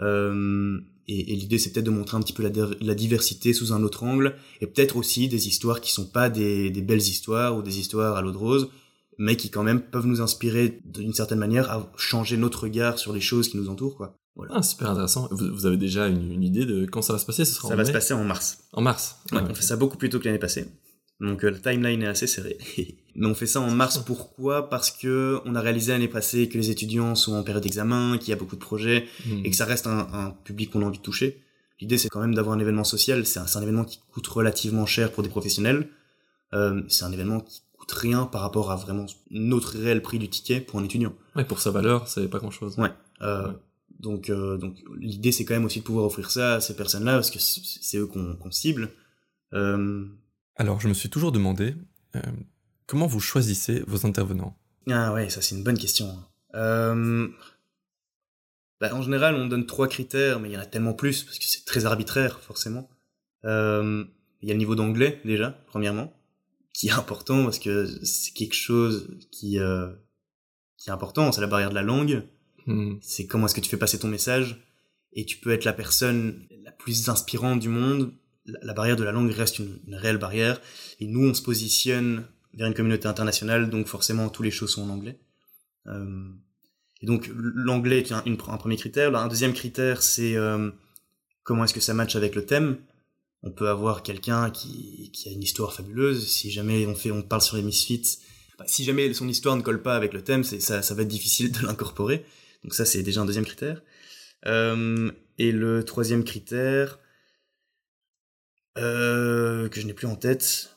Euh, 0.00 0.78
et 1.08 1.34
l'idée, 1.34 1.58
c'est 1.58 1.70
peut-être 1.72 1.84
de 1.86 1.90
montrer 1.90 2.16
un 2.16 2.20
petit 2.20 2.32
peu 2.32 2.44
la, 2.44 2.50
la 2.80 2.94
diversité 2.94 3.52
sous 3.52 3.72
un 3.72 3.82
autre 3.82 4.04
angle, 4.04 4.36
et 4.60 4.66
peut-être 4.68 4.96
aussi 4.96 5.26
des 5.28 5.48
histoires 5.48 5.80
qui 5.80 5.90
sont 5.92 6.06
pas 6.06 6.30
des, 6.30 6.70
des 6.70 6.80
belles 6.82 7.00
histoires 7.00 7.56
ou 7.56 7.62
des 7.62 7.80
histoires 7.80 8.16
à 8.16 8.22
l'eau 8.22 8.30
de 8.30 8.36
rose, 8.36 8.68
mais 9.18 9.36
qui 9.36 9.50
quand 9.50 9.64
même 9.64 9.82
peuvent 9.82 10.06
nous 10.06 10.20
inspirer 10.20 10.80
d'une 10.84 11.12
certaine 11.12 11.40
manière 11.40 11.70
à 11.70 11.92
changer 11.96 12.36
notre 12.36 12.62
regard 12.62 12.98
sur 12.98 13.12
les 13.12 13.20
choses 13.20 13.48
qui 13.48 13.56
nous 13.56 13.68
entourent, 13.68 13.96
quoi. 13.96 14.16
Voilà. 14.36 14.52
Ah, 14.56 14.62
super 14.62 14.90
intéressant. 14.90 15.28
Vous, 15.30 15.54
vous 15.54 15.66
avez 15.66 15.76
déjà 15.76 16.06
une, 16.08 16.32
une 16.32 16.42
idée 16.42 16.64
de 16.64 16.86
quand 16.86 17.02
ça 17.02 17.12
va 17.12 17.18
se 17.18 17.26
passer 17.26 17.44
Ce 17.44 17.52
sera 17.54 17.68
Ça 17.68 17.74
en 17.74 17.76
va 17.76 17.82
mai 17.82 17.88
se 17.88 17.92
passer 17.92 18.14
en 18.14 18.24
mars. 18.24 18.58
En 18.72 18.80
mars. 18.80 19.16
Ouais, 19.32 19.38
Ah, 19.42 19.46
on 19.50 19.54
fait 19.54 19.62
ça 19.62 19.76
beaucoup 19.76 19.98
plus 19.98 20.08
tôt 20.08 20.18
que 20.18 20.24
l'année 20.24 20.38
passée. 20.38 20.66
Donc 21.20 21.44
euh, 21.44 21.50
la 21.50 21.58
timeline 21.58 22.02
est 22.02 22.06
assez 22.06 22.26
serrée. 22.26 22.58
Mais 23.14 23.26
on 23.26 23.34
fait 23.34 23.46
ça 23.46 23.60
en 23.60 23.70
mars 23.70 23.98
pourquoi? 23.98 24.68
Parce 24.70 24.90
que 24.90 25.40
on 25.44 25.54
a 25.54 25.60
réalisé 25.60 25.92
l'année 25.92 26.08
passée 26.08 26.48
que 26.48 26.56
les 26.58 26.70
étudiants 26.70 27.14
sont 27.14 27.34
en 27.34 27.42
période 27.42 27.62
d'examen, 27.62 28.16
qu'il 28.18 28.30
y 28.30 28.32
a 28.32 28.36
beaucoup 28.36 28.56
de 28.56 28.60
projets 28.60 29.06
Mhm. 29.26 29.42
et 29.44 29.50
que 29.50 29.56
ça 29.56 29.66
reste 29.66 29.86
un, 29.86 30.08
un 30.12 30.30
public 30.44 30.70
qu'on 30.70 30.82
a 30.82 30.86
envie 30.86 30.98
de 30.98 31.02
toucher. 31.02 31.42
L'idée 31.80 31.98
c'est 31.98 32.08
quand 32.08 32.20
même 32.20 32.34
d'avoir 32.34 32.56
un 32.56 32.58
événement 32.60 32.84
social. 32.84 33.26
C'est 33.26 33.38
un, 33.40 33.62
événement 33.62 33.84
qui 33.84 34.00
coûte 34.12 34.26
relativement 34.28 34.86
cher 34.86 35.12
pour 35.12 35.22
des 35.22 35.28
professionnels. 35.28 35.88
Euh, 36.54 36.82
c'est 36.88 37.04
un 37.04 37.12
événement 37.12 37.40
qui 37.40 37.62
coûte 37.76 37.92
rien 37.92 38.24
par 38.24 38.40
rapport 38.40 38.70
à 38.70 38.76
vraiment 38.76 39.06
notre 39.30 39.78
réel 39.78 40.00
prix 40.00 40.18
du 40.18 40.28
ticket 40.28 40.60
pour 40.60 40.78
un 40.80 40.84
étudiant. 40.84 41.12
Ouais, 41.36 41.44
pour 41.44 41.60
sa 41.60 41.70
valeur, 41.70 42.08
c'est 42.08 42.28
pas 42.28 42.38
grand-chose. 42.38 42.78
Ouais. 42.78 42.90
Euh, 43.20 43.48
Ouais. 43.48 43.54
Donc, 44.02 44.30
euh, 44.30 44.58
donc 44.58 44.76
l'idée 44.98 45.32
c'est 45.32 45.44
quand 45.44 45.54
même 45.54 45.64
aussi 45.64 45.78
de 45.78 45.84
pouvoir 45.84 46.04
offrir 46.04 46.30
ça 46.30 46.54
à 46.56 46.60
ces 46.60 46.74
personnes-là 46.74 47.14
parce 47.14 47.30
que 47.30 47.38
c'est 47.38 47.98
eux 47.98 48.06
qu'on 48.06 48.36
qu'on 48.36 48.50
cible. 48.50 48.90
Euh, 49.54 50.04
Alors, 50.56 50.80
je 50.80 50.88
me 50.88 50.94
suis 50.94 51.08
toujours 51.08 51.32
demandé 51.32 51.74
euh, 52.16 52.20
comment 52.86 53.06
vous 53.06 53.20
choisissez 53.20 53.84
vos 53.86 54.04
intervenants? 54.06 54.56
Ah 54.90 55.12
ouais, 55.12 55.28
ça 55.28 55.40
c'est 55.40 55.54
une 55.54 55.64
bonne 55.64 55.78
question. 55.78 56.18
Euh... 56.54 57.28
Bah, 58.80 58.92
en 58.94 59.02
général, 59.02 59.36
on 59.36 59.46
donne 59.46 59.66
trois 59.66 59.86
critères, 59.86 60.40
mais 60.40 60.50
il 60.50 60.52
y 60.52 60.56
en 60.56 60.60
a 60.60 60.66
tellement 60.66 60.94
plus, 60.94 61.22
parce 61.22 61.38
que 61.38 61.44
c'est 61.44 61.64
très 61.64 61.86
arbitraire, 61.86 62.40
forcément. 62.40 62.90
Euh... 63.44 64.04
Il 64.40 64.48
y 64.48 64.50
a 64.50 64.54
le 64.54 64.58
niveau 64.58 64.74
d'anglais, 64.74 65.20
déjà, 65.24 65.50
premièrement, 65.68 66.12
qui 66.74 66.88
est 66.88 66.92
important, 66.92 67.44
parce 67.44 67.60
que 67.60 67.86
c'est 68.04 68.32
quelque 68.32 68.56
chose 68.56 69.16
qui, 69.30 69.60
euh... 69.60 69.88
qui 70.78 70.90
est 70.90 70.92
important, 70.92 71.30
c'est 71.30 71.40
la 71.40 71.46
barrière 71.46 71.70
de 71.70 71.76
la 71.76 71.82
langue, 71.82 72.24
Mhm. 72.66 72.98
c'est 73.02 73.26
comment 73.26 73.46
est-ce 73.46 73.54
que 73.54 73.60
tu 73.60 73.70
fais 73.70 73.76
passer 73.76 73.98
ton 73.98 74.08
message, 74.08 74.62
et 75.12 75.24
tu 75.24 75.38
peux 75.38 75.50
être 75.50 75.64
la 75.64 75.72
personne 75.72 76.46
la 76.64 76.72
plus 76.72 77.08
inspirante 77.08 77.60
du 77.60 77.68
monde, 77.68 78.12
la 78.46 78.74
barrière 78.74 78.96
de 78.96 79.04
la 79.04 79.12
langue 79.12 79.30
reste 79.30 79.58
une, 79.58 79.94
réelle 79.94 80.18
barrière, 80.18 80.60
et 81.00 81.06
nous, 81.06 81.28
on 81.28 81.34
se 81.34 81.42
positionne 81.42 82.26
vers 82.54 82.66
une 82.66 82.74
communauté 82.74 83.08
internationale, 83.08 83.70
donc 83.70 83.86
forcément, 83.86 84.28
toutes 84.28 84.44
les 84.44 84.50
choses 84.50 84.72
sont 84.72 84.82
en 84.82 84.90
anglais. 84.90 85.18
Euh, 85.86 86.28
et 87.00 87.06
donc, 87.06 87.30
l'anglais 87.34 87.98
est 87.98 88.12
un, 88.12 88.22
premier 88.36 88.76
critère. 88.76 89.14
Un 89.16 89.28
deuxième 89.28 89.54
critère, 89.54 90.02
c'est 90.02 90.36
euh, 90.36 90.70
comment 91.42 91.64
est-ce 91.64 91.74
que 91.74 91.80
ça 91.80 91.94
matche 91.94 92.14
avec 92.14 92.34
le 92.34 92.46
thème. 92.46 92.78
On 93.42 93.50
peut 93.50 93.68
avoir 93.68 94.04
quelqu'un 94.04 94.50
qui, 94.50 95.10
a 95.26 95.30
une 95.30 95.42
histoire 95.42 95.72
fabuleuse. 95.72 96.28
Si 96.28 96.50
jamais 96.50 96.86
on 97.10 97.22
parle 97.22 97.42
sur 97.42 97.56
les 97.56 97.62
misfits, 97.62 98.18
bah, 98.56 98.64
si 98.68 98.84
jamais 98.84 99.12
son 99.14 99.28
histoire 99.28 99.56
ne 99.56 99.62
colle 99.62 99.82
pas 99.82 99.96
avec 99.96 100.12
le 100.12 100.22
thème, 100.22 100.44
ça, 100.44 100.82
ça 100.82 100.94
va 100.94 101.02
être 101.02 101.08
difficile 101.08 101.50
de 101.50 101.58
l'incorporer. 101.66 102.24
Donc 102.62 102.74
ça, 102.74 102.84
c'est 102.84 103.02
déjà 103.02 103.20
un 103.20 103.24
deuxième 103.24 103.44
critère. 103.44 103.82
Euh, 104.46 105.10
et 105.38 105.52
le 105.52 105.84
troisième 105.84 106.24
critère, 106.24 106.98
euh, 108.78 109.68
que 109.68 109.80
je 109.80 109.86
n'ai 109.86 109.94
plus 109.94 110.06
en 110.06 110.16
tête, 110.16 110.76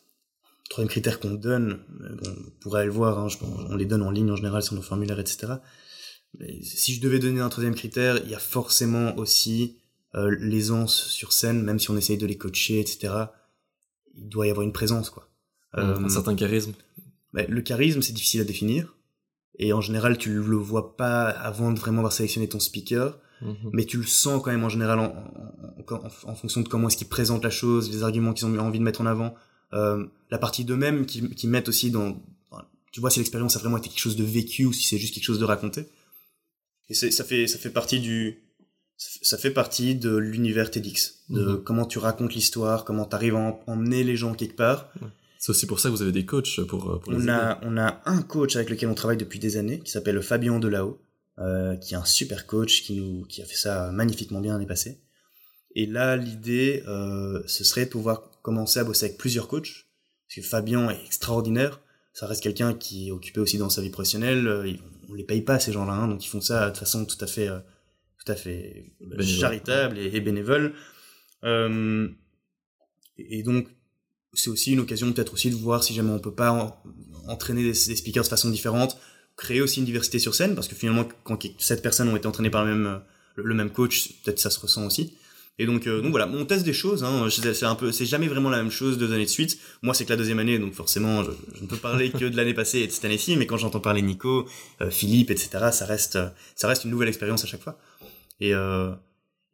le 0.66 0.70
troisième 0.70 0.90
critère 0.90 1.20
qu'on 1.20 1.34
donne, 1.34 1.80
bon, 1.90 2.36
on 2.48 2.50
pourrait 2.60 2.82
aller 2.82 2.88
le 2.88 2.94
voir, 2.94 3.20
hein, 3.20 3.28
je 3.28 3.38
on 3.42 3.76
les 3.76 3.86
donne 3.86 4.02
en 4.02 4.12
ligne 4.12 4.32
en 4.32 4.36
général 4.36 4.64
sur 4.64 4.76
nos 4.76 4.82
formulaires, 4.82 5.20
etc. 5.20 5.54
Mais 6.40 6.62
si 6.62 6.94
je 6.94 7.02
devais 7.02 7.20
donner 7.20 7.40
un 7.40 7.50
troisième 7.50 7.76
critère, 7.76 8.18
il 8.24 8.30
y 8.30 8.36
a 8.36 8.40
forcément 8.40 9.16
aussi 9.18 9.78
euh, 10.16 10.36
l'aisance 10.40 11.08
sur 11.08 11.34
scène, 11.34 11.62
même 11.62 11.80
si 11.80 11.92
on 11.92 11.98
essaye 11.98 12.18
de 12.18 12.26
les 12.26 12.38
coacher, 12.38 12.80
etc. 12.80 13.14
Il 14.16 14.30
doit 14.30 14.48
y 14.48 14.50
avoir 14.50 14.66
une 14.66 14.74
présence, 14.74 15.10
quoi. 15.10 15.30
Un 15.74 16.08
certain 16.08 16.36
charisme. 16.36 16.72
bah, 17.34 17.44
le 17.50 17.62
charisme, 17.62 18.02
c'est 18.02 18.14
difficile 18.14 18.40
à 18.40 18.46
définir. 18.46 18.96
Et 19.60 19.74
en 19.74 19.82
général, 19.82 20.18
tu 20.18 20.34
le 20.34 20.56
vois 20.58 20.98
pas 20.98 21.30
avant 21.30 21.72
de 21.72 21.80
vraiment 21.80 22.00
avoir 22.00 22.14
sélectionné 22.14 22.48
ton 22.50 22.60
speaker, 22.60 23.18
Mhm. 23.42 23.56
mais 23.74 23.86
tu 23.86 23.98
le 23.98 24.06
sens 24.06 24.42
quand 24.42 24.52
même 24.52 24.64
en 24.64 24.70
général 24.70 25.00
en, 25.00 25.06
en, 25.06 25.96
en- 25.96 26.30
en 26.32 26.36
fonction 26.36 26.62
de 26.62 26.68
comment 26.70 26.88
est-ce 26.88 26.98
qu'ils 26.98 27.08
présentent 27.10 27.44
la 27.44 27.50
chose, 27.50 27.92
les 27.92 28.04
arguments 28.04 28.34
qu'ils 28.34 28.46
ont 28.48 28.58
envie 28.60 28.80
de 28.80 28.84
mettre 28.84 29.02
en 29.02 29.06
avant, 29.06 29.36
euh, 29.74 30.06
la 30.32 30.38
partie 30.38 30.64
d'eux-mêmes 30.64 31.06
qu'ils 31.06 31.50
mettent 31.50 31.68
aussi 31.70 31.92
dans... 31.92 32.22
Tu 32.92 33.02
vois 33.02 33.10
si 33.10 33.20
l'expérience 33.20 33.58
a 33.58 33.60
vraiment 33.60 33.76
été 33.78 33.90
quelque 33.90 34.00
chose 34.00 34.16
de 34.16 34.24
vécu 34.24 34.64
ou 34.66 34.72
si 34.72 34.86
c'est 34.88 34.98
juste 34.98 35.14
quelque 35.14 35.26
chose 35.26 35.40
de 35.40 35.44
raconté. 35.44 35.86
Et 36.90 36.94
ça 36.94 37.24
fait, 37.26 37.46
ça 37.48 37.58
fait 37.58 37.70
partie 37.72 38.00
du... 38.00 38.42
Ça 38.98 39.38
fait 39.38 39.52
partie 39.52 39.96
de 39.96 40.16
l'univers 40.16 40.72
TEDx, 40.72 41.26
de 41.30 41.44
Mhm. 41.58 41.64
comment 41.66 41.86
tu 41.86 42.00
racontes 42.00 42.34
l'histoire, 42.34 42.86
comment 42.86 43.04
tu 43.06 43.16
arrives 43.16 43.36
à 43.36 43.40
em- 43.40 43.58
emmener 43.68 44.06
les 44.06 44.16
gens 44.16 44.34
quelque 44.34 44.56
part, 44.56 44.90
C'est 45.46 45.52
aussi 45.52 45.68
pour 45.68 45.80
ça 45.80 45.90
que 45.90 45.94
vous 45.94 46.02
avez 46.02 46.12
des 46.12 46.26
coachs 46.26 46.60
pour, 46.62 46.90
euh, 46.90 46.98
pour 46.98 47.12
les 47.12 47.20
on 47.24 47.28
a, 47.28 47.60
on 47.62 47.78
a 47.78 48.02
un 48.06 48.24
coach 48.24 48.56
avec 48.56 48.72
lequel 48.72 48.90
on 48.90 48.96
travaille 48.96 49.16
depuis 49.16 49.38
des 49.38 49.58
années, 49.58 49.80
qui 49.80 49.92
s'appelle 49.92 50.20
Fabien 50.24 50.58
Delao, 50.58 51.00
euh, 51.38 51.76
qui 51.76 51.94
est 51.94 51.98
un 51.98 52.04
super 52.04 52.48
coach, 52.48 52.82
qui, 52.82 53.00
nous, 53.00 53.26
qui 53.26 53.44
a 53.44 53.46
fait 53.46 53.56
ça 53.56 53.92
magnifiquement 53.92 54.42
bien 54.42 54.54
l'année 54.54 54.66
passée. 54.66 55.04
Et 55.76 55.86
là, 55.86 56.18
l'idée, 56.18 56.82
euh, 56.88 57.44
ce 57.46 57.64
serait 57.64 57.86
de 57.86 57.92
pouvoir 57.92 58.32
commencer 58.42 58.80
à 58.80 58.84
bosser 58.84 59.06
avec 59.06 59.20
plusieurs 59.20 59.48
coachs, 59.48 59.86
parce 60.28 60.36
que 60.38 60.42
Fabien 60.42 60.90
est 60.90 61.06
extraordinaire, 61.06 61.80
ça 62.12 62.26
reste 62.26 62.42
quelqu'un 62.42 62.74
qui 62.74 63.10
est 63.10 63.12
occupé 63.12 63.40
aussi 63.40 63.60
dans 63.60 63.70
sa 63.70 63.84
vie 63.84 63.92
professionnelle, 63.92 64.80
on 65.10 65.14
les 65.14 65.26
paye 65.26 65.44
pas 65.44 65.60
ces 65.60 65.72
gens-là, 65.72 65.94
hein, 65.94 66.08
donc 66.08 66.26
ils 66.26 66.30
font 66.30 66.42
ça 66.42 66.72
de 66.72 66.78
façon 66.78 67.06
tout 67.06 67.24
à 67.24 67.28
fait, 67.28 67.50
euh, 67.50 67.60
tout 68.18 68.32
à 68.32 68.36
fait 68.36 68.96
Bénévole. 69.00 69.26
charitable 69.28 70.00
et, 70.00 70.08
et 70.08 70.22
bénévole. 70.22 70.74
Euh, 71.44 72.10
et 73.20 73.44
donc, 73.44 73.68
c'est 74.36 74.50
aussi 74.50 74.74
une 74.74 74.80
occasion 74.80 75.12
peut-être 75.12 75.34
aussi 75.34 75.50
de 75.50 75.56
voir 75.56 75.84
si 75.84 75.94
jamais 75.94 76.12
on 76.12 76.20
peut 76.20 76.34
pas 76.34 76.52
en- 76.52 76.78
entraîner 77.28 77.64
des, 77.64 77.72
des 77.72 77.96
speakers 77.96 78.24
de 78.24 78.30
façon 78.30 78.50
différente, 78.50 78.98
créer 79.38 79.62
aussi 79.62 79.80
une 79.80 79.86
diversité 79.86 80.20
sur 80.20 80.36
scène, 80.36 80.56
parce 80.56 80.68
que 80.68 80.76
finalement, 80.76 81.08
quand 81.24 81.40
sept 81.58 81.82
personnes 81.82 82.10
ont 82.10 82.16
été 82.16 82.28
entraînées 82.28 82.50
par 82.50 82.66
le 82.66 82.76
même, 82.76 83.02
le 83.36 83.54
même 83.54 83.70
coach, 83.70 84.10
peut-être 84.24 84.40
ça 84.40 84.50
se 84.50 84.60
ressent 84.60 84.86
aussi. 84.86 85.14
Et 85.58 85.66
donc, 85.66 85.88
euh, 85.88 86.02
donc 86.02 86.12
voilà, 86.12 86.28
on 86.28 86.46
teste 86.46 86.66
des 86.66 86.74
choses. 86.74 87.04
Hein. 87.04 87.28
C'est 87.30 87.64
un 87.64 87.76
peu, 87.76 87.92
c'est 87.94 88.06
jamais 88.06 88.28
vraiment 88.28 88.50
la 88.50 88.58
même 88.58 88.72
chose 88.72 88.98
deux 88.98 89.14
années 89.14 89.24
de 89.24 89.30
suite. 89.30 89.58
Moi, 89.82 89.94
c'est 89.94 90.04
que 90.04 90.10
la 90.10 90.18
deuxième 90.18 90.40
année, 90.40 90.60
donc 90.60 90.74
forcément, 90.74 91.24
je, 91.24 91.62
ne 91.62 91.68
peux 91.68 91.78
parler 91.78 92.12
que 92.12 92.26
de 92.26 92.36
l'année 92.36 92.54
passée 92.54 92.80
et 92.80 92.88
de 92.88 92.92
cette 92.92 93.06
année-ci. 93.06 93.38
Mais 93.38 93.46
quand 93.46 93.56
j'entends 93.58 93.80
parler 93.80 94.02
Nico, 94.02 94.48
euh, 94.82 94.92
Philippe, 94.92 95.32
etc., 95.32 95.70
ça 95.72 95.86
reste, 95.86 96.20
ça 96.56 96.68
reste 96.68 96.84
une 96.84 96.92
nouvelle 96.92 97.08
expérience 97.08 97.44
à 97.46 97.48
chaque 97.48 97.62
fois. 97.62 97.80
Et, 98.42 98.54
euh, 98.54 98.92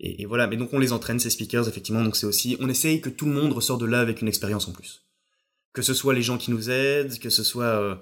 et, 0.04 0.26
voilà. 0.26 0.48
Mais 0.48 0.58
donc, 0.58 0.74
on 0.74 0.80
les 0.80 0.94
entraîne 0.94 1.20
ces 1.20 1.30
speakers, 1.30 1.68
effectivement. 1.68 2.04
Donc 2.04 2.16
c'est 2.16 2.26
aussi, 2.26 2.58
on 2.60 2.68
essaye 2.68 3.02
que 3.02 3.10
tout 3.10 3.26
le 3.26 3.34
monde 3.34 3.54
ressort 3.54 3.78
de 3.78 3.86
là 3.86 4.00
avec 4.00 4.22
une 4.22 4.28
expérience 4.28 4.68
en 4.68 4.72
plus. 4.72 5.06
Que 5.74 5.84
ce 5.84 5.94
soit 5.94 6.14
les 6.14 6.24
gens 6.24 6.38
qui 6.38 6.52
nous 6.52 6.70
aident, 6.70 7.18
que 7.20 7.30
ce 7.30 7.44
soit 7.44 7.64
euh, 7.64 7.96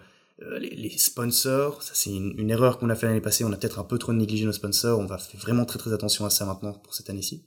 les, 0.59 0.69
les, 0.69 0.97
sponsors. 0.97 1.83
Ça, 1.83 1.91
c'est 1.93 2.11
une, 2.11 2.49
erreur 2.49 2.79
qu'on 2.79 2.89
a 2.89 2.95
fait 2.95 3.05
l'année 3.05 3.21
passée. 3.21 3.43
On 3.43 3.51
a 3.51 3.57
peut-être 3.57 3.79
un 3.79 3.83
peu 3.83 3.99
trop 3.99 4.13
négligé 4.13 4.45
nos 4.45 4.53
sponsors. 4.53 4.97
On 4.97 5.05
va 5.05 5.17
faire 5.17 5.39
vraiment 5.41 5.65
très 5.65 5.77
très 5.77 5.91
attention 5.91 6.25
à 6.25 6.29
ça 6.29 6.45
maintenant 6.45 6.73
pour 6.73 6.95
cette 6.95 7.09
année-ci. 7.09 7.45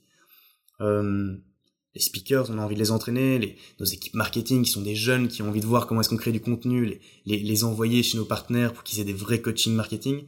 Euh, 0.82 1.34
les 1.94 2.00
speakers, 2.00 2.50
on 2.50 2.58
a 2.58 2.62
envie 2.62 2.74
de 2.74 2.80
les 2.80 2.90
entraîner, 2.90 3.38
les, 3.38 3.56
nos 3.80 3.86
équipes 3.86 4.14
marketing 4.14 4.64
qui 4.64 4.70
sont 4.70 4.82
des 4.82 4.94
jeunes 4.94 5.28
qui 5.28 5.42
ont 5.42 5.48
envie 5.48 5.60
de 5.60 5.66
voir 5.66 5.86
comment 5.86 6.00
est-ce 6.02 6.08
qu'on 6.10 6.16
crée 6.16 6.32
du 6.32 6.40
contenu, 6.40 6.84
les, 6.84 7.00
les, 7.26 7.38
les, 7.38 7.64
envoyer 7.64 8.02
chez 8.02 8.16
nos 8.16 8.24
partenaires 8.24 8.72
pour 8.72 8.82
qu'ils 8.82 9.00
aient 9.00 9.04
des 9.04 9.12
vrais 9.12 9.40
coaching 9.40 9.74
marketing. 9.74 10.24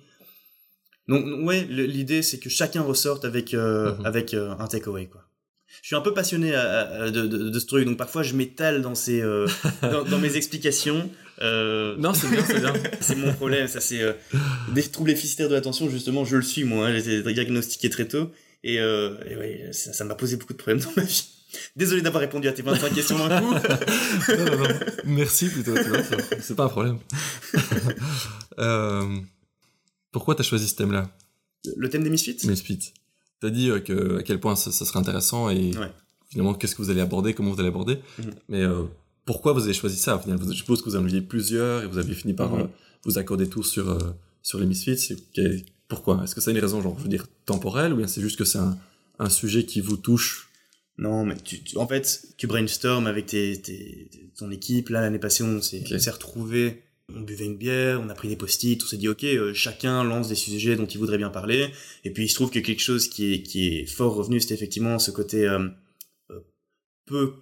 Donc 1.08 1.24
ouais, 1.46 1.66
l'idée 1.68 2.22
c'est 2.22 2.38
que 2.38 2.48
chacun 2.48 2.82
ressorte 2.82 3.24
avec 3.24 3.52
euh, 3.54 3.92
mm 3.92 3.96
-hmm. 4.02 4.06
avec 4.06 4.34
euh, 4.34 4.54
un 4.58 4.66
takeaway 4.66 5.06
quoi. 5.06 5.22
Je 5.82 5.88
suis 5.88 5.96
un 5.96 6.00
peu 6.00 6.14
passionné 6.14 6.54
à, 6.54 6.62
à, 7.04 7.10
de, 7.10 7.22
de, 7.26 7.50
de, 7.50 7.58
ce 7.58 7.66
truc, 7.66 7.84
donc 7.84 7.98
parfois 7.98 8.22
je 8.22 8.34
m'étale 8.34 8.80
dans 8.80 8.94
ces 8.94 9.20
euh, 9.20 9.46
dans, 9.82 10.04
dans, 10.04 10.18
mes 10.18 10.36
explications. 10.36 11.10
Euh... 11.42 11.96
Non, 11.98 12.14
c'est 12.14 12.28
bien, 12.30 12.44
c'est 12.46 12.60
bien. 12.60 12.72
c'est 13.00 13.16
mon 13.16 13.32
problème, 13.34 13.66
ça 13.66 13.80
c'est 13.80 14.00
euh, 14.00 14.12
des 14.72 14.82
troubles 14.82 15.10
déficitaires 15.10 15.48
de 15.48 15.54
l'attention 15.54 15.90
justement. 15.90 16.24
Je 16.24 16.36
le 16.36 16.42
suis 16.42 16.64
moi, 16.64 16.86
hein, 16.86 16.98
j'ai 17.04 17.18
été 17.18 17.32
diagnostiqué 17.34 17.90
très 17.90 18.06
tôt 18.06 18.30
et, 18.62 18.76
euh, 18.80 19.16
et 19.28 19.34
ouais, 19.36 19.68
ça 19.72 20.04
m'a 20.04 20.14
posé 20.14 20.36
beaucoup 20.36 20.52
de 20.52 20.58
problèmes 20.58 20.80
dans 20.86 20.92
ma 20.96 21.02
vie. 21.02 21.24
Désolé 21.76 22.00
d'avoir 22.02 22.20
répondu 22.20 22.48
à 22.48 22.52
tes 22.52 22.62
25 22.62 22.94
questions 22.94 23.18
d'un 23.18 23.40
coup. 23.40 23.52
non, 24.38 24.44
non, 24.50 24.58
non. 24.62 24.68
Merci 25.04 25.48
plutôt, 25.48 25.74
c'est 26.40 26.56
pas 26.56 26.64
un 26.64 26.68
problème. 26.68 26.98
euh, 28.58 29.18
pourquoi 30.14 30.36
t'as 30.36 30.44
choisi 30.44 30.68
ce 30.68 30.76
thème-là? 30.76 31.10
Le 31.76 31.88
thème 31.90 32.04
des 32.04 32.10
Misfits? 32.10 32.38
Misfits. 32.46 32.92
T'as 33.40 33.50
dit 33.50 33.68
euh, 33.68 33.80
que, 33.80 34.18
à 34.20 34.22
quel 34.22 34.38
point 34.38 34.54
ça, 34.54 34.70
ça 34.70 34.84
serait 34.84 35.00
intéressant 35.00 35.50
et 35.50 35.76
ouais. 35.76 35.90
finalement 36.30 36.54
qu'est-ce 36.54 36.76
que 36.76 36.82
vous 36.82 36.90
allez 36.90 37.00
aborder, 37.00 37.34
comment 37.34 37.50
vous 37.50 37.58
allez 37.58 37.74
aborder. 37.76 37.96
Mm 37.96 38.22
-hmm. 38.22 38.34
Mais 38.52 38.62
euh, 38.62 38.84
pourquoi 39.28 39.50
vous 39.56 39.64
avez 39.66 39.74
choisi 39.82 39.98
ça 40.06 40.12
final? 40.22 40.38
Je 40.40 40.52
suppose 40.62 40.78
que 40.82 40.88
vous 40.88 40.96
en 41.00 41.04
aviez 41.04 41.20
plusieurs 41.34 41.82
et 41.82 41.86
vous 41.92 41.98
avez 41.98 42.14
fini 42.14 42.32
par 42.32 42.50
mm 42.52 42.60
-hmm. 42.60 42.68
vous 43.06 43.18
accorder 43.22 43.46
tous 43.54 43.66
sur, 43.74 43.86
euh, 43.90 43.98
sur 44.48 44.56
les 44.60 44.68
Misfits. 44.72 45.04
Pourquoi? 45.92 46.14
Est-ce 46.22 46.34
que 46.34 46.42
ça 46.42 46.50
a 46.50 46.54
une 46.56 46.64
raison, 46.66 46.78
genre, 46.84 46.96
je 46.98 47.04
veux 47.06 47.14
dire, 47.16 47.26
temporelle 47.52 47.90
ou 47.94 47.96
bien 48.00 48.08
c'est 48.12 48.24
juste 48.26 48.38
que 48.40 48.46
c'est 48.50 48.62
un, 48.68 48.74
un 49.26 49.30
sujet 49.40 49.62
qui 49.70 49.80
vous 49.88 49.98
touche? 50.08 50.30
Non, 51.06 51.18
mais 51.26 51.36
tu, 51.48 51.54
tu, 51.66 51.72
en 51.84 51.88
fait, 51.92 52.06
tu 52.38 52.44
brainstorm 52.52 53.04
avec 53.12 53.24
tes, 53.32 53.48
tes, 53.66 53.82
ton 54.38 54.48
équipe. 54.58 54.86
Là, 54.92 54.98
l'année 55.04 55.22
passée, 55.26 55.42
on 55.42 55.60
s'est 55.68 55.82
okay. 55.84 56.10
retrouvés, 56.18 56.70
on 57.12 57.20
buvait 57.20 57.44
une 57.44 57.56
bière, 57.56 58.00
on 58.00 58.08
a 58.08 58.14
pris 58.14 58.28
des 58.28 58.36
post-it, 58.36 58.82
on 58.82 58.86
s'est 58.86 58.96
dit, 58.96 59.08
ok, 59.08 59.24
euh, 59.24 59.52
chacun 59.54 60.04
lance 60.04 60.28
des 60.28 60.34
sujets 60.34 60.76
dont 60.76 60.86
il 60.86 60.98
voudrait 60.98 61.18
bien 61.18 61.30
parler. 61.30 61.68
Et 62.04 62.10
puis, 62.10 62.24
il 62.24 62.28
se 62.28 62.34
trouve 62.34 62.50
que 62.50 62.58
quelque 62.58 62.82
chose 62.82 63.08
qui 63.08 63.34
est, 63.34 63.42
qui 63.42 63.68
est 63.68 63.86
fort 63.86 64.14
revenu, 64.14 64.40
c'était 64.40 64.54
effectivement 64.54 64.98
ce 64.98 65.10
côté 65.10 65.46
euh, 65.46 65.68
peu, 67.04 67.34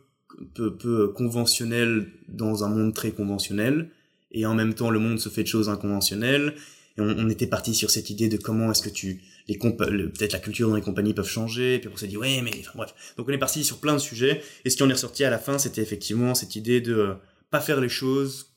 peu, 0.55 0.77
peu 0.77 1.09
conventionnel 1.09 2.09
dans 2.29 2.64
un 2.64 2.68
monde 2.68 2.94
très 2.94 3.12
conventionnel. 3.12 3.90
Et 4.33 4.46
en 4.46 4.55
même 4.55 4.75
temps, 4.75 4.90
le 4.90 4.98
monde 4.98 5.20
se 5.20 5.29
fait 5.29 5.42
de 5.42 5.48
choses 5.48 5.68
inconventionnelles. 5.68 6.55
Et 6.96 7.01
on, 7.01 7.09
on 7.09 7.29
était 7.29 7.46
parti 7.46 7.75
sur 7.75 7.90
cette 7.90 8.11
idée 8.11 8.29
de 8.29 8.37
comment 8.38 8.70
est-ce 8.70 8.83
que 8.83 8.90
tu 8.90 9.22
les 9.48 9.59
peut-être 9.59 10.33
la 10.33 10.38
culture 10.38 10.68
dans 10.68 10.77
les 10.77 10.83
compagnies 10.83 11.14
peuvent 11.14 11.29
changer 11.29 11.81
puis 11.81 11.90
on 11.92 11.96
s'est 11.96 12.07
dit 12.07 12.16
ouais 12.16 12.40
mais 12.42 12.53
enfin 12.61 12.72
bref 12.77 12.94
donc 13.16 13.29
on 13.29 13.33
est 13.33 13.38
parti 13.38 13.64
sur 13.64 13.79
plein 13.79 13.94
de 13.94 13.98
sujets 13.98 14.40
et 14.64 14.70
ce 14.70 14.77
qui 14.77 14.85
en 14.85 14.88
est 14.88 14.92
ressorti 14.92 15.25
à 15.25 15.31
la 15.31 15.38
fin 15.38 15.59
c'était 15.59 15.83
effectivement 15.83 16.35
cette 16.37 16.55
idée 16.55 16.81
de 16.81 16.94
euh, 16.94 17.14
pas 17.51 17.61
faire 17.61 17.81
les 17.81 17.88
choses 17.88 18.51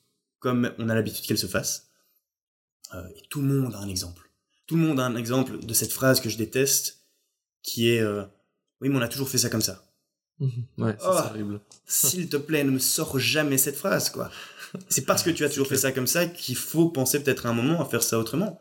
comme 0.45 0.71
on 0.77 0.89
a 0.89 0.93
l'habitude 0.93 1.25
qu'elles 1.25 1.39
se 1.39 1.47
fassent 1.47 1.87
euh, 2.93 3.03
et 3.17 3.23
tout 3.29 3.41
le 3.41 3.47
monde 3.47 3.73
a 3.73 3.79
un 3.79 3.89
exemple. 3.89 4.29
Tout 4.67 4.75
le 4.75 4.83
monde 4.83 4.99
a 4.99 5.03
un 5.03 5.15
exemple 5.15 5.57
de 5.57 5.73
cette 5.73 5.91
phrase 5.91 6.21
que 6.21 6.29
je 6.29 6.37
déteste 6.37 6.99
qui 7.63 7.89
est 7.89 7.99
euh, 7.99 8.23
oui 8.79 8.89
mais 8.89 8.97
on 8.97 9.01
a 9.01 9.07
toujours 9.07 9.27
fait 9.27 9.39
ça 9.39 9.49
comme 9.49 9.63
ça. 9.63 9.83
Ouais 10.39 10.95
c'est 10.99 11.07
oh, 11.07 11.13
horrible. 11.13 11.61
s'il 11.87 12.29
te 12.29 12.37
plaît 12.37 12.63
ne 12.63 12.69
me 12.69 12.77
sors 12.77 13.17
jamais 13.17 13.57
cette 13.57 13.75
phrase 13.75 14.11
quoi. 14.11 14.29
C'est 14.87 15.05
parce 15.05 15.23
que 15.23 15.31
tu 15.31 15.43
as 15.43 15.49
toujours 15.49 15.67
fait 15.67 15.77
ça 15.77 15.91
comme 15.91 16.05
ça 16.05 16.27
qu'il 16.27 16.57
faut 16.57 16.89
penser 16.89 17.23
peut-être 17.23 17.47
à 17.47 17.49
un 17.49 17.53
moment 17.53 17.81
à 17.81 17.85
faire 17.85 18.03
ça 18.03 18.19
autrement 18.19 18.59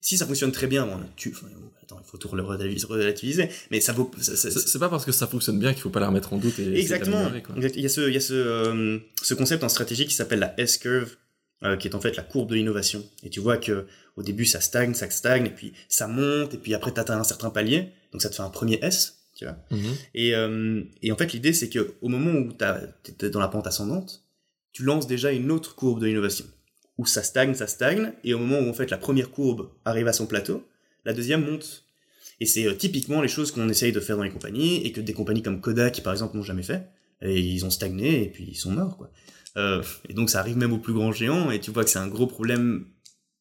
si 0.00 0.16
ça 0.16 0.26
fonctionne 0.26 0.52
très 0.52 0.66
bien, 0.66 0.86
bon, 0.86 1.00
tu, 1.16 1.30
enfin, 1.30 1.46
attends, 1.82 2.00
il 2.04 2.08
faut 2.08 2.18
tout 2.18 2.28
relativiser, 2.28 3.48
mais 3.70 3.80
ça 3.80 3.92
vaut. 3.92 4.10
C'est 4.20 4.78
pas 4.78 4.88
parce 4.88 5.04
que 5.04 5.12
ça 5.12 5.26
fonctionne 5.26 5.58
bien 5.58 5.72
qu'il 5.72 5.82
faut 5.82 5.90
pas 5.90 6.00
la 6.00 6.08
remettre 6.08 6.32
en 6.32 6.38
doute. 6.38 6.58
Et 6.58 6.78
Exactement. 6.78 7.30
Il 7.56 7.80
y 7.80 7.86
a 7.86 7.88
ce, 7.88 8.08
il 8.08 8.14
y 8.14 8.16
a 8.16 8.20
ce, 8.20 8.34
euh, 8.34 8.98
ce 9.22 9.34
concept 9.34 9.64
en 9.64 9.68
stratégie 9.68 10.06
qui 10.06 10.14
s'appelle 10.14 10.38
la 10.38 10.58
S-curve, 10.60 11.16
euh, 11.64 11.76
qui 11.76 11.88
est 11.88 11.94
en 11.94 12.00
fait 12.00 12.14
la 12.16 12.22
courbe 12.22 12.50
de 12.50 12.54
l'innovation. 12.54 13.04
Et 13.24 13.30
tu 13.30 13.40
vois 13.40 13.56
que 13.56 13.86
au 14.16 14.22
début 14.22 14.46
ça 14.46 14.60
stagne, 14.60 14.94
ça 14.94 15.10
stagne, 15.10 15.46
et 15.46 15.50
puis 15.50 15.72
ça 15.88 16.06
monte, 16.06 16.54
et 16.54 16.58
puis 16.58 16.74
après 16.74 16.92
tu 16.92 17.00
atteins 17.00 17.18
un 17.18 17.24
certain 17.24 17.50
palier, 17.50 17.88
donc 18.12 18.22
ça 18.22 18.30
te 18.30 18.36
fait 18.36 18.42
un 18.42 18.50
premier 18.50 18.78
S, 18.82 19.24
tu 19.36 19.44
vois. 19.44 19.56
Mm 19.70 19.76
-hmm. 19.76 19.94
et, 20.14 20.34
euh, 20.34 20.82
et 21.02 21.12
en 21.12 21.16
fait 21.16 21.32
l'idée 21.32 21.52
c'est 21.52 21.68
que 21.68 21.94
au 22.00 22.08
moment 22.08 22.32
où 22.32 22.52
tu 22.52 23.26
es 23.26 23.30
dans 23.30 23.40
la 23.40 23.48
pente 23.48 23.66
ascendante, 23.66 24.22
tu 24.72 24.84
lances 24.84 25.08
déjà 25.08 25.32
une 25.32 25.50
autre 25.50 25.74
courbe 25.74 26.00
de 26.00 26.06
l'innovation 26.06 26.46
où 26.98 27.06
ça 27.06 27.22
stagne, 27.22 27.54
ça 27.54 27.66
stagne, 27.66 28.12
et 28.24 28.34
au 28.34 28.38
moment 28.38 28.58
où 28.58 28.68
en 28.68 28.74
fait 28.74 28.90
la 28.90 28.98
première 28.98 29.30
courbe 29.30 29.70
arrive 29.84 30.08
à 30.08 30.12
son 30.12 30.26
plateau, 30.26 30.66
la 31.04 31.14
deuxième 31.14 31.48
monte. 31.48 31.84
Et 32.40 32.46
c'est 32.46 32.66
euh, 32.66 32.74
typiquement 32.74 33.22
les 33.22 33.28
choses 33.28 33.50
qu'on 33.52 33.68
essaye 33.68 33.92
de 33.92 34.00
faire 34.00 34.16
dans 34.16 34.24
les 34.24 34.30
compagnies, 34.30 34.84
et 34.84 34.92
que 34.92 35.00
des 35.00 35.14
compagnies 35.14 35.42
comme 35.42 35.60
Kodak, 35.60 36.02
par 36.02 36.12
exemple, 36.12 36.36
n'ont 36.36 36.42
jamais 36.42 36.62
fait. 36.62 36.88
Et 37.22 37.40
ils 37.40 37.64
ont 37.64 37.70
stagné, 37.70 38.24
et 38.24 38.28
puis 38.28 38.44
ils 38.48 38.56
sont 38.56 38.70
morts. 38.70 39.08
Euh, 39.56 39.82
et 40.08 40.14
donc 40.14 40.30
ça 40.30 40.40
arrive 40.40 40.56
même 40.56 40.72
aux 40.72 40.78
plus 40.78 40.92
grands 40.92 41.12
géants, 41.12 41.50
et 41.50 41.60
tu 41.60 41.70
vois 41.70 41.84
que 41.84 41.90
c'est 41.90 41.98
un 41.98 42.08
gros 42.08 42.26
problème 42.26 42.86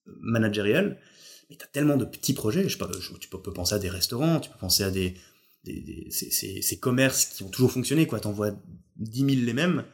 managériel. 0.06 1.00
Mais 1.50 1.56
t'as 1.56 1.68
tellement 1.68 1.98
de 1.98 2.06
petits 2.06 2.34
projets, 2.34 2.68
je 2.68 2.78
tu 3.20 3.30
peux, 3.30 3.42
penser 3.54 3.76
à 3.76 3.80
des 3.80 3.90
restaurants, 3.90 4.40
tu 4.40 4.50
peux 4.50 4.58
penser 4.58 4.84
à 4.84 4.92
des, 4.92 5.16
des, 5.64 6.08
ces, 6.12 6.80
commerces 6.80 7.26
qui 7.26 7.44
ont 7.44 7.50
toujours 7.50 7.72
fonctionné, 7.72 8.06
quoi. 8.06 8.20
T'envoies 8.20 8.52
10 8.98 9.20
000 9.20 9.30
les 9.46 9.54
mêmes. 9.54 9.86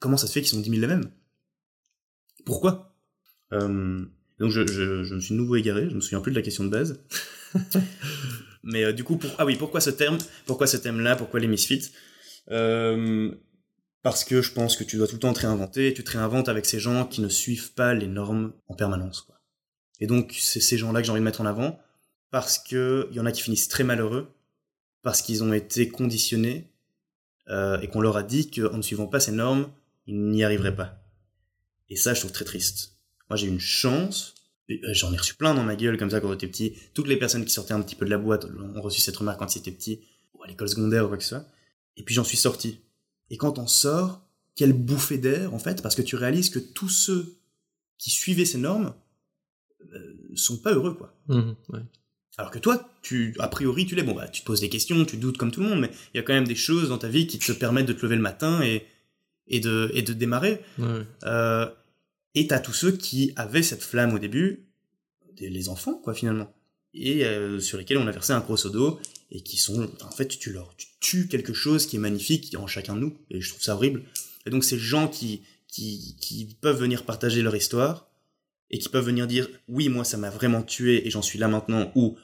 Comment 0.00 0.16
ça 0.16 0.26
se 0.26 0.32
fait 0.32 0.40
qu'ils 0.40 0.50
sont 0.50 0.60
10 0.60 0.70
000 0.70 0.80
les 0.80 0.86
mêmes? 0.88 1.10
Pourquoi? 2.44 2.94
Euh, 3.52 4.04
Donc 4.38 4.50
je, 4.50 4.66
je, 4.66 5.04
je, 5.04 5.14
me 5.14 5.20
suis 5.20 5.34
nouveau 5.34 5.56
égaré, 5.56 5.88
je 5.88 5.94
me 5.94 6.00
souviens 6.00 6.20
plus 6.20 6.32
de 6.32 6.36
la 6.36 6.42
question 6.42 6.64
de 6.64 6.70
base. 6.70 7.02
Mais 8.62 8.84
euh, 8.84 8.92
du 8.92 9.04
coup, 9.04 9.16
pour... 9.16 9.30
ah 9.38 9.44
oui, 9.44 9.56
pourquoi 9.56 9.80
ce 9.80 9.90
terme? 9.90 10.18
Pourquoi 10.46 10.66
ce 10.66 10.76
thème-là? 10.76 11.16
Pourquoi 11.16 11.40
les 11.40 11.46
misfits? 11.46 11.92
Euh, 12.50 13.30
Parce 14.02 14.24
que 14.24 14.42
je 14.42 14.52
pense 14.52 14.76
que 14.76 14.84
tu 14.84 14.96
dois 14.96 15.06
tout 15.06 15.16
le 15.16 15.20
temps 15.20 15.32
te 15.32 15.40
réinventer, 15.40 15.92
tu 15.94 16.02
te 16.02 16.10
réinventes 16.12 16.48
avec 16.48 16.66
ces 16.66 16.80
gens 16.80 17.06
qui 17.06 17.20
ne 17.20 17.28
suivent 17.28 17.72
pas 17.74 17.94
les 17.94 18.06
normes 18.06 18.52
en 18.68 18.74
permanence. 18.74 19.22
Quoi. 19.22 19.40
Et 20.00 20.06
donc, 20.06 20.34
c'est 20.38 20.60
ces 20.60 20.78
gens-là 20.78 21.00
que 21.00 21.06
j'ai 21.06 21.12
envie 21.12 21.20
de 21.20 21.24
mettre 21.24 21.40
en 21.40 21.46
avant, 21.46 21.78
parce 22.30 22.58
qu'il 22.58 23.06
y 23.12 23.20
en 23.20 23.26
a 23.26 23.32
qui 23.32 23.42
finissent 23.42 23.68
très 23.68 23.84
malheureux, 23.84 24.34
parce 25.02 25.22
qu'ils 25.22 25.44
ont 25.44 25.52
été 25.52 25.88
conditionnés, 25.88 26.70
euh, 27.48 27.78
et 27.80 27.88
qu'on 27.88 28.00
leur 28.00 28.16
a 28.16 28.22
dit 28.22 28.50
qu'en 28.50 28.76
ne 28.76 28.82
suivant 28.82 29.06
pas 29.06 29.20
ces 29.20 29.32
normes, 29.32 29.70
ils 30.06 30.18
n'y 30.30 30.42
arriveraient 30.42 30.74
pas. 30.74 31.03
Et 31.88 31.96
ça, 31.96 32.14
je 32.14 32.20
trouve 32.20 32.32
très 32.32 32.44
triste. 32.44 32.96
Moi, 33.28 33.36
j'ai 33.36 33.46
une 33.46 33.60
chance. 33.60 34.34
J'en 34.68 35.12
ai 35.12 35.16
reçu 35.16 35.34
plein 35.34 35.54
dans 35.54 35.62
ma 35.62 35.76
gueule 35.76 35.98
comme 35.98 36.10
ça 36.10 36.20
quand 36.20 36.30
j'étais 36.32 36.48
petit. 36.48 36.74
Toutes 36.94 37.08
les 37.08 37.16
personnes 37.16 37.44
qui 37.44 37.52
sortaient 37.52 37.74
un 37.74 37.82
petit 37.82 37.96
peu 37.96 38.04
de 38.04 38.10
la 38.10 38.18
boîte 38.18 38.46
ont 38.46 38.80
reçu 38.80 39.00
cette 39.00 39.16
remarque 39.16 39.38
quand 39.38 39.54
ils 39.54 39.58
étaient 39.58 39.70
petits, 39.70 40.00
ou 40.32 40.42
à 40.42 40.46
l'école 40.46 40.68
secondaire 40.68 41.04
ou 41.04 41.08
quoi 41.08 41.18
que 41.18 41.22
ce 41.22 41.30
soit. 41.30 41.46
Et 41.96 42.02
puis 42.02 42.14
j'en 42.14 42.24
suis 42.24 42.36
sorti. 42.36 42.80
Et 43.30 43.36
quand 43.36 43.58
on 43.58 43.66
sort, 43.66 44.22
quelle 44.54 44.72
bouffée 44.72 45.18
d'air 45.18 45.52
en 45.52 45.58
fait, 45.58 45.82
parce 45.82 45.94
que 45.94 46.02
tu 46.02 46.16
réalises 46.16 46.50
que 46.50 46.58
tous 46.58 46.88
ceux 46.88 47.36
qui 47.98 48.10
suivaient 48.10 48.44
ces 48.44 48.58
normes 48.58 48.94
euh, 49.92 50.16
sont 50.34 50.58
pas 50.58 50.72
heureux 50.72 50.94
quoi. 50.94 51.14
Mmh, 51.28 51.52
ouais. 51.70 51.80
Alors 52.36 52.50
que 52.50 52.58
toi, 52.58 52.90
tu, 53.02 53.36
a 53.38 53.48
priori, 53.48 53.86
tu 53.86 53.94
l'es. 53.94 54.02
Bon, 54.02 54.14
bah, 54.14 54.28
tu 54.28 54.40
te 54.40 54.46
poses 54.46 54.60
des 54.60 54.68
questions, 54.68 55.04
tu 55.04 55.16
doutes 55.16 55.38
comme 55.38 55.52
tout 55.52 55.60
le 55.60 55.68
monde, 55.68 55.80
mais 55.80 55.90
il 56.12 56.16
y 56.16 56.20
a 56.20 56.22
quand 56.22 56.32
même 56.32 56.48
des 56.48 56.56
choses 56.56 56.88
dans 56.88 56.98
ta 56.98 57.08
vie 57.08 57.26
qui 57.28 57.38
te 57.38 57.52
permettent 57.52 57.86
de 57.86 57.92
te 57.92 58.02
lever 58.02 58.16
le 58.16 58.22
matin 58.22 58.60
et, 58.62 58.86
et 59.48 59.60
de, 59.60 59.90
et 59.94 60.02
de 60.02 60.12
démarrer. 60.12 60.60
Ouais. 60.78 61.02
Euh, 61.24 61.68
et 62.34 62.46
t'as 62.46 62.58
tous 62.58 62.72
ceux 62.72 62.92
qui 62.92 63.32
avaient 63.36 63.62
cette 63.62 63.82
flamme 63.82 64.14
au 64.14 64.18
début, 64.18 64.66
les 65.38 65.68
enfants, 65.68 65.94
quoi, 65.94 66.14
finalement. 66.14 66.52
Et 66.92 67.24
euh, 67.24 67.58
sur 67.60 67.78
lesquels 67.78 67.98
on 67.98 68.06
a 68.06 68.12
versé 68.12 68.32
un 68.32 68.40
gros 68.40 68.56
d'eau, 68.68 69.00
et 69.30 69.40
qui 69.40 69.56
sont, 69.56 69.90
en 70.02 70.10
fait, 70.10 70.28
tu 70.28 70.52
leur, 70.52 70.74
tu 70.76 70.86
tues 71.00 71.28
quelque 71.28 71.52
chose 71.52 71.86
qui 71.86 71.96
est 71.96 72.00
magnifique 72.00 72.54
en 72.56 72.66
chacun 72.66 72.94
de 72.94 73.00
nous, 73.00 73.18
et 73.30 73.40
je 73.40 73.50
trouve 73.50 73.62
ça 73.62 73.74
horrible. 73.74 74.02
Et 74.46 74.50
donc, 74.50 74.64
ces 74.64 74.78
gens 74.78 75.08
qui, 75.08 75.42
qui, 75.66 76.16
qui 76.20 76.56
peuvent 76.60 76.78
venir 76.78 77.04
partager 77.04 77.42
leur 77.42 77.56
histoire, 77.56 78.08
et 78.70 78.78
qui 78.78 78.88
peuvent 78.88 79.06
venir 79.06 79.26
dire, 79.26 79.48
oui, 79.68 79.88
moi, 79.88 80.04
ça 80.04 80.16
m'a 80.16 80.30
vraiment 80.30 80.62
tué, 80.62 81.06
et 81.06 81.10
j'en 81.10 81.22
suis 81.22 81.38
là 81.38 81.48
maintenant, 81.48 81.90
ou 81.94 82.16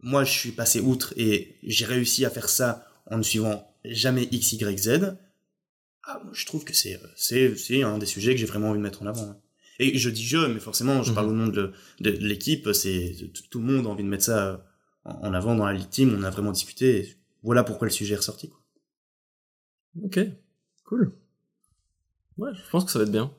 moi, 0.00 0.24
je 0.24 0.32
suis 0.32 0.52
passé 0.52 0.80
outre, 0.80 1.14
et 1.16 1.56
j'ai 1.62 1.86
réussi 1.86 2.24
à 2.24 2.30
faire 2.30 2.48
ça 2.48 2.86
en 3.06 3.18
ne 3.18 3.22
suivant 3.22 3.66
jamais 3.84 4.28
X, 4.30 4.52
Y, 4.52 4.78
Z, 4.78 5.16
ah, 6.10 6.22
je 6.32 6.46
trouve 6.46 6.64
que 6.64 6.72
c'est, 6.74 6.98
c'est, 7.16 7.54
c'est 7.56 7.82
un 7.82 7.98
des 7.98 8.06
sujets 8.06 8.32
que 8.34 8.40
j'ai 8.40 8.46
vraiment 8.46 8.70
envie 8.70 8.78
de 8.78 8.82
mettre 8.82 9.02
en 9.02 9.06
avant. 9.06 9.40
Et 9.78 9.96
je 9.96 10.10
dis 10.10 10.24
je, 10.26 10.38
mais 10.38 10.58
forcément, 10.58 11.02
je 11.02 11.12
parle 11.12 11.28
au 11.28 11.32
nom 11.32 11.46
de, 11.46 11.72
de, 12.00 12.10
de 12.10 12.26
l'équipe, 12.26 12.72
c'est 12.72 13.14
tout 13.50 13.60
le 13.60 13.66
monde 13.66 13.86
a 13.86 13.90
envie 13.90 14.02
de 14.02 14.08
mettre 14.08 14.24
ça 14.24 14.64
en 15.04 15.32
avant 15.34 15.54
dans 15.54 15.66
la 15.66 15.72
lead 15.74 15.88
team. 15.90 16.16
On 16.18 16.22
a 16.24 16.30
vraiment 16.30 16.50
discuté. 16.50 17.16
voilà 17.42 17.62
pourquoi 17.62 17.86
le 17.86 17.92
sujet 17.92 18.14
est 18.14 18.18
ressorti. 18.18 18.48
Quoi. 18.48 18.58
Ok, 20.02 20.18
cool. 20.84 21.12
Ouais, 22.38 22.50
je 22.54 22.70
pense 22.70 22.84
que 22.84 22.90
ça 22.90 22.98
va 22.98 23.04
être 23.04 23.12
bien. 23.12 23.30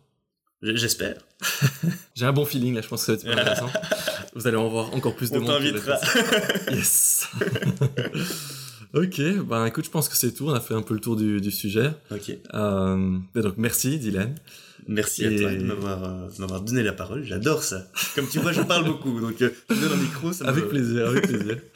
J'espère. 0.61 1.25
J'ai 2.15 2.25
un 2.25 2.33
bon 2.33 2.45
feeling 2.45 2.75
là, 2.75 2.81
je 2.81 2.87
pense 2.87 3.05
que 3.05 3.05
ça 3.05 3.11
va 3.13 3.15
être 3.17 3.21
super 3.21 3.39
intéressant. 3.39 3.71
Vous 4.35 4.45
allez 4.45 4.57
en 4.57 4.67
voir 4.67 4.93
encore 4.93 5.15
plus 5.15 5.31
de 5.31 5.37
On 5.37 5.41
monde. 5.41 5.51
t'invitera. 5.57 5.97
Yes. 6.71 7.27
Ok, 8.93 9.21
ben 9.47 9.65
écoute, 9.65 9.85
je 9.85 9.89
pense 9.89 10.09
que 10.09 10.15
c'est 10.15 10.31
tout. 10.33 10.47
On 10.47 10.53
a 10.53 10.59
fait 10.61 10.73
un 10.73 10.81
peu 10.81 10.93
le 10.93 10.99
tour 10.99 11.15
du, 11.15 11.39
du 11.41 11.51
sujet. 11.51 11.91
ok. 12.11 12.37
Euh, 12.53 13.17
ben 13.33 13.41
donc 13.41 13.55
merci 13.57 13.97
Dylan. 13.99 14.35
Merci 14.87 15.23
Et- 15.25 15.27
à 15.35 15.39
toi 15.39 15.53
de 15.53 15.63
m'avoir 15.63 16.03
euh, 16.03 16.59
donné 16.59 16.81
la 16.83 16.93
parole. 16.93 17.23
J'adore 17.23 17.63
ça. 17.63 17.87
Comme 18.15 18.27
tu 18.27 18.39
vois, 18.39 18.51
je 18.53 18.61
parle 18.61 18.85
beaucoup, 18.85 19.19
donc 19.19 19.41
euh, 19.41 19.49
tu 19.69 19.75
me 19.75 19.81
donnes 19.81 19.99
un 19.99 20.01
micro, 20.01 20.33
ça 20.33 20.45
me 20.45 20.49
Avec 20.49 20.67
plaisir, 20.69 21.07
avec 21.07 21.27
plaisir. 21.27 21.57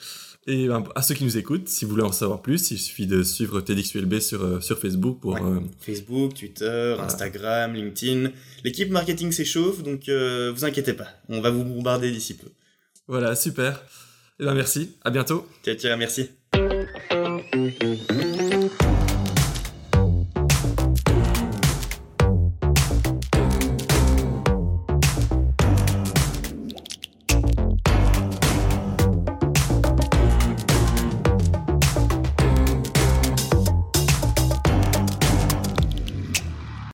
Et 0.46 0.68
ben, 0.68 0.84
à 0.96 1.02
ceux 1.02 1.16
qui 1.16 1.24
nous 1.24 1.38
écoutent, 1.38 1.70
si 1.70 1.86
vous 1.86 1.92
voulez 1.92 2.04
en 2.04 2.12
savoir 2.12 2.42
plus, 2.42 2.72
il 2.72 2.78
suffit 2.78 3.08
de 3.08 3.24
suivre 3.24 3.62
TEDxULB 3.62 4.20
sur, 4.20 4.44
euh, 4.44 4.60
sur 4.60 4.78
Facebook 4.78 5.22
pour... 5.22 5.36
Ouais. 5.36 5.42
euh, 5.42 5.62
Facebook, 5.80 6.34
Twitter, 6.34 6.98
Instagram, 7.00 7.74
LinkedIn. 7.74 8.30
L'équipe 8.66 8.90
marketing 8.90 9.32
s'échauffe, 9.32 9.84
donc 9.84 10.10
euh, 10.10 10.52
vous 10.54 10.66
inquiétez 10.66 10.92
pas. 10.94 11.08
On 11.30 11.40
va 11.40 11.50
vous 11.50 11.64
bombarder 11.64 12.12
d'ici 12.12 12.34
peu. 12.36 12.48
voilà, 13.08 13.36
super. 13.38 13.82
Et 14.38 14.44
ben 14.44 14.54
merci, 14.54 14.98
à 15.06 15.12
bientôt. 15.12 15.48
Tiens, 15.62 15.76
tiens, 15.78 15.96
merci. 15.96 16.30
mm-hmm. 17.84 18.23